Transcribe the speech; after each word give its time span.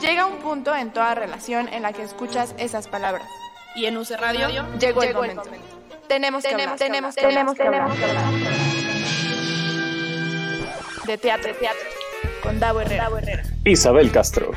Llega 0.00 0.26
un 0.26 0.38
punto 0.38 0.74
en 0.74 0.92
toda 0.92 1.14
relación 1.14 1.68
en 1.68 1.82
la 1.82 1.92
que 1.92 2.02
escuchas 2.02 2.54
esas 2.58 2.88
palabras. 2.88 3.26
Y 3.76 3.84
en 3.86 3.96
UC 3.98 4.10
Radio 4.18 4.48
llegó, 4.78 5.02
el, 5.02 5.14
momento. 5.14 5.42
Tenemos, 6.08 6.42
que 6.42 6.52
hablar, 6.52 6.76
tenemos, 6.76 7.14
tenemos, 7.14 7.54
tenemos 7.54 7.96
que 7.96 8.04
hablar. 8.04 8.30
De 11.06 11.18
teatro, 11.18 11.54
teatro. 11.54 11.88
Con 12.42 12.58
Davo 12.58 12.80
Herrera. 12.80 13.04
Davo 13.04 13.18
Herrera. 13.18 13.42
Isabel 13.64 14.10
Castro. 14.10 14.52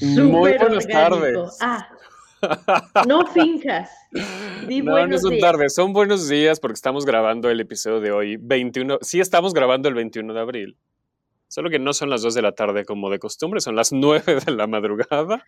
Muy 0.00 0.56
buenas 0.56 0.86
tardes. 0.86 1.58
Ah, 1.60 1.88
no 3.06 3.26
fincas. 3.32 3.90
no, 4.12 5.06
no 5.06 5.18
son 5.18 5.38
tardes, 5.38 5.74
son 5.74 5.92
buenos 5.92 6.28
días 6.28 6.60
porque 6.60 6.74
estamos 6.74 7.04
grabando 7.04 7.50
el 7.50 7.60
episodio 7.60 8.00
de 8.00 8.12
hoy, 8.12 8.36
21. 8.36 8.98
Sí, 9.02 9.20
estamos 9.20 9.54
grabando 9.54 9.88
el 9.88 9.94
21 9.94 10.34
de 10.34 10.40
abril. 10.40 10.76
Solo 11.48 11.68
que 11.68 11.78
no 11.80 11.92
son 11.92 12.10
las 12.10 12.22
2 12.22 12.34
de 12.34 12.42
la 12.42 12.52
tarde 12.52 12.84
como 12.84 13.10
de 13.10 13.18
costumbre, 13.18 13.60
son 13.60 13.74
las 13.74 13.92
9 13.92 14.40
de 14.46 14.52
la 14.52 14.66
madrugada. 14.66 15.44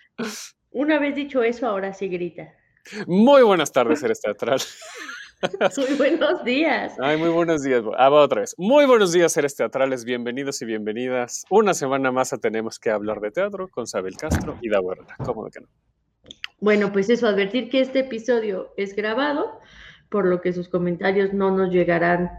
Una 0.70 0.98
vez 0.98 1.14
dicho 1.14 1.42
eso, 1.42 1.66
ahora 1.69 1.92
sí 1.92 2.09
grita. 2.09 2.52
Muy 3.06 3.42
buenas 3.42 3.70
tardes, 3.70 4.02
eres 4.02 4.20
teatral. 4.20 4.61
muy 5.77 5.95
buenos 5.97 6.45
días. 6.45 6.95
Ay, 7.00 7.16
muy 7.16 7.28
buenos 7.28 7.62
días. 7.62 7.83
Ah, 7.97 8.09
va 8.09 8.22
otra 8.22 8.41
vez. 8.41 8.55
Muy 8.59 8.86
buenos 8.86 9.12
días, 9.12 9.33
seres 9.33 9.55
teatrales. 9.55 10.05
Bienvenidos 10.05 10.62
y 10.62 10.66
bienvenidas. 10.66 11.45
Una 11.50 11.74
semana 11.74 12.12
más 12.12 12.33
a 12.33 12.38
Tenemos 12.38 12.78
que 12.78 12.91
hablar 12.91 13.20
de 13.20 13.30
teatro 13.30 13.69
con 13.69 13.86
Sabel 13.86 14.16
Castro 14.16 14.59
y 14.61 14.69
Da 14.69 14.78
Herrera. 14.78 15.16
¿Cómo 15.24 15.45
de 15.45 15.50
que 15.50 15.61
no? 15.61 15.69
Bueno, 16.62 16.93
pues 16.93 17.11
eso, 17.11 17.27
advertir 17.27 17.71
que 17.71 17.80
este 17.80 17.98
episodio 17.98 18.73
es 18.77 18.95
grabado, 18.95 19.59
por 20.09 20.27
lo 20.27 20.41
que 20.41 20.53
sus 20.53 20.69
comentarios 20.69 21.33
no 21.33 21.51
nos 21.51 21.73
llegarán 21.73 22.30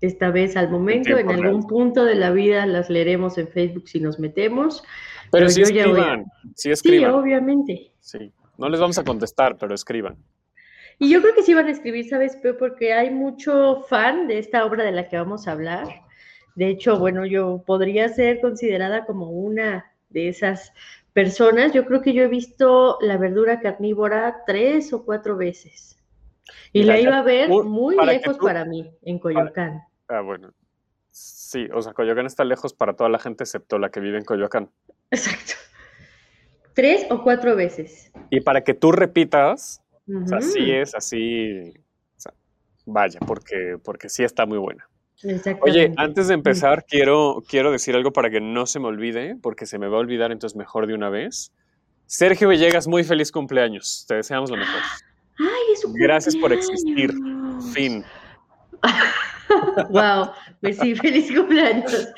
esta 0.00 0.32
vez 0.32 0.56
al 0.56 0.70
momento. 0.70 1.16
En 1.16 1.30
algún 1.30 1.64
punto 1.68 2.04
de 2.04 2.16
la 2.16 2.32
vida 2.32 2.66
las 2.66 2.90
leeremos 2.90 3.38
en 3.38 3.46
Facebook 3.46 3.88
si 3.88 4.00
nos 4.00 4.18
metemos. 4.18 4.82
Pero, 5.30 5.48
si 5.48 5.62
escriban, 5.62 6.24
si 6.56 6.72
escriban. 6.72 7.12
Sí, 7.12 7.16
obviamente. 7.16 7.92
Sí, 8.00 8.32
no 8.58 8.68
les 8.68 8.80
vamos 8.80 8.98
a 8.98 9.04
contestar, 9.04 9.56
pero 9.56 9.72
escriban. 9.72 10.16
Y 10.98 11.08
yo 11.12 11.22
creo 11.22 11.36
que 11.36 11.44
sí 11.44 11.54
van 11.54 11.68
a 11.68 11.70
escribir, 11.70 12.08
¿sabes? 12.08 12.36
Porque 12.58 12.92
hay 12.92 13.10
mucho 13.10 13.84
fan 13.88 14.26
de 14.26 14.40
esta 14.40 14.64
obra 14.64 14.82
de 14.82 14.90
la 14.90 15.08
que 15.08 15.16
vamos 15.16 15.46
a 15.46 15.52
hablar. 15.52 15.86
De 16.56 16.70
hecho, 16.70 16.98
bueno, 16.98 17.24
yo 17.24 17.62
podría 17.64 18.08
ser 18.08 18.40
considerada 18.40 19.06
como 19.06 19.30
una 19.30 19.92
de 20.08 20.26
esas 20.26 20.72
personas. 21.14 21.72
Yo 21.72 21.86
creo 21.86 22.02
que 22.02 22.12
yo 22.12 22.22
he 22.24 22.28
visto 22.28 22.98
la 23.00 23.16
verdura 23.16 23.60
carnívora 23.60 24.42
tres 24.46 24.92
o 24.92 25.04
cuatro 25.04 25.36
veces. 25.36 25.98
Y, 26.72 26.82
la 26.82 27.00
iba 27.00 27.18
a 27.18 27.22
ver 27.22 27.48
muy 27.48 27.96
lejos 28.04 28.36
para 28.36 28.66
mí, 28.66 28.92
en 29.02 29.18
Coyoacán. 29.18 29.82
Ah, 30.08 30.20
bueno. 30.20 30.52
Sí, 31.10 31.68
o 31.72 31.80
sea, 31.80 31.92
Coyoacán 31.94 32.26
está 32.26 32.44
lejos 32.44 32.74
para 32.74 32.94
toda 32.94 33.08
la 33.08 33.20
gente 33.20 33.44
excepto 33.44 33.78
la 33.78 33.90
que 33.90 34.00
vive 34.00 34.18
en 34.18 34.24
Coyoacán. 34.24 34.68
Exacto. 35.10 35.54
Tres 36.74 37.06
o 37.08 37.22
cuatro 37.22 37.54
veces. 37.54 38.10
Y 38.30 38.40
para 38.40 38.64
que 38.64 38.74
tú 38.74 38.90
repitas, 38.90 39.80
así 40.32 40.72
es, 40.72 40.96
así, 40.96 41.72
vaya, 42.84 43.20
porque, 43.20 43.78
porque 43.82 44.08
sí 44.08 44.24
está 44.24 44.44
muy 44.44 44.58
buena. 44.58 44.88
Oye, 45.62 45.92
antes 45.96 46.28
de 46.28 46.34
empezar, 46.34 46.84
quiero, 46.86 47.42
quiero 47.48 47.70
decir 47.70 47.94
algo 47.94 48.12
para 48.12 48.30
que 48.30 48.40
no 48.40 48.66
se 48.66 48.80
me 48.80 48.88
olvide, 48.88 49.36
porque 49.40 49.64
se 49.64 49.78
me 49.78 49.88
va 49.88 49.96
a 49.96 50.00
olvidar 50.00 50.32
entonces 50.32 50.56
mejor 50.56 50.86
de 50.86 50.94
una 50.94 51.08
vez. 51.08 51.52
Sergio 52.06 52.48
Villegas, 52.48 52.86
muy 52.86 53.04
feliz 53.04 53.32
cumpleaños. 53.32 54.04
Te 54.06 54.16
deseamos 54.16 54.50
lo 54.50 54.56
mejor. 54.56 54.80
Ay, 55.38 55.72
es 55.72 55.84
Gracias 55.94 56.36
por 56.36 56.52
existir. 56.52 57.12
Fin. 57.72 58.04
wow, 59.90 60.30
pues 60.60 60.78
sí, 60.78 60.94
feliz 60.94 61.32
cumpleaños. 61.34 62.08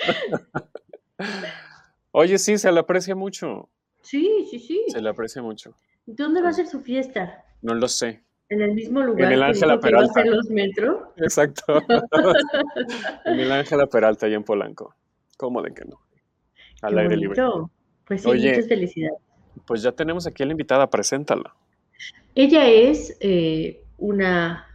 Oye, 2.10 2.38
sí, 2.38 2.58
se 2.58 2.72
le 2.72 2.80
aprecia 2.80 3.14
mucho. 3.14 3.68
Sí, 4.02 4.46
sí, 4.50 4.58
sí. 4.58 4.84
Se 4.88 5.00
le 5.00 5.10
aprecia 5.10 5.42
mucho. 5.42 5.74
¿Dónde 6.06 6.42
va 6.42 6.48
a 6.48 6.52
ser 6.52 6.66
su 6.66 6.80
fiesta? 6.80 7.44
No 7.62 7.74
lo 7.74 7.88
sé. 7.88 8.22
En 8.48 8.60
el 8.60 8.72
mismo 8.74 9.02
lugar. 9.02 9.26
En 9.26 9.32
el 9.32 9.42
Ángela 9.42 9.80
Peralta. 9.80 10.22
Que 10.22 10.30
los 10.30 10.50
metro. 10.50 11.12
Exacto. 11.16 11.82
en 13.24 13.40
el 13.40 13.52
Ángela 13.52 13.86
Peralta, 13.86 14.28
y 14.28 14.34
en 14.34 14.44
Polanco. 14.44 14.94
¿Cómo 15.36 15.62
de 15.62 15.72
que 15.72 15.84
no? 15.84 16.00
Al 16.82 16.98
aire 16.98 17.16
libre. 17.16 17.42
Pues 18.06 18.22
sí, 18.22 18.28
muchas 18.28 18.68
felicidades. 18.68 19.18
Pues 19.66 19.82
ya 19.82 19.92
tenemos 19.92 20.26
aquí 20.26 20.42
a 20.42 20.46
la 20.46 20.52
invitada, 20.52 20.88
preséntala. 20.88 21.54
Ella 22.34 22.68
es 22.68 23.16
eh, 23.20 23.82
una 23.98 24.66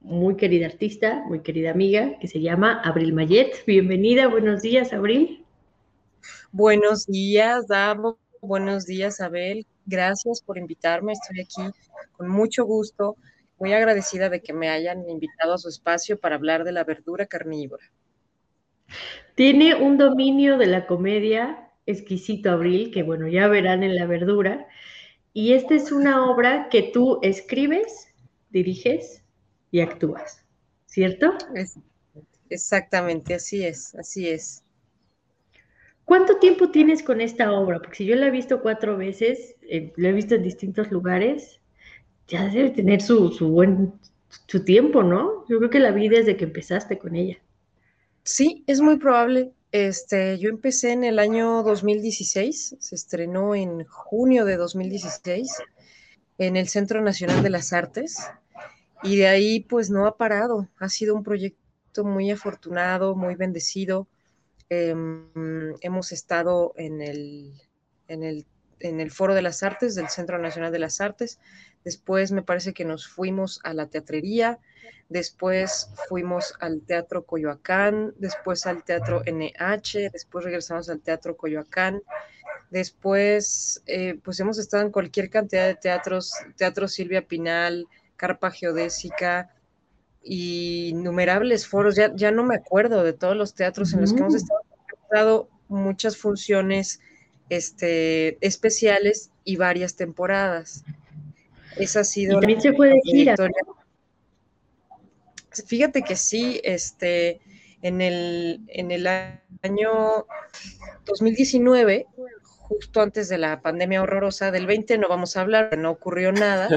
muy 0.00 0.36
querida 0.36 0.66
artista, 0.66 1.24
muy 1.26 1.40
querida 1.40 1.70
amiga, 1.70 2.18
que 2.20 2.28
se 2.28 2.40
llama 2.40 2.80
Abril 2.82 3.12
Mayet. 3.12 3.64
Bienvenida, 3.66 4.28
buenos 4.28 4.62
días, 4.62 4.92
Abril. 4.92 5.44
Buenos 6.52 7.06
días, 7.06 7.66
Davo. 7.66 8.18
Buenos 8.40 8.86
días, 8.86 9.20
Abel. 9.20 9.66
Gracias 9.88 10.42
por 10.42 10.58
invitarme. 10.58 11.14
Estoy 11.14 11.40
aquí 11.40 11.62
con 12.12 12.28
mucho 12.28 12.66
gusto. 12.66 13.16
Muy 13.58 13.72
agradecida 13.72 14.28
de 14.28 14.42
que 14.42 14.52
me 14.52 14.68
hayan 14.68 15.08
invitado 15.08 15.54
a 15.54 15.58
su 15.58 15.70
espacio 15.70 16.20
para 16.20 16.36
hablar 16.36 16.64
de 16.64 16.72
la 16.72 16.84
verdura 16.84 17.24
carnívora. 17.24 17.84
Tiene 19.34 19.74
un 19.74 19.96
dominio 19.96 20.58
de 20.58 20.66
la 20.66 20.86
comedia 20.86 21.70
exquisito, 21.86 22.50
Abril, 22.50 22.90
que 22.92 23.02
bueno, 23.02 23.28
ya 23.28 23.48
verán 23.48 23.82
en 23.82 23.96
la 23.96 24.04
verdura. 24.04 24.68
Y 25.32 25.54
esta 25.54 25.74
es 25.74 25.90
una 25.90 26.30
obra 26.30 26.68
que 26.68 26.82
tú 26.82 27.18
escribes, 27.22 28.08
diriges 28.50 29.22
y 29.70 29.80
actúas, 29.80 30.44
¿cierto? 30.84 31.32
exactamente, 32.50 33.34
así 33.34 33.64
es, 33.64 33.94
así 33.94 34.28
es. 34.28 34.62
¿Cuánto 36.08 36.38
tiempo 36.38 36.70
tienes 36.70 37.02
con 37.02 37.20
esta 37.20 37.52
obra? 37.52 37.80
Porque 37.80 37.96
si 37.96 38.06
yo 38.06 38.16
la 38.16 38.28
he 38.28 38.30
visto 38.30 38.62
cuatro 38.62 38.96
veces, 38.96 39.56
eh, 39.68 39.92
la 39.96 40.08
he 40.08 40.12
visto 40.12 40.36
en 40.36 40.42
distintos 40.42 40.90
lugares, 40.90 41.60
ya 42.26 42.48
debe 42.48 42.70
tener 42.70 43.02
su, 43.02 43.28
buen 43.50 43.92
su 44.46 44.64
tiempo, 44.64 45.02
¿no? 45.02 45.44
Yo 45.50 45.58
creo 45.58 45.68
que 45.68 45.80
la 45.80 45.90
vi 45.90 46.08
desde 46.08 46.38
que 46.38 46.44
empezaste 46.44 46.98
con 46.98 47.14
ella. 47.14 47.36
Sí, 48.22 48.64
es 48.66 48.80
muy 48.80 48.96
probable. 48.96 49.52
Este, 49.70 50.38
yo 50.38 50.48
empecé 50.48 50.92
en 50.92 51.04
el 51.04 51.18
año 51.18 51.62
2016, 51.62 52.76
se 52.78 52.94
estrenó 52.94 53.54
en 53.54 53.84
junio 53.84 54.46
de 54.46 54.56
2016 54.56 55.58
en 56.38 56.56
el 56.56 56.68
Centro 56.68 57.02
Nacional 57.02 57.42
de 57.42 57.50
las 57.50 57.74
Artes 57.74 58.16
y 59.02 59.16
de 59.16 59.26
ahí 59.26 59.60
pues 59.60 59.90
no 59.90 60.06
ha 60.06 60.16
parado. 60.16 60.70
Ha 60.78 60.88
sido 60.88 61.14
un 61.14 61.22
proyecto 61.22 62.02
muy 62.02 62.30
afortunado, 62.30 63.14
muy 63.14 63.34
bendecido. 63.34 64.08
Em, 64.70 65.74
hemos 65.80 66.12
estado 66.12 66.74
en 66.76 67.00
el, 67.00 67.54
en, 68.06 68.22
el, 68.22 68.46
en 68.80 69.00
el 69.00 69.10
Foro 69.10 69.34
de 69.34 69.40
las 69.40 69.62
Artes 69.62 69.94
del 69.94 70.08
Centro 70.08 70.38
Nacional 70.38 70.72
de 70.72 70.78
las 70.78 71.00
Artes. 71.00 71.40
Después 71.84 72.32
me 72.32 72.42
parece 72.42 72.74
que 72.74 72.84
nos 72.84 73.08
fuimos 73.08 73.60
a 73.64 73.72
la 73.72 73.86
teatrería, 73.86 74.58
después 75.08 75.88
fuimos 76.08 76.54
al 76.60 76.82
Teatro 76.82 77.24
Coyoacán, 77.24 78.12
después 78.18 78.66
al 78.66 78.84
Teatro 78.84 79.22
NH, 79.24 80.10
después 80.12 80.44
regresamos 80.44 80.90
al 80.90 81.00
Teatro 81.00 81.36
Coyoacán, 81.36 82.02
después 82.70 83.82
eh, 83.86 84.18
pues 84.22 84.38
hemos 84.40 84.58
estado 84.58 84.82
en 84.82 84.92
cualquier 84.92 85.30
cantidad 85.30 85.66
de 85.66 85.76
teatros, 85.76 86.32
Teatro 86.56 86.88
Silvia 86.88 87.26
Pinal, 87.26 87.86
Carpa 88.16 88.50
Geodésica, 88.50 89.54
innumerables 90.22 91.66
foros, 91.66 91.96
ya, 91.96 92.14
ya 92.14 92.30
no 92.30 92.44
me 92.44 92.56
acuerdo 92.56 93.02
de 93.02 93.12
todos 93.12 93.36
los 93.36 93.54
teatros 93.54 93.92
en 93.92 94.02
los 94.02 94.12
que 94.12 94.20
hemos 94.20 94.34
estado, 94.34 94.60
dado 95.10 95.48
muchas 95.68 96.16
funciones 96.16 97.00
este, 97.48 98.38
especiales 98.46 99.30
y 99.44 99.56
varias 99.56 99.96
temporadas. 99.96 100.84
Esa 101.76 102.00
ha 102.00 102.04
sido... 102.04 102.40
también 102.40 102.60
se 102.60 102.72
puede 102.72 102.94
decir. 102.94 103.34
Fíjate 105.66 106.02
que 106.02 106.16
sí, 106.16 106.60
este, 106.62 107.40
en 107.82 108.00
el, 108.00 108.60
en 108.68 108.90
el 108.90 109.06
año 109.06 110.26
2019, 111.06 112.06
justo 112.68 113.00
antes 113.00 113.28
de 113.28 113.38
la 113.38 113.60
pandemia 113.60 114.02
horrorosa 114.02 114.50
del 114.50 114.66
20, 114.66 114.98
no 114.98 115.08
vamos 115.08 115.36
a 115.36 115.40
hablar, 115.40 115.76
no 115.78 115.90
ocurrió 115.90 116.32
nada, 116.32 116.68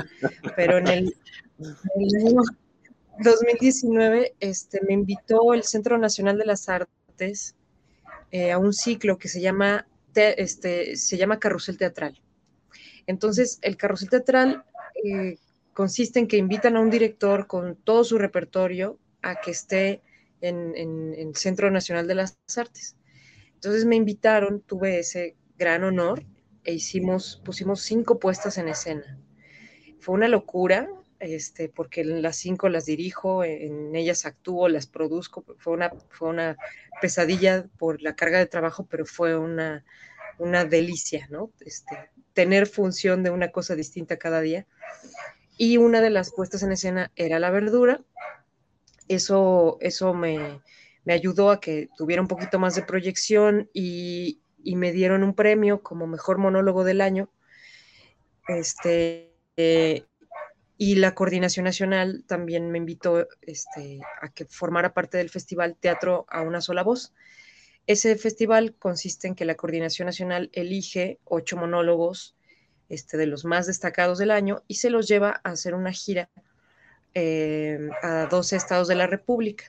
pero 0.56 0.78
en 0.78 0.88
el, 0.88 1.16
en 1.60 2.02
el 2.02 2.28
año 2.28 2.42
2019 3.20 4.36
este, 4.40 4.80
me 4.88 4.94
invitó 4.94 5.54
el 5.54 5.64
Centro 5.64 5.98
Nacional 5.98 6.38
de 6.38 6.46
las 6.46 6.70
Artes 6.70 7.56
eh, 8.32 8.52
a 8.52 8.58
un 8.58 8.74
ciclo 8.74 9.18
que 9.18 9.28
se 9.28 9.42
llama, 9.42 9.88
este, 10.16 10.96
se 10.96 11.18
llama 11.18 11.40
Carrusel 11.40 11.78
Teatral. 11.78 12.22
Entonces, 13.08 13.60
el 13.62 13.78
Carrusel 13.78 14.10
Teatral 14.10 14.64
eh, 15.04 15.38
consiste 15.74 16.20
en 16.20 16.28
que 16.28 16.38
invitan 16.38 16.78
a 16.78 16.80
un 16.80 16.90
director 16.90 17.48
con 17.48 17.76
todo 17.76 18.04
su 18.04 18.18
repertorio 18.18 18.98
a 19.22 19.40
que 19.42 19.52
esté 19.52 20.02
en, 20.42 20.76
en, 20.76 21.14
el 21.16 21.36
Centro 21.36 21.70
Nacional 21.70 22.08
de 22.08 22.16
las 22.16 22.38
Artes. 22.56 22.96
Entonces 23.54 23.86
me 23.86 23.96
invitaron, 23.96 24.62
tuve 24.62 25.00
ese 25.00 25.36
gran 25.58 25.84
honor 25.84 26.24
e 26.64 26.74
hicimos, 26.74 27.42
pusimos 27.46 27.82
cinco 27.82 28.20
puestas 28.20 28.58
en 28.58 28.68
escena. 28.68 29.20
Fue 30.00 30.16
una 30.16 30.28
locura, 30.28 30.90
este, 31.22 31.70
porque 31.70 32.04
las 32.04 32.36
cinco 32.36 32.68
las 32.68 32.86
dirijo, 32.86 33.44
en 33.44 33.96
ellas 33.96 34.26
actúo, 34.26 34.68
las 34.68 34.88
produzco. 34.88 35.46
Fue 35.58 35.74
una, 35.74 35.92
fue 36.10 36.30
una 36.30 36.58
pesadilla 37.00 37.68
por 37.78 38.02
la 38.02 38.16
carga 38.16 38.40
de 38.40 38.48
trabajo, 38.48 38.88
pero 38.90 39.06
fue 39.06 39.38
una, 39.38 39.86
una 40.40 40.66
delicia, 40.66 41.28
¿no? 41.30 41.52
Este, 41.60 41.96
tener 42.34 42.68
función 42.68 43.22
de 43.22 43.30
una 43.30 43.52
cosa 43.52 43.76
distinta 43.76 44.18
cada 44.18 44.42
día. 44.42 44.66
Y 45.58 45.78
una 45.78 46.02
de 46.02 46.10
las 46.10 46.32
puestas 46.32 46.64
en 46.64 46.72
escena 46.72 47.12
era 47.16 47.40
la 47.40 47.52
verdura. 47.52 48.02
Eso, 49.08 49.78
eso 49.80 50.16
me, 50.16 50.60
me 51.06 51.14
ayudó 51.14 51.52
a 51.52 51.60
que 51.60 51.90
tuviera 51.98 52.22
un 52.22 52.28
poquito 52.28 52.58
más 52.58 52.74
de 52.76 52.82
proyección 52.82 53.70
y, 53.74 54.42
y 54.64 54.76
me 54.76 54.92
dieron 54.92 55.24
un 55.24 55.36
premio 55.36 55.84
como 55.84 56.08
mejor 56.08 56.40
monólogo 56.40 56.84
del 56.84 57.02
año. 57.02 57.30
Este, 58.48 59.36
eh, 59.56 60.06
y 60.84 60.96
la 60.96 61.14
Coordinación 61.14 61.66
Nacional 61.66 62.24
también 62.26 62.72
me 62.72 62.80
invitó 62.80 63.28
este, 63.44 64.00
a 64.20 64.30
que 64.30 64.46
formara 64.46 64.96
parte 64.96 65.20
del 65.20 65.30
festival 65.30 65.78
Teatro 65.80 66.26
a 66.28 66.42
una 66.42 66.60
sola 66.60 66.82
voz. 66.82 67.14
Ese 67.86 68.16
festival 68.16 68.74
consiste 68.80 69.28
en 69.28 69.36
que 69.36 69.46
la 69.46 69.54
Coordinación 69.54 70.08
Nacional 70.08 70.50
elige 70.54 71.20
ocho 71.24 71.56
monólogos 71.56 72.36
este, 72.90 73.18
de 73.18 73.28
los 73.28 73.46
más 73.46 73.68
destacados 73.68 74.18
del 74.18 74.32
año 74.32 74.64
y 74.68 74.78
se 74.78 74.90
los 74.90 75.08
lleva 75.08 75.40
a 75.44 75.52
hacer 75.52 75.76
una 75.76 75.92
gira 75.92 76.32
eh, 77.14 77.78
a 78.02 78.26
12 78.26 78.56
estados 78.56 78.88
de 78.88 78.96
la 78.96 79.06
República, 79.06 79.66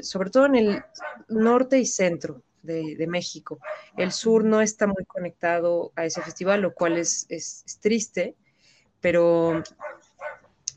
sobre 0.00 0.30
todo 0.30 0.46
en 0.46 0.54
el 0.54 0.84
norte 1.28 1.78
y 1.78 1.84
centro 1.84 2.42
de, 2.62 3.06
México. 3.08 3.58
El 3.98 4.10
sur 4.10 4.42
no 4.42 4.62
está 4.62 4.86
muy 4.86 5.04
conectado 5.04 5.92
a 5.96 6.06
ese 6.06 6.22
festival, 6.22 6.62
lo 6.62 6.72
cual 6.72 6.96
es, 6.96 7.26
triste, 7.82 8.36
pero, 9.02 9.62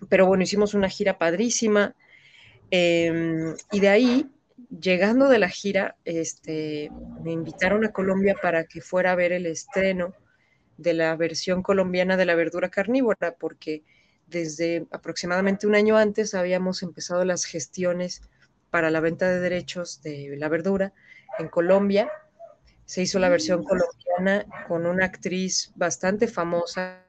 pero 0.10 0.26
bueno, 0.26 0.44
hicimos 0.44 0.74
una 0.74 0.90
gira 0.90 1.18
padrísima. 1.18 1.96
Em, 2.72 3.56
y 3.72 3.80
de 3.80 3.90
ahí, 3.90 4.30
llegando 4.70 5.30
de 5.30 5.40
la 5.40 5.50
gira, 5.50 5.96
este, 6.06 6.92
me 7.24 7.32
invitaron 7.32 7.86
a 7.86 7.92
Colombia 7.92 8.36
para 8.42 8.66
que 8.66 8.82
fuera 8.82 9.14
a 9.14 9.16
ver 9.16 9.32
el 9.32 9.46
estreno 9.46 10.14
de 10.78 10.94
la 10.94 11.16
versión 11.16 11.64
colombiana 11.64 12.18
de 12.18 12.26
la 12.26 12.36
verdura 12.36 12.70
carnívora, 12.70 13.36
porque 13.40 13.84
desde 14.28 14.86
aproximadamente 14.92 15.68
un 15.68 15.76
año 15.76 15.98
antes 15.98 16.34
habíamos 16.34 16.84
empezado 16.84 17.24
las 17.26 17.46
gestiones 17.46 18.22
para 18.70 18.92
la 18.92 19.00
venta 19.00 19.30
de 19.30 19.40
derechos 19.40 20.02
de 20.02 20.36
la 20.38 20.50
verdura 20.50 20.94
en 21.40 21.48
Colombia. 21.48 22.12
Se 22.86 23.02
hizo 23.02 23.20
la 23.20 23.30
versión 23.30 23.64
colombiana 23.64 24.46
con 24.68 24.86
una 24.86 25.06
actriz 25.06 25.72
bastante 25.76 26.28
famosa, 26.28 27.04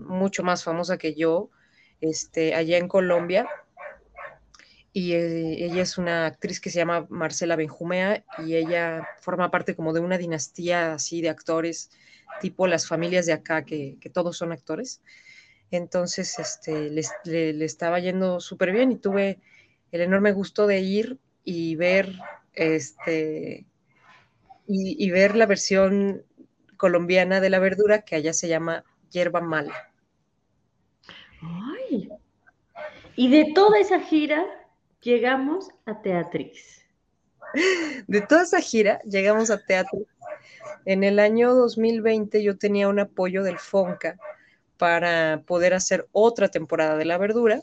mucho 0.00 0.42
más 0.42 0.64
famosa 0.64 0.96
que 0.96 1.14
yo, 1.14 1.50
este, 2.00 2.54
allá 2.54 2.78
en 2.78 2.88
Colombia. 2.88 3.48
Y 4.92 5.12
eh, 5.12 5.64
ella 5.64 5.82
es 5.82 5.98
una 5.98 6.26
actriz 6.26 6.60
que 6.60 6.70
se 6.70 6.78
llama 6.78 7.06
Marcela 7.10 7.56
Benjumea 7.56 8.24
y 8.38 8.56
ella 8.56 9.06
forma 9.20 9.50
parte 9.50 9.76
como 9.76 9.92
de 9.92 10.00
una 10.00 10.16
dinastía 10.16 10.94
así 10.94 11.20
de 11.20 11.28
actores, 11.28 11.90
tipo 12.40 12.66
las 12.66 12.88
familias 12.88 13.26
de 13.26 13.34
acá, 13.34 13.64
que, 13.64 13.98
todos 14.12 14.38
son 14.38 14.52
actores. 14.52 15.02
Entonces, 15.70 16.38
este, 16.38 16.90
le 16.90 17.64
estaba 17.64 18.00
yendo 18.00 18.40
súper 18.40 18.72
bien 18.72 18.92
y 18.92 18.96
tuve 18.96 19.38
el 19.92 20.00
enorme 20.00 20.32
gusto 20.32 20.66
de 20.66 20.80
ir 20.80 21.18
y 21.44 21.76
ver 21.76 22.14
este, 22.56 23.66
y, 24.66 25.10
ver 25.10 25.36
la 25.36 25.46
versión 25.46 26.24
colombiana 26.76 27.40
de 27.40 27.50
la 27.50 27.60
verdura 27.60 28.02
que 28.02 28.16
allá 28.16 28.32
se 28.32 28.48
llama 28.48 28.84
hierba 29.10 29.40
mala. 29.40 29.92
Y 33.16 33.30
de 33.30 33.52
toda 33.54 33.78
esa 33.78 34.00
gira 34.00 34.44
llegamos 35.00 35.70
a 35.84 36.00
Teatrix. 36.02 36.84
De 38.06 38.20
toda 38.20 38.42
esa 38.42 38.60
gira 38.60 39.00
llegamos 39.02 39.50
a 39.50 39.64
Teatrix. 39.64 40.06
En 40.84 41.04
el 41.04 41.18
año 41.18 41.54
2020 41.54 42.42
yo 42.42 42.58
tenía 42.58 42.88
un 42.88 42.98
apoyo 42.98 43.42
del 43.42 43.58
FONCA 43.58 44.18
para 44.76 45.42
poder 45.46 45.74
hacer 45.74 46.06
otra 46.12 46.48
temporada 46.48 46.96
de 46.96 47.06
la 47.06 47.18
verdura, 47.18 47.62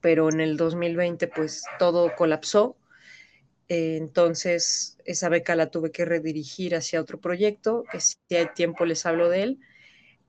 pero 0.00 0.30
en 0.30 0.40
el 0.40 0.56
2020 0.56 1.28
pues 1.28 1.64
todo 1.78 2.14
colapsó 2.16 2.76
entonces, 3.68 4.96
esa 5.04 5.28
beca 5.28 5.56
la 5.56 5.70
tuve 5.70 5.90
que 5.90 6.04
redirigir 6.04 6.76
hacia 6.76 7.00
otro 7.00 7.20
proyecto, 7.20 7.84
que 7.90 8.00
si 8.00 8.16
hay 8.30 8.46
tiempo 8.54 8.84
les 8.84 9.04
hablo 9.06 9.28
de 9.28 9.42
él. 9.42 9.60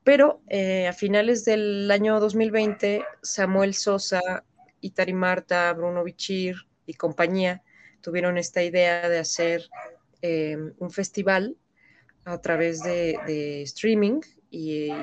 Pero 0.08 0.42
eh, 0.48 0.88
a 0.88 0.94
finales 0.94 1.44
del 1.44 1.92
año 1.92 2.22
2020, 2.22 3.04
Samuel 3.22 3.74
Sosa, 3.74 4.46
Itari 4.80 5.12
Marta, 5.12 5.74
Bruno 5.74 6.02
Bichir 6.06 6.56
y 6.86 6.94
compañía 6.94 7.62
tuvieron 8.00 8.38
esta 8.38 8.64
idea 8.64 9.10
de 9.10 9.20
hacer 9.20 9.64
eh, 10.22 10.56
un 10.78 10.92
festival 10.92 11.58
a 12.24 12.40
través 12.40 12.84
de, 12.84 13.64
streaming 13.64 14.22
y, 14.50 14.94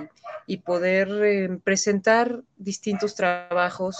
poder 0.64 1.60
presentar 1.62 2.42
distintos 2.56 3.14
trabajos. 3.14 3.98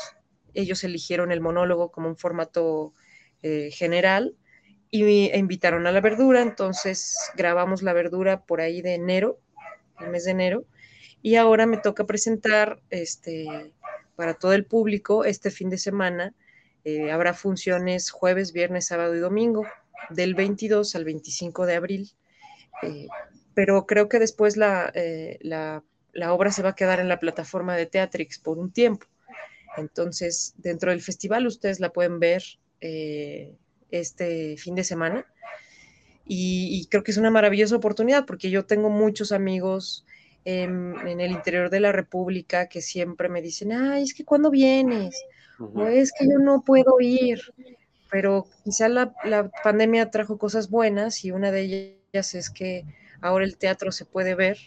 Ellos 0.55 0.85
eligieron 0.85 1.33
el 1.33 1.43
monólogo 1.43 1.93
como 1.93 2.09
un 2.09 2.17
formato 2.17 2.95
eh, 3.43 3.71
general 3.71 4.39
y 4.91 5.03
me 5.03 5.37
invitaron 5.37 5.87
a 5.87 5.93
la 5.93 6.01
verdura, 6.01 6.41
entonces 6.41 7.15
grabamos 7.37 7.83
la 7.83 7.93
verdura 7.93 8.47
por 8.47 8.63
ahí 8.63 8.81
de 8.81 8.95
enero, 8.95 9.39
el 10.01 10.09
mes 10.09 10.25
de 10.25 10.31
enero, 10.31 10.65
y 11.25 11.37
ahora 11.37 11.65
me 11.65 11.79
toca 11.79 12.05
presentar 12.05 12.81
este, 12.91 13.73
para 14.15 14.35
todo 14.35 14.53
el 14.53 14.67
público 14.67 15.25
este 15.25 15.51
fin 15.51 15.71
de 15.71 15.79
semana. 15.79 16.35
Eh, 16.85 17.11
habrá 17.11 17.33
funciones 17.33 18.11
jueves, 18.11 18.53
viernes, 18.53 18.87
sábado 18.87 19.17
y 19.17 19.19
domingo, 19.19 19.67
del 20.11 20.35
22 20.35 20.95
al 20.95 21.05
25 21.05 21.65
de 21.65 21.75
abril. 21.75 22.11
Eh, 22.83 23.09
pero 23.55 23.87
creo 23.87 24.09
que 24.09 24.19
después 24.19 24.59
la, 24.59 24.93
la, 25.41 25.83
la, 26.13 26.33
obra 26.35 26.53
se 26.53 26.63
va 26.63 26.71
a 26.71 26.75
quedar 26.75 27.01
en 27.01 27.09
la 27.09 27.21
plataforma 27.21 27.75
de 27.75 27.87
Teatrix 27.87 28.39
por 28.39 28.59
un 28.59 28.71
tiempo. 28.71 29.07
Entonces, 29.79 30.53
dentro 30.59 30.91
del 30.91 31.01
festival 31.01 31.47
ustedes 31.47 31.81
la 31.81 31.91
pueden 31.91 32.21
ver 32.21 32.43
eh, 32.81 33.57
este 33.91 34.57
fin 34.59 34.75
de 34.75 34.85
semana. 34.85 35.27
Y, 36.27 36.87
creo 36.91 37.03
que 37.03 37.11
es 37.11 37.19
una 37.19 37.31
maravillosa 37.31 37.77
oportunidad 37.77 38.25
porque 38.25 38.51
yo 38.51 38.65
tengo 38.65 38.89
muchos 38.89 39.31
amigos 39.31 40.07
en, 40.45 41.21
el 41.21 41.31
interior 41.31 41.71
de 41.71 41.81
la 41.81 41.93
República 41.93 42.69
que 42.69 42.83
siempre 42.83 43.29
me 43.29 43.41
dicen, 43.41 43.73
ay, 43.73 44.03
es 44.05 44.15
que 44.15 44.25
cuando 44.25 44.51
vienes, 44.51 45.25
o 45.59 45.87
es 45.87 46.13
que 46.13 46.27
yo 46.27 46.39
no 46.39 46.63
puedo 46.63 47.01
ir, 47.01 47.41
pero 48.11 48.47
quizá 48.65 48.89
la, 48.89 49.13
pandemia 49.63 50.11
trajo 50.11 50.39
cosas 50.39 50.69
buenas 50.69 51.25
y 51.25 51.31
una 51.31 51.51
de 51.51 51.99
ellas 52.13 52.35
es 52.35 52.51
que 52.51 52.85
ahora 53.21 53.45
el 53.45 53.57
teatro 53.57 53.93
se 53.93 54.05
puede 54.05 54.35
ver 54.35 54.59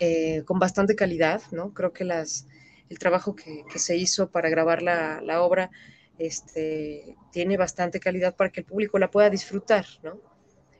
eh, 0.00 0.42
con 0.44 0.58
bastante 0.58 0.96
calidad, 0.96 1.42
¿no? 1.52 1.72
Creo 1.72 1.92
que 1.92 2.04
las, 2.04 2.46
el 2.88 2.98
trabajo 2.98 3.36
que, 3.36 3.64
se 3.76 3.96
hizo 3.96 4.30
para 4.30 4.48
grabar 4.48 4.82
la, 4.82 5.20
la 5.20 5.42
obra 5.42 5.70
este, 6.18 7.16
tiene 7.30 7.56
bastante 7.56 8.00
calidad 8.00 8.34
para 8.34 8.50
que 8.50 8.60
el 8.60 8.66
público 8.66 8.98
la 8.98 9.10
pueda 9.10 9.30
disfrutar, 9.30 9.86
¿no? 10.02 10.18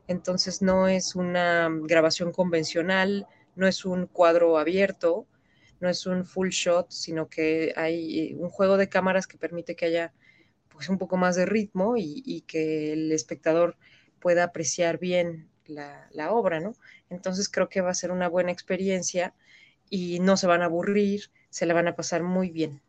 Entonces 0.09 0.63
no 0.63 0.89
es 0.89 1.15
una 1.15 1.69
grabación 1.83 2.33
convencional, 2.33 3.27
no 3.57 3.67
es 3.67 3.85
un 3.85 4.07
cuadro 4.07 4.59
abierto, 4.59 5.27
no 5.81 5.89
es 5.89 6.07
un 6.07 6.25
full 6.25 6.51
shot, 6.51 6.91
sino 6.91 7.29
que 7.29 7.73
hay 7.77 8.35
un 8.39 8.49
juego 8.49 8.77
de 8.77 8.89
cámaras 8.89 9.27
que 9.27 9.39
permite 9.39 9.77
que 9.77 9.87
haya 9.87 10.13
pues 10.69 10.89
un 10.89 10.99
poco 10.99 11.17
más 11.17 11.37
de 11.37 11.47
ritmo 11.47 11.95
y, 11.97 12.43
que 12.47 12.93
el 12.93 13.11
espectador 13.13 13.77
pueda 14.21 14.45
apreciar 14.45 14.99
bien 14.99 15.49
la, 15.67 16.09
la, 16.13 16.33
obra, 16.33 16.61
¿no? 16.61 16.75
Entonces 17.09 17.49
creo 17.49 17.69
que 17.69 17.81
va 17.81 17.91
a 17.91 17.95
ser 17.95 18.11
una 18.11 18.29
buena 18.29 18.53
experiencia 18.53 19.35
y 19.89 20.21
no 20.21 20.37
se 20.37 20.47
van 20.47 20.63
a 20.63 20.67
aburrir, 20.67 21.31
se 21.49 21.67
la 21.67 21.75
van 21.75 21.89
a 21.89 21.97
pasar 21.97 22.23
muy 22.23 22.51
bien. 22.51 22.83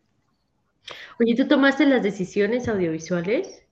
Oye, 1.19 1.35
¿tú 1.35 1.47
tomaste 1.47 1.85
las 1.85 2.03
decisiones 2.03 2.67
audiovisuales? 2.67 3.63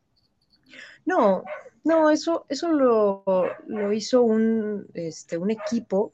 No, 1.05 1.43
no, 1.83 2.09
eso, 2.09 2.45
eso 2.49 2.71
lo, 2.71 3.23
hizo 3.93 4.21
un, 4.21 4.87
este, 4.93 5.37
un 5.37 5.51
equipo 5.51 6.13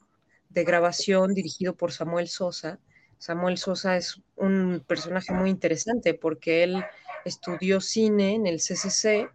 de 0.52 0.64
grabación 0.64 1.34
dirigido 1.34 1.74
por 1.74 1.92
Samuel 1.92 2.28
Sosa. 2.28 2.78
Samuel 3.18 3.56
Sosa 3.56 3.96
es 3.96 4.20
un 4.36 4.82
personaje 4.86 5.32
muy 5.32 5.50
interesante 5.50 6.14
porque 6.14 6.64
él 6.64 6.84
estudió 7.24 7.80
cine 7.80 8.34
en 8.34 8.46
el 8.46 8.58
CCC, 8.58 9.28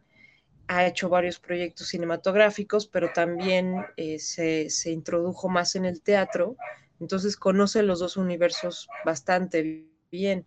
ha 0.67 0.85
hecho 0.85 1.07
varios 1.07 1.39
proyectos 1.39 1.87
cinematográficos, 1.87 2.87
pero 2.87 3.11
también 3.13 3.85
eh, 3.95 4.19
se, 4.19 4.69
se, 4.69 4.91
introdujo 4.91 5.47
más 5.47 5.75
en 5.75 5.85
el 5.85 6.01
teatro, 6.01 6.57
entonces 6.99 7.37
conoce 7.37 7.83
los 7.83 7.99
dos 7.99 8.17
universos 8.17 8.89
bastante 9.05 9.85
bien 10.11 10.45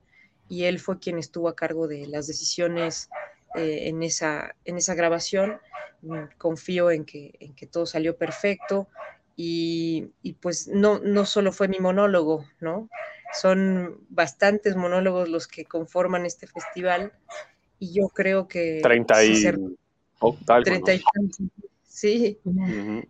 y 0.48 0.64
él 0.64 0.78
fue 0.78 0.98
quien 0.98 1.18
estuvo 1.18 1.48
a 1.48 1.56
cargo 1.56 1.88
de 1.88 2.06
las 2.06 2.26
decisiones 2.26 3.08
eh, 3.54 3.88
en, 3.88 4.02
esa, 4.02 4.54
en 4.64 4.76
esa 4.76 4.94
grabación. 4.94 5.58
Mm, 6.02 6.24
confío 6.38 6.90
en 6.90 7.04
que, 7.04 7.34
en 7.40 7.54
que 7.54 7.66
todo 7.66 7.86
salió 7.86 8.16
perfecto 8.16 8.88
y, 9.42 10.32
pues 10.40 10.68
no, 10.68 10.98
no 10.98 11.24
solo 11.24 11.52
fue 11.52 11.68
mi 11.68 11.78
monólogo, 11.78 12.44
¿no? 12.60 12.88
son 13.32 14.00
bastantes 14.08 14.74
monólogos 14.76 15.28
los 15.28 15.46
que 15.46 15.64
conforman 15.64 16.26
este 16.26 16.46
festival 16.48 17.12
y 17.78 17.92
yo 17.92 18.08
creo 18.08 18.48
que... 18.48 18.80
30 18.82 19.24
y... 19.24 21.02
Sí, 21.84 22.38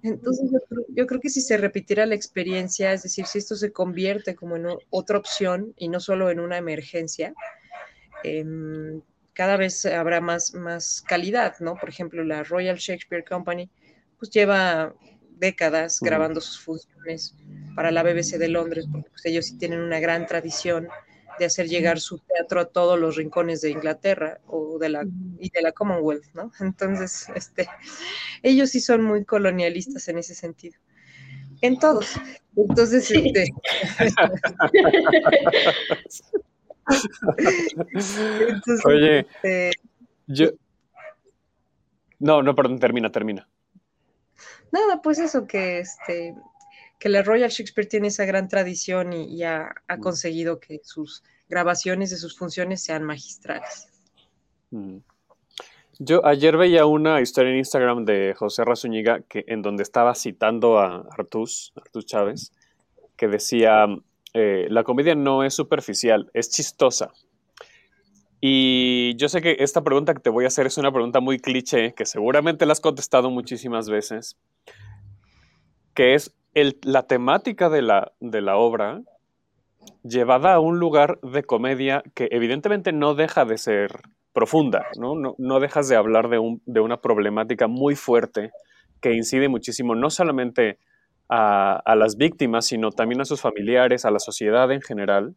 entonces 0.02 0.50
yo 0.88 1.06
creo, 1.06 1.20
que 1.20 1.30
si 1.30 1.40
se 1.40 1.56
repitiera 1.56 2.06
la 2.06 2.14
experiencia, 2.14 2.92
es 2.92 3.02
decir, 3.02 3.26
si 3.26 3.38
esto 3.38 3.54
se 3.56 3.72
convierte 3.72 4.34
como 4.34 4.56
en 4.56 4.66
otra 4.90 5.18
opción 5.18 5.74
y 5.76 5.88
no 5.88 6.00
solo 6.00 6.30
en 6.30 6.40
una 6.40 6.58
emergencia, 6.58 7.34
em, 8.24 9.00
cada 9.32 9.56
vez 9.56 9.86
habrá 9.86 10.20
más, 10.20 10.54
más 10.54 11.02
calidad, 11.02 11.56
¿no? 11.60 11.76
Por 11.76 11.88
ejemplo, 11.88 12.24
la 12.24 12.42
Royal 12.42 12.76
Shakespeare 12.76 13.24
Company, 13.24 13.70
pues 14.18 14.30
lleva 14.30 14.94
décadas 15.40 15.98
grabando 16.00 16.40
sus 16.40 16.60
funciones 16.60 17.34
para 17.74 17.90
la 17.90 18.02
BBC 18.02 18.38
de 18.38 18.48
Londres, 18.48 18.86
porque 18.90 19.10
pues, 19.10 19.26
ellos 19.26 19.46
sí 19.46 19.58
tienen 19.58 19.80
una 19.80 19.98
gran 19.98 20.26
tradición 20.26 20.88
de 21.38 21.46
hacer 21.46 21.68
llegar 21.68 21.98
su 22.00 22.18
teatro 22.18 22.60
a 22.60 22.66
todos 22.66 23.00
los 23.00 23.16
rincones 23.16 23.62
de 23.62 23.70
Inglaterra 23.70 24.40
o 24.46 24.78
de 24.78 24.90
la, 24.90 25.06
y 25.38 25.50
de 25.50 25.62
la 25.62 25.72
Commonwealth, 25.72 26.26
¿no? 26.34 26.52
Entonces, 26.60 27.26
este, 27.34 27.66
ellos 28.42 28.70
sí 28.70 28.80
son 28.80 29.02
muy 29.02 29.24
colonialistas 29.24 30.06
en 30.08 30.18
ese 30.18 30.34
sentido. 30.34 30.78
En 31.62 31.78
todos. 31.78 32.14
Entonces, 32.56 33.10
este, 33.10 33.50
Oye, 38.84 39.20
este, 39.20 39.70
yo... 40.26 40.50
No, 42.18 42.42
no, 42.42 42.54
perdón, 42.54 42.78
termina, 42.78 43.10
termina. 43.10 43.48
Nada, 44.72 45.02
pues 45.02 45.18
eso, 45.18 45.46
que 45.46 45.80
este, 45.80 46.34
que 47.00 47.08
la 47.08 47.22
Royal 47.22 47.50
Shakespeare 47.50 47.88
tiene 47.88 48.08
esa 48.08 48.26
gran 48.26 48.46
tradición 48.46 49.12
y, 49.12 49.42
ha, 49.42 49.74
mm. 49.88 50.00
conseguido 50.00 50.60
que 50.60 50.80
sus 50.84 51.24
grabaciones 51.48 52.10
de 52.10 52.18
sus 52.18 52.38
funciones 52.38 52.82
sean 52.82 53.02
magistrales. 53.02 53.88
Mm. 54.70 54.98
Yo 55.98 56.24
ayer 56.24 56.56
veía 56.56 56.86
una 56.86 57.20
historia 57.20 57.52
en 57.52 57.58
Instagram 57.58 58.04
de 58.04 58.34
José 58.34 58.64
Razúñiga 58.64 59.20
que, 59.22 59.44
en 59.48 59.62
donde 59.62 59.82
estaba 59.82 60.14
citando 60.14 60.78
a 60.78 61.06
Artús, 61.10 61.72
Artús 61.76 62.06
Chávez, 62.06 62.52
que 63.16 63.28
decía, 63.28 63.86
eh, 64.32 64.66
la 64.70 64.84
comedia 64.84 65.14
no 65.14 65.42
es 65.42 65.54
superficial, 65.54 66.30
es 66.32 66.50
chistosa. 66.50 67.12
Y 68.40 69.16
yo 69.16 69.28
sé 69.28 69.42
que 69.42 69.56
esta 69.58 69.82
pregunta 69.82 70.14
que 70.14 70.20
te 70.20 70.30
voy 70.30 70.44
a 70.44 70.48
hacer 70.48 70.66
es 70.66 70.78
una 70.78 70.92
pregunta 70.92 71.20
muy 71.20 71.38
cliché, 71.38 71.92
que 71.94 72.06
seguramente 72.06 72.64
la 72.64 72.72
has 72.72 72.80
contestado 72.80 73.30
muchísimas 73.30 73.88
veces, 73.88 74.38
que 75.94 76.14
es, 76.14 76.34
la 76.82 77.04
temática 77.06 77.68
de 77.68 77.82
la, 77.82 78.12
de 78.18 78.40
la 78.40 78.56
obra 78.56 79.02
llevada 80.02 80.54
a 80.54 80.60
un 80.60 80.80
lugar 80.80 81.20
de 81.22 81.44
comedia 81.44 82.02
que 82.14 82.28
evidentemente 82.32 82.92
no 82.92 83.14
deja 83.14 83.44
de 83.44 83.56
ser 83.56 84.00
profunda, 84.32 84.86
¿no? 84.98 85.14
No, 85.14 85.60
dejas 85.60 85.88
de 85.88 85.96
hablar 85.96 86.28
de, 86.28 86.40
de, 86.66 86.80
una 86.80 87.00
problemática 87.00 87.68
muy 87.68 87.94
fuerte 87.94 88.50
que 89.00 89.14
incide 89.14 89.48
muchísimo 89.48 89.94
no 89.94 90.10
solamente 90.10 90.78
a, 91.28 91.94
las 91.96 92.16
víctimas, 92.16 92.66
sino 92.66 92.90
también 92.90 93.20
a 93.20 93.24
sus 93.24 93.40
familiares, 93.40 94.04
a 94.04 94.10
la 94.10 94.18
sociedad 94.18 94.70
en 94.72 94.82
general. 94.82 95.34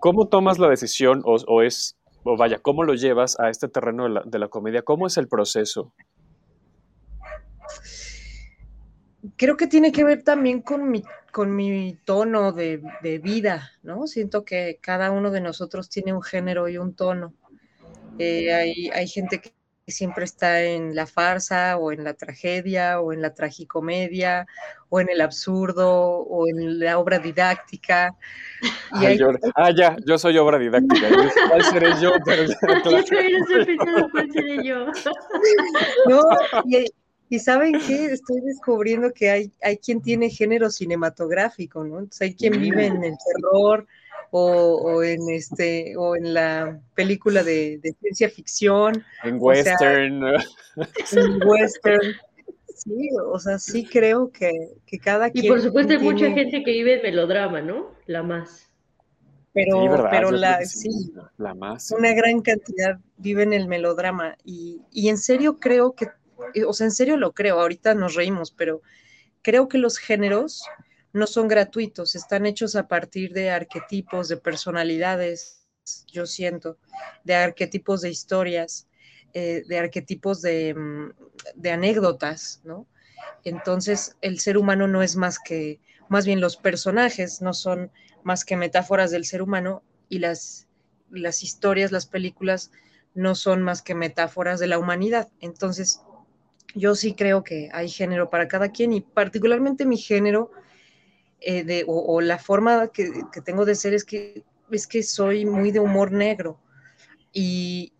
¿Cómo 0.00 0.28
tomas 0.28 0.58
la 0.58 0.68
decisión 0.68 1.22
o, 1.24 1.62
es, 1.62 1.96
o 2.24 2.36
vaya, 2.36 2.58
cómo 2.58 2.84
lo 2.84 2.94
llevas 2.94 3.38
a 3.38 3.50
este 3.50 3.68
terreno 3.68 4.22
de 4.24 4.38
la, 4.38 4.48
comedia? 4.48 4.82
¿Cómo 4.82 5.06
es 5.06 5.16
el 5.18 5.28
proceso? 5.28 5.92
creo 9.36 9.56
que 9.58 9.66
tiene 9.66 9.92
que 9.92 10.02
ver 10.02 10.22
también 10.22 10.62
con 10.62 10.90
mi, 10.90 11.02
con 11.30 11.54
mi 11.54 11.98
tono 12.04 12.52
de, 12.52 12.80
vida, 13.22 13.72
¿no? 13.82 14.06
Siento 14.06 14.44
que 14.44 14.78
cada 14.80 15.10
uno 15.10 15.30
de 15.30 15.42
nosotros 15.42 15.90
tiene 15.90 16.14
un 16.14 16.22
género 16.22 16.68
y 16.68 16.78
un 16.78 16.94
tono. 16.94 17.34
Eh, 18.18 18.52
hay, 18.52 19.06
gente 19.08 19.40
que 19.40 19.52
siempre 19.90 20.24
está 20.24 20.62
en 20.62 20.94
la 20.94 21.06
farsa 21.06 21.76
o 21.76 21.92
en 21.92 22.04
la 22.04 22.14
tragedia 22.14 23.00
o 23.00 23.12
en 23.12 23.22
la 23.22 23.34
tragicomedia 23.34 24.46
o 24.88 25.00
en 25.00 25.08
el 25.08 25.20
absurdo 25.20 25.90
o 25.90 26.48
en 26.48 26.78
la 26.80 26.98
obra 26.98 27.18
didáctica. 27.18 28.14
ah, 29.54 29.70
ya, 29.70 29.96
yo 30.04 30.18
soy 30.18 30.36
obra 30.38 30.58
didáctica. 30.58 31.08
¿Cuál 31.50 31.64
seré 31.64 31.90
yo? 32.00 32.12
Pero, 32.24 32.44
¿Cuál 32.82 33.06
seré 34.32 34.64
yo? 34.64 34.86
No, 36.08 36.22
y, 36.64 36.86
y 37.28 37.38
saben 37.38 37.78
qué, 37.86 38.06
estoy 38.06 38.40
descubriendo 38.40 39.12
que 39.12 39.30
hay, 39.30 39.52
hay 39.62 39.76
quien 39.78 40.02
tiene 40.02 40.30
género 40.30 40.68
cinematográfico, 40.70 41.84
¿no? 41.84 42.00
Entonces 42.00 42.22
hay 42.22 42.34
quien 42.34 42.60
vive 42.60 42.86
en 42.86 43.04
el 43.04 43.14
terror 43.24 43.86
o, 44.30 45.02
en 45.02 45.28
este 45.30 45.94
o 45.96 46.16
en 46.16 46.34
la 46.34 46.80
película 46.94 47.42
de, 47.42 47.80
ciencia 48.00 48.28
ficción. 48.30 49.04
En 49.24 49.36
western. 49.38 50.24
en 51.12 51.46
western. 51.46 52.14
Sí, 52.76 53.10
o 53.26 53.38
sea, 53.38 53.58
sí 53.58 53.84
creo 53.84 54.30
que, 54.30 54.50
cada 55.02 55.30
quien. 55.30 55.44
Y 55.44 55.48
por 55.48 55.60
supuesto 55.60 55.92
hay 55.92 55.98
mucha 55.98 56.30
gente 56.30 56.62
que 56.64 56.70
vive 56.70 56.96
en 56.96 57.02
melodrama, 57.02 57.60
¿no? 57.60 57.94
La 58.06 58.22
más. 58.22 58.68
Pero, 59.52 60.06
pero 60.10 60.30
la, 60.30 60.64
sí, 60.64 61.12
la 61.36 61.54
más. 61.54 61.90
Una 61.90 62.14
gran 62.14 62.40
cantidad 62.40 62.98
vive 63.18 63.42
en 63.42 63.52
el 63.52 63.66
melodrama. 63.66 64.36
Y, 64.44 64.80
y 64.92 65.08
en 65.08 65.18
serio 65.18 65.58
creo 65.58 65.92
que 65.92 66.06
o 66.66 66.72
sea, 66.72 66.86
en 66.86 66.92
serio 66.92 67.16
lo 67.16 67.32
creo, 67.32 67.60
ahorita 67.60 67.94
nos 67.94 68.14
reímos, 68.14 68.50
pero 68.50 68.82
creo 69.42 69.68
que 69.68 69.78
los 69.78 69.98
géneros 69.98 70.62
no 71.12 71.26
son 71.26 71.48
gratuitos, 71.48 72.14
están 72.14 72.46
hechos 72.46 72.76
a 72.76 72.86
partir 72.86 73.32
de 73.32 73.50
arquetipos, 73.50 74.28
de 74.28 74.36
personalidades, 74.36 75.66
yo 76.06 76.26
siento, 76.26 76.78
de 77.24 77.34
arquetipos 77.34 78.00
de 78.02 78.10
historias, 78.10 78.86
eh, 79.32 79.64
de 79.66 79.78
arquetipos 79.78 80.42
de, 80.42 80.74
mm, 80.74 81.10
de, 81.54 81.70
anécdotas, 81.70 82.60
¿no? 82.64 82.86
Entonces, 83.44 84.16
el 84.20 84.40
ser 84.40 84.56
humano 84.56 84.86
no 84.88 85.02
es 85.02 85.16
más 85.16 85.38
que, 85.38 85.80
más 86.08 86.26
bien 86.26 86.40
los 86.40 86.56
personajes 86.56 87.40
no 87.40 87.54
son 87.54 87.90
más 88.22 88.44
que 88.44 88.56
metáforas 88.56 89.10
del 89.10 89.24
ser 89.24 89.42
humano 89.42 89.82
y 90.08 90.18
las, 90.18 90.68
las 91.10 91.42
historias, 91.42 91.92
las 91.92 92.06
películas 92.06 92.70
no 93.14 93.34
son 93.34 93.62
más 93.62 93.82
que 93.82 93.94
metáforas 93.94 94.60
de 94.60 94.66
la 94.66 94.78
humanidad. 94.78 95.28
Entonces, 95.40 96.00
yo 96.74 96.94
sí 96.94 97.14
creo 97.14 97.42
que 97.42 97.68
hay 97.72 97.88
género 97.88 98.30
para 98.30 98.48
cada 98.48 98.70
quien 98.70 98.92
y 98.92 99.00
particularmente 99.00 99.86
mi 99.86 99.96
género 99.96 100.50
eh, 101.40 101.64
de, 101.64 101.84
o, 101.86 102.20
la 102.20 102.38
forma 102.38 102.88
que, 102.88 103.10
tengo 103.44 103.64
de 103.64 103.74
ser 103.74 103.94
es 103.94 104.04
que, 104.04 104.44
es 104.70 104.86
que 104.86 105.02
soy 105.02 105.46
muy 105.46 105.70
de 105.70 105.80
humor 105.80 106.12
negro 106.12 106.58
y, 107.32 107.92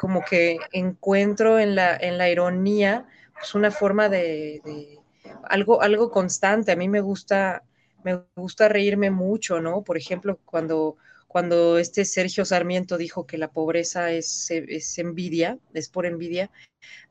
como 0.00 0.24
que 0.24 0.58
encuentro 0.72 1.58
en 1.58 1.74
la, 1.74 1.94
en 1.94 2.16
la 2.16 2.30
ironía 2.30 3.06
pues 3.34 3.54
una 3.54 3.70
forma 3.70 4.08
de, 4.08 4.98
algo, 5.44 5.82
algo 5.82 6.10
constante. 6.10 6.72
A 6.72 6.76
mí 6.76 6.88
me 6.88 7.02
gusta, 7.02 7.62
me 8.02 8.22
gusta 8.36 8.70
reírme 8.70 9.10
mucho, 9.10 9.60
¿no? 9.60 9.82
Por 9.82 9.98
ejemplo, 9.98 10.38
cuando 10.44 10.96
cuando 11.28 11.76
este 11.76 12.06
Sergio 12.06 12.46
Sarmiento 12.46 12.96
dijo 12.96 13.26
que 13.26 13.36
la 13.36 13.48
pobreza 13.48 14.10
es, 14.10 14.50
es 14.50 14.96
envidia, 14.96 15.58
es 15.74 15.90
por 15.90 16.06
envidia, 16.06 16.50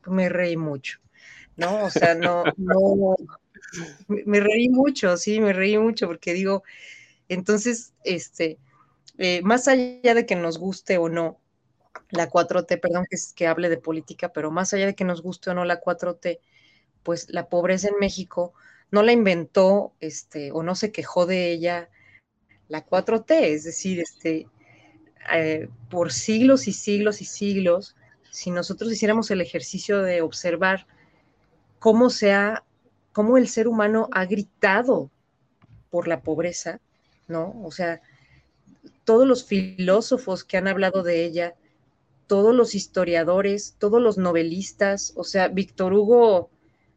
pues 0.02 0.16
me 0.16 0.30
reí 0.30 0.58
mucho. 0.58 1.00
¿no? 1.58 1.86
O 1.86 1.90
sea, 1.90 2.16
no, 2.16 2.44
no, 2.58 3.16
me 4.08 4.40
reí 4.40 4.70
mucho, 4.70 5.18
sí, 5.18 5.40
me 5.40 5.54
reí 5.54 5.78
mucho 5.78 6.08
porque 6.08 6.34
digo, 6.34 6.64
entonces, 7.28 7.94
este, 8.04 8.58
eh, 9.18 9.42
más 9.44 9.68
allá 9.68 10.14
de 10.14 10.26
que 10.26 10.36
nos 10.36 10.58
guste 10.58 10.98
o 10.98 11.10
no 11.10 11.40
la 12.10 12.30
4T, 12.30 12.80
perdón 12.80 13.06
que, 13.36 13.48
hable 13.48 13.70
de 13.70 13.78
política, 13.78 14.32
pero 14.34 14.52
más 14.52 14.74
allá 14.74 14.86
de 14.86 14.96
que 14.96 15.06
nos 15.06 15.22
guste 15.22 15.50
o 15.50 15.54
no 15.54 15.66
la 15.66 15.82
4T, 15.82 16.40
pues 17.04 17.30
la 17.30 17.50
pobreza 17.50 17.88
en 17.88 17.96
México 18.00 18.54
no 18.92 19.04
la 19.04 19.12
inventó, 19.12 19.94
este, 20.00 20.52
o 20.52 20.64
no 20.64 20.76
se 20.76 20.92
quejó 20.92 21.26
de 21.26 21.52
ella 21.52 21.90
la 22.68 22.86
4T, 22.86 23.32
es 23.42 23.64
decir, 23.64 24.00
este, 24.00 24.48
eh, 25.34 25.70
por 25.90 26.12
siglos 26.12 26.68
y 26.68 26.74
siglos 26.74 27.22
y 27.22 27.26
siglos, 27.26 27.96
si 28.32 28.52
nosotros 28.52 28.92
hiciéramos 28.92 29.32
el 29.32 29.42
ejercicio 29.42 30.02
de 30.02 30.22
observar 30.22 30.88
cómo 31.80 32.10
se 32.10 32.34
cómo 33.16 33.38
el 33.38 33.48
ser 33.48 33.70
humano 33.70 34.10
ha 34.12 34.26
gritado 34.26 35.10
por 35.90 36.10
la 36.10 36.20
pobreza, 36.20 36.82
¿no? 37.30 37.56
O 37.64 37.72
sea, 37.72 38.02
todos 39.06 39.26
los 39.26 39.46
filósofos 39.46 40.44
que 40.44 40.58
han 40.58 40.68
hablado 40.68 41.02
de 41.02 41.24
ella, 41.24 41.56
todos 42.28 42.54
los 42.54 42.76
historiadores, 42.76 43.78
todos 43.80 44.02
los 44.02 44.18
novelistas, 44.18 45.14
o 45.16 45.24
sea, 45.24 45.48
Víctor 45.48 45.94
Hugo 45.94 46.50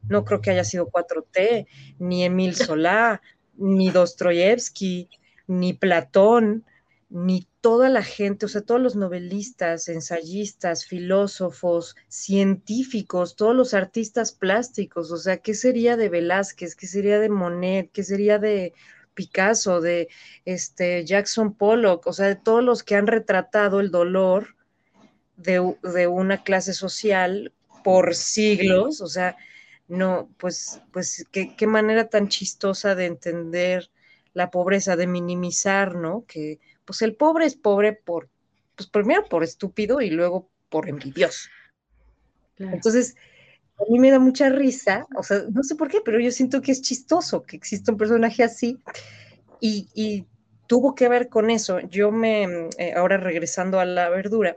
no 0.09 0.25
creo 0.25 0.41
que 0.41 0.51
haya 0.51 0.65
sido 0.65 0.91
4T, 0.91 1.69
ni 2.01 2.25
Emil 2.25 2.57
Solá, 2.57 3.23
ni 3.57 3.91
Dostoyevsky, 3.91 5.09
ni 5.47 5.73
Platón, 5.73 6.65
ni 7.11 7.47
toda 7.61 7.89
la 7.89 8.03
gente, 8.03 8.47
o 8.47 8.49
sea, 8.49 8.63
todos 8.63 8.81
los 8.81 8.97
novelistas, 8.97 9.89
ensayistas, 9.89 10.87
filósofos, 10.87 11.97
científicos, 12.09 13.37
todos 13.37 13.55
los 13.55 13.75
artistas 13.75 14.33
plásticos, 14.33 15.11
o 15.11 15.17
sea, 15.17 15.39
¿qué 15.39 15.55
sería 15.55 15.97
de 15.97 16.09
Velázquez? 16.09 16.77
¿Qué 16.77 16.87
sería 16.87 17.19
de 17.19 17.29
Monet? 17.29 17.91
¿Qué 17.93 18.05
sería 18.05 18.39
de 18.39 18.75
Picasso, 19.15 19.81
de 19.81 20.09
este, 20.45 21.05
Jackson 21.05 21.55
Pollock, 21.55 22.07
o 22.07 22.13
sea, 22.13 22.27
de 22.27 22.37
todos 22.37 22.63
los 22.63 22.85
que 22.85 22.95
han 22.95 23.09
retratado 23.09 23.81
el 23.81 23.91
dolor 23.91 24.55
de, 25.37 25.59
una 26.07 26.43
clase 26.45 26.73
social 26.73 27.53
por 27.83 28.15
siglos, 28.15 29.01
o 29.01 29.09
sea, 29.09 29.37
no, 29.89 30.31
pues, 30.39 30.81
pues, 30.93 31.27
qué, 31.33 31.57
qué 31.57 31.67
manera 31.67 32.09
tan 32.09 32.29
chistosa 32.29 32.95
de 32.95 33.07
entender 33.07 33.91
la 34.35 34.51
pobreza, 34.51 34.95
de 34.95 35.07
minimizar, 35.09 35.97
¿no? 35.97 36.25
Que, 36.27 36.61
pues 36.89 37.03
el 37.03 37.15
pobre 37.17 37.45
es 37.45 37.55
pobre 37.55 37.93
por, 37.93 38.31
pues 38.75 38.89
primero 38.89 39.23
por 39.27 39.45
estúpido 39.45 40.01
y 40.01 40.09
luego 40.09 40.49
por 40.71 40.89
envidioso. 40.89 41.51
Entonces, 42.57 43.15
a 43.79 43.83
mí 43.91 43.99
me 43.99 44.11
da 44.11 44.19
mucha 44.19 44.49
risa, 44.49 45.07
o 45.15 45.23
sea, 45.23 45.43
no 45.51 45.63
sé 45.63 45.75
por 45.75 45.89
qué, 45.89 46.01
pero 46.03 46.19
yo 46.19 46.31
siento 46.31 46.63
que 46.63 46.73
es 46.73 46.81
chistoso 46.81 47.43
que 47.43 47.57
exista 47.57 47.93
un 47.93 47.99
personaje 47.99 48.43
así 48.43 48.79
y, 49.61 50.27
tuvo 50.67 50.95
que 50.95 51.09
ver 51.09 51.29
con 51.29 51.51
eso. 51.51 51.81
Yo 51.81 52.11
me, 52.11 52.69
eh, 52.79 52.95
ahora 52.95 53.17
regresando 53.19 53.81
a 53.81 53.87
la 53.87 54.09
verdura, 54.09 54.57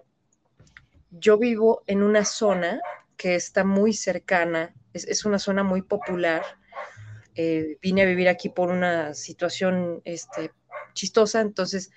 yo 1.10 1.38
vivo 1.38 1.84
en 1.88 2.02
una 2.02 2.24
zona 2.24 2.82
que 3.18 3.36
está 3.36 3.66
muy 3.66 3.92
cercana, 3.92 4.74
es, 4.94 5.26
una 5.26 5.40
zona 5.40 5.64
muy 5.64 5.82
popular. 5.82 6.44
Eh, 7.36 7.78
vine 7.82 8.02
a 8.02 8.06
vivir 8.06 8.28
aquí 8.28 8.50
por 8.50 8.70
una 8.70 9.14
situación 9.14 10.02
este, 10.04 10.52
chistosa, 10.94 11.42
entonces 11.42 11.92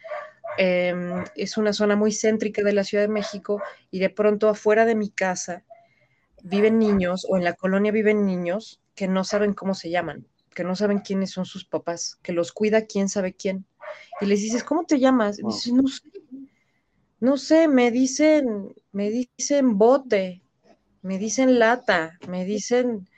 em, 0.59 1.25
es 1.37 1.57
una 1.57 1.73
zona 1.73 1.97
muy 1.97 2.13
céntrica 2.13 2.63
de 2.63 2.73
la 2.73 2.85
Ciudad 2.85 3.05
de 3.05 3.09
México 3.09 3.63
y 3.91 3.99
de 3.99 4.11
pronto 4.11 4.49
afuera 4.49 4.85
de 4.85 4.95
mi 4.95 5.11
casa 5.11 5.65
viven 6.43 6.79
niños 6.79 7.27
o 7.29 7.37
en 7.37 7.45
la 7.45 7.55
colonia 7.55 7.91
viven 7.93 8.27
niños 8.27 8.81
que 8.95 9.09
no 9.09 9.25
saben 9.25 9.55
cómo 9.55 9.75
se 9.75 9.91
llaman, 9.91 10.27
que 10.55 10.65
no 10.65 10.77
saben 10.77 10.99
quiénes 10.99 11.31
son 11.31 11.47
sus 11.47 11.65
papás, 11.65 12.19
que 12.23 12.33
los 12.33 12.53
cuida 12.53 12.87
quién 12.87 13.09
sabe 13.09 13.35
quién. 13.35 13.67
Y 14.21 14.27
les 14.27 14.41
dices, 14.41 14.63
¿cómo 14.63 14.85
te 14.85 14.99
llamas? 14.99 15.39
Y 15.39 15.43
dices, 15.45 15.73
no 15.73 15.89
sé, 15.89 16.03
no 17.21 17.37
sé, 17.37 17.69
me 17.69 17.91
dicen, 17.91 18.75
me 18.93 19.11
dicen 19.11 19.79
bote, 19.79 20.43
me 21.03 21.19
dicen 21.19 21.59
lata, 21.59 22.19
me 22.29 22.45
dicen 22.45 23.09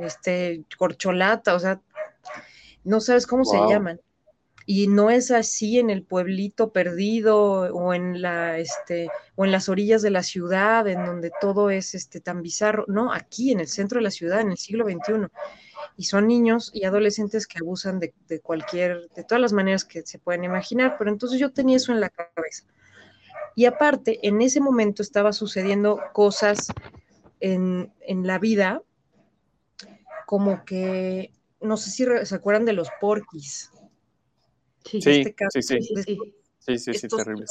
este 0.00 0.64
corcholata, 0.78 1.54
o 1.54 1.58
sea, 1.58 1.80
no 2.84 3.00
sabes 3.00 3.26
cómo 3.26 3.44
se 3.44 3.58
llaman 3.68 4.00
y 4.66 4.86
no 4.86 5.10
es 5.10 5.30
así 5.30 5.78
en 5.78 5.90
el 5.90 6.04
pueblito 6.04 6.72
perdido 6.72 7.74
o 7.74 7.94
en 7.94 8.22
la 8.22 8.58
este 8.58 9.08
o 9.34 9.44
en 9.44 9.52
las 9.52 9.68
orillas 9.68 10.02
de 10.02 10.10
la 10.10 10.22
ciudad 10.22 10.86
en 10.88 11.04
donde 11.04 11.32
todo 11.40 11.70
es 11.70 11.94
este 11.94 12.20
tan 12.20 12.42
bizarro, 12.42 12.84
no, 12.88 13.12
aquí 13.12 13.52
en 13.52 13.60
el 13.60 13.68
centro 13.68 13.98
de 13.98 14.04
la 14.04 14.10
ciudad 14.10 14.40
en 14.40 14.52
el 14.52 14.58
siglo 14.58 14.84
XXI. 14.84 15.26
Y 15.96 16.04
son 16.04 16.26
niños 16.26 16.70
y 16.72 16.84
adolescentes 16.84 17.46
que 17.46 17.58
abusan 17.60 17.98
de, 18.00 18.12
cualquier, 18.40 19.08
de 19.10 19.24
todas 19.24 19.42
las 19.42 19.52
maneras 19.52 19.84
que 19.84 20.02
se 20.02 20.18
pueden 20.18 20.44
imaginar, 20.44 20.96
pero 20.98 21.10
entonces 21.10 21.38
yo 21.38 21.52
tenía 21.52 21.76
eso 21.76 21.92
en 21.92 22.00
la 22.00 22.08
cabeza. 22.08 22.64
Y 23.56 23.66
aparte, 23.66 24.18
en 24.26 24.40
ese 24.40 24.60
momento 24.60 25.02
estaba 25.02 25.32
sucediendo 25.32 26.00
cosas 26.14 26.68
en, 27.40 27.92
en 28.00 28.26
la 28.26 28.38
vida, 28.38 28.80
como 30.24 30.64
que, 30.64 31.30
no 31.60 31.76
sé 31.76 31.90
si 31.90 32.06
se 32.24 32.34
acuerdan 32.34 32.64
de 32.64 32.72
los 32.72 32.88
porquis, 33.00 33.70
Sí, 34.84 34.98
este 34.98 35.34
sí, 35.50 35.62
sí, 35.62 35.80
sí, 35.80 36.78
sí, 36.78 36.94
sí, 36.94 37.08
terrible, 37.08 37.44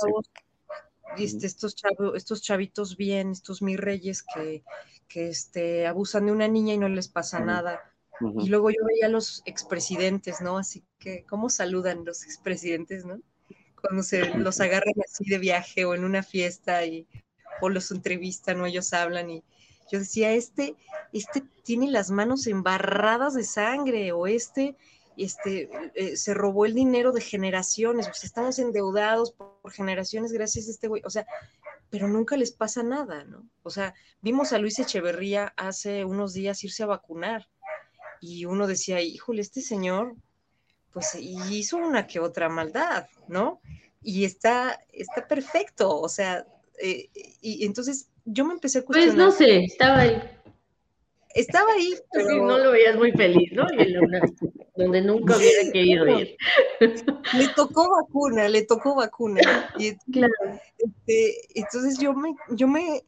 estos, 1.17 1.75
estos 2.15 2.41
chavitos 2.41 2.97
bien, 2.97 3.31
estos 3.31 3.61
mis 3.61 3.77
reyes 3.77 4.23
que, 4.23 4.63
que 5.07 5.29
este, 5.29 5.87
abusan 5.87 6.25
de 6.25 6.31
una 6.31 6.47
niña 6.47 6.73
y 6.73 6.77
no 6.77 6.89
les 6.89 7.07
pasa 7.07 7.39
nada. 7.39 7.81
Y 8.39 8.49
luego 8.49 8.69
yo 8.69 8.85
veía 8.85 9.07
a 9.07 9.09
los 9.09 9.41
expresidentes, 9.45 10.41
¿no? 10.41 10.59
Así 10.59 10.83
que, 10.99 11.25
¿cómo 11.25 11.49
saludan 11.49 12.05
los 12.05 12.23
expresidentes, 12.23 13.03
no? 13.03 13.19
Cuando 13.81 14.03
se 14.03 14.37
los 14.37 14.59
agarran 14.59 14.93
así 15.03 15.25
de 15.27 15.39
viaje 15.39 15.85
o 15.85 15.95
en 15.95 16.03
una 16.03 16.21
fiesta 16.21 16.85
y, 16.85 17.07
o 17.61 17.69
los 17.69 17.89
entrevistan 17.89 18.61
o 18.61 18.67
ellos 18.67 18.93
hablan 18.93 19.31
y 19.31 19.43
yo 19.91 19.99
decía, 19.99 20.31
este, 20.31 20.75
este 21.11 21.43
tiene 21.63 21.91
las 21.91 22.11
manos 22.11 22.47
embarradas 22.47 23.33
de 23.33 23.43
sangre 23.43 24.11
o 24.13 24.25
este 24.27 24.77
este, 25.23 25.69
eh, 25.95 26.15
se 26.17 26.33
robó 26.33 26.65
el 26.65 26.73
dinero 26.73 27.11
de 27.11 27.21
generaciones, 27.21 28.09
estamos 28.23 28.59
endeudados 28.59 29.31
por, 29.31 29.51
generaciones 29.71 30.31
gracias 30.31 30.67
a 30.67 30.71
este 30.71 30.87
güey, 30.87 31.01
o 31.05 31.09
sea, 31.09 31.25
pero 31.89 32.07
nunca 32.07 32.35
les 32.35 32.51
pasa 32.51 32.83
nada, 32.83 33.23
¿no? 33.25 33.47
O 33.63 33.69
sea, 33.69 33.93
vimos 34.21 34.53
a 34.53 34.57
Luis 34.57 34.79
Echeverría 34.79 35.53
hace 35.55 36.03
unos 36.03 36.33
días 36.33 36.63
irse 36.63 36.83
a 36.83 36.87
vacunar 36.87 37.47
y 38.19 38.45
uno 38.45 38.67
decía, 38.67 39.01
híjole, 39.01 39.41
este 39.41 39.61
señor, 39.61 40.15
pues 40.93 41.15
hizo 41.15 41.77
una 41.77 42.07
que 42.07 42.19
otra 42.19 42.49
maldad, 42.49 43.07
¿no? 43.27 43.61
Y 44.01 44.25
está, 44.25 44.79
está 44.91 45.27
perfecto, 45.27 45.99
o 45.99 46.09
sea, 46.09 46.45
eh, 46.81 47.09
y 47.41 47.65
entonces 47.65 48.09
yo 48.25 48.45
me 48.45 48.53
empecé 48.53 48.79
a 48.79 48.85
cuestionar. 48.85 49.15
Pues 49.15 49.25
no 49.25 49.31
sé, 49.31 49.63
estaba 49.63 49.99
ahí. 49.99 50.21
Estaba 51.35 51.71
ahí, 51.73 51.93
pero... 52.11 52.45
no 52.45 52.57
lo 52.57 52.71
veías 52.71 52.95
muy 52.97 53.11
feliz, 53.11 53.51
¿no? 53.53 53.65
Y 53.73 53.93
donde 54.75 55.01
nunca 55.01 55.37
hubiera 55.37 55.71
querido 55.71 56.07
ir. 56.19 56.35
Le 57.33 57.47
tocó 57.55 57.89
vacuna, 57.89 58.49
le 58.49 58.65
tocó 58.65 58.95
vacuna. 58.95 59.41
Y, 59.77 59.95
claro. 60.11 60.33
Este, 60.77 61.59
entonces 61.59 61.99
yo 61.99 62.13
me, 62.13 62.35
yo 62.49 62.67
me, 62.67 63.03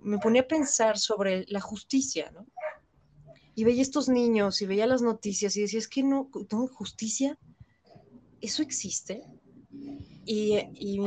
me 0.00 0.18
ponía 0.18 0.42
a 0.42 0.48
pensar 0.48 0.98
sobre 0.98 1.44
la 1.48 1.60
justicia, 1.60 2.30
¿no? 2.32 2.46
Y 3.54 3.64
veía 3.64 3.82
estos 3.82 4.08
niños 4.08 4.60
y 4.62 4.66
veía 4.66 4.86
las 4.86 5.02
noticias 5.02 5.56
y 5.56 5.62
decía, 5.62 5.78
es 5.78 5.88
que 5.88 6.02
no, 6.02 6.30
no 6.50 6.66
justicia, 6.68 7.38
eso 8.40 8.62
existe. 8.62 9.22
Y, 10.24 10.56
y 10.74 11.00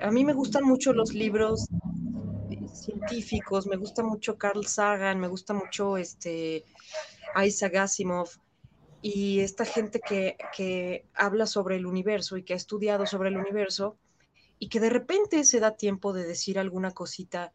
a 0.00 0.10
mí 0.10 0.24
me 0.24 0.32
gustan 0.32 0.64
mucho 0.64 0.92
los 0.92 1.12
libros 1.12 1.68
científicos, 2.84 3.66
me 3.66 3.76
gusta 3.76 4.02
mucho 4.02 4.38
Carl 4.38 4.66
Sagan, 4.66 5.20
me 5.20 5.28
gusta 5.28 5.54
mucho 5.54 5.96
este 5.96 6.64
Isaac 7.44 7.76
Asimov 7.76 8.28
y 9.02 9.40
esta 9.40 9.64
gente 9.64 10.00
que, 10.00 11.06
habla 11.14 11.46
sobre 11.46 11.76
el 11.76 11.86
universo 11.86 12.36
y 12.36 12.42
que 12.42 12.54
ha 12.54 12.56
estudiado 12.56 13.06
sobre 13.06 13.28
el 13.28 13.36
universo 13.36 13.96
y 14.58 14.68
que 14.68 14.80
de 14.80 14.90
repente 14.90 15.44
se 15.44 15.60
da 15.60 15.76
tiempo 15.76 16.12
de 16.12 16.26
decir 16.26 16.58
alguna 16.58 16.90
cosita 16.90 17.52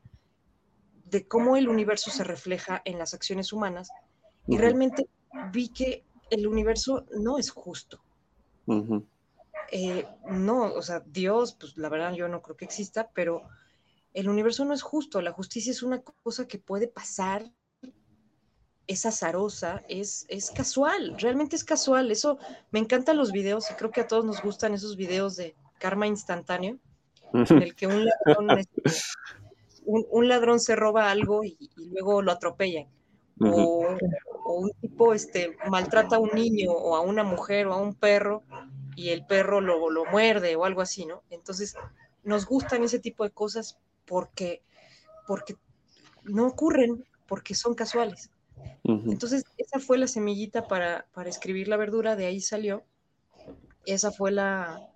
de 1.05 1.27
cómo 1.27 1.57
el 1.57 1.67
universo 1.67 2.11
se 2.11 2.23
refleja 2.23 2.81
en 2.85 2.97
las 2.97 3.13
acciones 3.13 3.51
humanas 3.51 3.89
y 4.47 4.57
realmente 4.57 5.07
vi 5.51 5.69
que 5.69 6.05
el 6.29 6.47
universo 6.47 7.05
no 7.11 7.37
es 7.37 7.49
justo. 7.49 8.01
Eh, 9.71 10.07
no, 10.29 10.73
o 10.73 10.81
sea, 10.81 11.01
Dios, 11.05 11.55
pues 11.59 11.77
la 11.77 11.89
verdad 11.89 12.13
yo 12.13 12.27
no 12.27 12.41
creo 12.41 12.55
que 12.55 12.65
exista, 12.65 13.09
pero 13.13 13.43
el 14.13 14.29
universo 14.29 14.63
no 14.65 14.73
es 14.73 14.81
justo, 14.81 15.21
la 15.21 15.31
justicia 15.31 15.71
es 15.71 15.83
una 15.83 16.01
cosa 16.01 16.47
que 16.47 16.59
puede 16.59 16.87
pasar, 16.87 17.51
es 18.87 19.05
azarosa, 19.05 19.83
es, 19.87 20.25
es 20.27 20.51
casual, 20.51 21.15
realmente 21.17 21.55
es 21.55 21.63
casual. 21.63 22.11
Eso 22.11 22.37
me 22.71 22.79
encantan 22.79 23.17
los 23.17 23.31
videos 23.31 23.71
y 23.71 23.73
creo 23.75 23.91
que 23.91 24.01
a 24.01 24.07
todos 24.07 24.25
nos 24.25 24.41
gustan 24.41 24.73
esos 24.73 24.97
videos 24.97 25.35
de 25.35 25.55
karma 25.79 26.07
instantáneo, 26.07 26.77
en 27.33 27.61
el 27.61 27.75
que 27.75 27.87
un 27.87 28.05
ladrón, 28.05 28.49
este, 28.59 28.81
un, 29.85 30.27
ladrón 30.27 30.59
se 30.59 30.75
roba 30.75 31.09
algo 31.09 31.43
y, 31.43 31.57
luego 31.91 32.21
lo 32.21 32.31
atropellan. 32.31 32.87
O, 33.39 33.97
un 34.45 34.71
tipo 34.79 35.13
este, 35.13 35.57
maltrata 35.67 36.17
a 36.17 36.19
un 36.19 36.29
niño 36.35 36.71
o 36.71 36.95
a 36.95 37.01
una 37.01 37.23
mujer 37.23 37.67
o 37.67 37.73
a 37.73 37.77
un 37.77 37.95
perro 37.95 38.43
y 38.95 39.09
el 39.09 39.25
perro 39.25 39.59
lo, 39.61 39.89
lo 39.89 40.05
muerde 40.05 40.55
o 40.55 40.65
algo 40.65 40.81
así, 40.81 41.05
¿no? 41.05 41.23
Entonces, 41.31 41.75
nos 42.23 42.45
gustan 42.45 42.83
ese 42.83 42.99
tipo 42.99 43.23
de 43.23 43.31
cosas 43.31 43.79
porque, 44.05 44.61
porque 45.27 45.55
no 46.23 46.47
ocurren, 46.47 47.05
porque 47.27 47.55
son 47.55 47.75
casuales. 47.75 48.29
Entonces, 48.83 49.43
esa 49.57 49.79
fue 49.79 49.97
la 49.97 50.07
semillita 50.07 50.67
para, 50.67 51.05
escribir 51.25 51.67
la 51.67 51.77
verdura, 51.77 52.15
de 52.15 52.25
ahí 52.25 52.39
salió. 52.39 52.83
Esa 53.85 54.11
fue 54.11 54.31
la, 54.31 54.89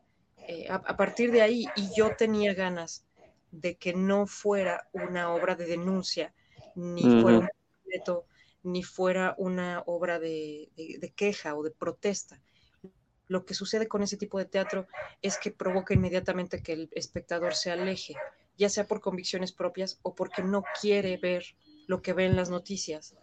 eh, 0.48 0.68
a, 0.70 0.98
partir 0.98 1.32
de 1.32 1.42
ahí, 1.42 1.66
y 1.76 1.90
yo 1.96 2.16
tenía 2.16 2.54
ganas 2.54 3.06
de 3.52 3.76
que 3.76 3.94
no 3.94 4.28
fuera 4.28 4.88
una 4.94 5.34
obra 5.34 5.56
de 5.56 5.66
denuncia, 5.66 6.34
ni 6.76 7.22
fuera 7.22 7.40
un 7.40 7.50
ni 8.64 8.84
fuera 8.84 9.34
una 9.38 9.82
obra 9.86 10.20
de, 10.20 10.70
queja 11.16 11.56
o 11.56 11.64
de 11.64 11.72
protesta. 11.72 12.42
Lo 13.28 13.46
que 13.46 13.54
sucede 13.54 13.88
con 13.88 14.04
ese 14.04 14.18
tipo 14.18 14.38
de 14.40 14.46
teatro 14.46 14.88
es 15.22 15.38
que 15.38 15.52
provoca 15.52 15.94
inmediatamente 15.94 16.62
que 16.62 16.74
el 16.74 16.90
espectador 16.94 17.56
se 17.56 17.72
aleje 17.72 18.16
ya 18.58 18.70
sea 18.70 18.86
por 18.88 19.02
convicciones 19.02 19.52
propias 19.52 20.00
o 20.02 20.16
porque 20.16 20.44
no 20.44 20.64
quiere 20.82 21.18
ver 21.18 21.44
lo 21.88 22.02
que 22.02 22.14
ve 22.14 22.26
en 22.26 22.36
las 22.36 22.50
noticias. 22.50 23.16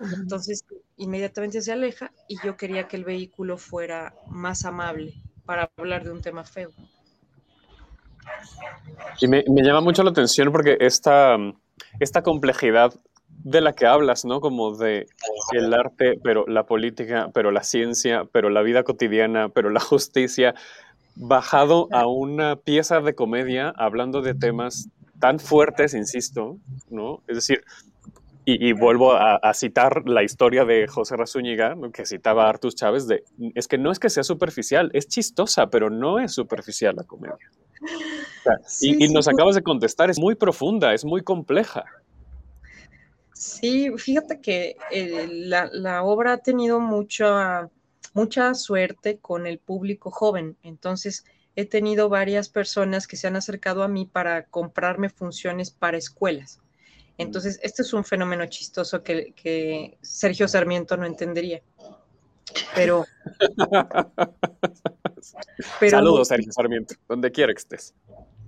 Entonces, 0.00 0.64
inmediatamente 0.96 1.62
se 1.62 1.72
aleja 1.72 2.12
y 2.28 2.36
yo 2.44 2.56
quería 2.56 2.88
que 2.88 2.96
el 2.96 3.04
vehículo 3.04 3.56
fuera 3.56 4.14
más 4.28 4.64
amable 4.64 5.14
para 5.46 5.70
hablar 5.76 6.04
de 6.04 6.12
un 6.12 6.20
tema 6.20 6.44
feo. 6.44 6.70
Y 9.20 9.28
me, 9.28 9.42
llama 9.46 9.80
mucho 9.80 10.02
la 10.02 10.10
atención 10.10 10.52
porque 10.52 10.76
esta, 10.80 11.36
esta 12.00 12.22
complejidad 12.22 12.92
de 13.28 13.60
la 13.60 13.72
que 13.72 13.86
hablas, 13.86 14.24
¿no? 14.24 14.40
Como 14.40 14.76
de 14.76 15.06
el 15.52 15.74
arte, 15.74 16.14
pero 16.22 16.44
la 16.46 16.64
política, 16.66 17.30
pero 17.34 17.50
la 17.50 17.62
ciencia, 17.62 18.24
pero 18.30 18.50
la 18.50 18.62
vida 18.62 18.84
cotidiana, 18.84 19.48
pero 19.48 19.70
la 19.70 19.80
justicia, 19.80 20.54
bajado 21.14 21.88
a 21.92 22.06
una 22.06 22.56
pieza 22.56 23.00
de 23.00 23.14
comedia 23.14 23.72
hablando 23.76 24.22
de 24.22 24.34
temas 24.34 24.88
tan 25.20 25.38
fuertes, 25.38 25.94
insisto, 25.94 26.58
¿no? 26.90 27.22
Es 27.28 27.36
decir, 27.36 27.62
y, 28.44 28.72
vuelvo 28.72 29.12
a, 29.14 29.54
citar 29.54 30.02
la 30.08 30.24
historia 30.24 30.64
de 30.64 30.88
José 30.88 31.16
Razúñiga, 31.16 31.76
que 31.92 32.04
citaba 32.04 32.46
a 32.46 32.48
Artus 32.48 32.74
Chávez, 32.74 33.06
de, 33.06 33.22
es 33.54 33.68
que 33.68 33.78
no 33.78 33.92
es 33.92 34.00
que 34.00 34.10
sea 34.10 34.24
superficial, 34.24 34.90
es 34.94 35.06
chistosa, 35.06 35.68
pero 35.68 35.90
no 35.90 36.18
es 36.18 36.32
superficial 36.32 36.96
la 36.96 37.04
comedia. 37.04 37.36
y, 38.80 39.12
nos 39.12 39.28
acabas 39.28 39.54
de 39.54 39.62
contestar, 39.62 40.10
es 40.10 40.18
muy 40.18 40.34
profunda, 40.34 40.92
es 40.92 41.04
muy 41.04 41.22
compleja. 41.22 41.84
Sí, 43.32 43.90
fíjate 43.96 44.40
que 44.40 44.76
eh, 44.90 45.28
la, 45.30 46.02
obra 46.02 46.32
ha 46.32 46.38
tenido 46.38 46.80
mucha, 46.80 47.70
mucha 48.12 48.54
suerte 48.54 49.18
con 49.18 49.46
el 49.46 49.58
público 49.58 50.10
joven, 50.10 50.56
entonces 50.62 51.24
he 51.56 51.66
tenido 51.66 52.08
varias 52.08 52.48
personas 52.48 53.06
que 53.06 53.16
se 53.16 53.26
han 53.26 53.36
acercado 53.36 53.82
a 53.82 53.88
mí 53.88 54.06
para 54.06 54.46
comprarme 54.46 55.10
funciones 55.10 55.70
para 55.70 55.98
escuelas. 55.98 56.60
Entonces, 57.18 57.60
este 57.62 57.82
es 57.82 57.92
un 57.92 58.04
fenómeno 58.04 58.46
chistoso 58.46 59.02
que, 59.02 59.98
Sergio 60.00 60.48
Sarmiento 60.48 60.96
no 60.96 61.06
entendería. 61.06 61.62
Pero. 62.74 63.04
Saludos, 65.90 66.28
Sergio 66.28 66.52
Sarmiento, 66.52 66.94
donde 67.08 67.30
quiera 67.30 67.52
que 67.52 67.58
estés. 67.58 67.94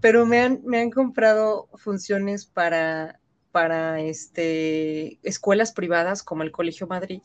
Pero 0.00 0.26
me 0.26 0.40
han, 0.40 0.60
me 0.64 0.80
han 0.80 0.90
comprado 0.90 1.68
funciones 1.76 2.46
para, 2.46 3.20
para 3.52 4.00
este, 4.00 5.18
escuelas 5.22 5.72
privadas 5.72 6.22
como 6.22 6.42
el 6.42 6.50
Colegio 6.50 6.86
Madrid, 6.86 7.22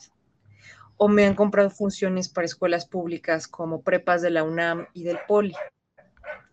o 1.02 1.08
me 1.08 1.26
han 1.26 1.34
comprado 1.34 1.70
funciones 1.70 2.28
para 2.28 2.44
escuelas 2.44 2.86
públicas 2.86 3.48
como 3.48 3.82
prepas 3.82 4.22
de 4.22 4.32
la 4.32 4.44
UNAM 4.44 4.86
y 4.94 5.04
del 5.04 5.18
Poli. 5.30 5.56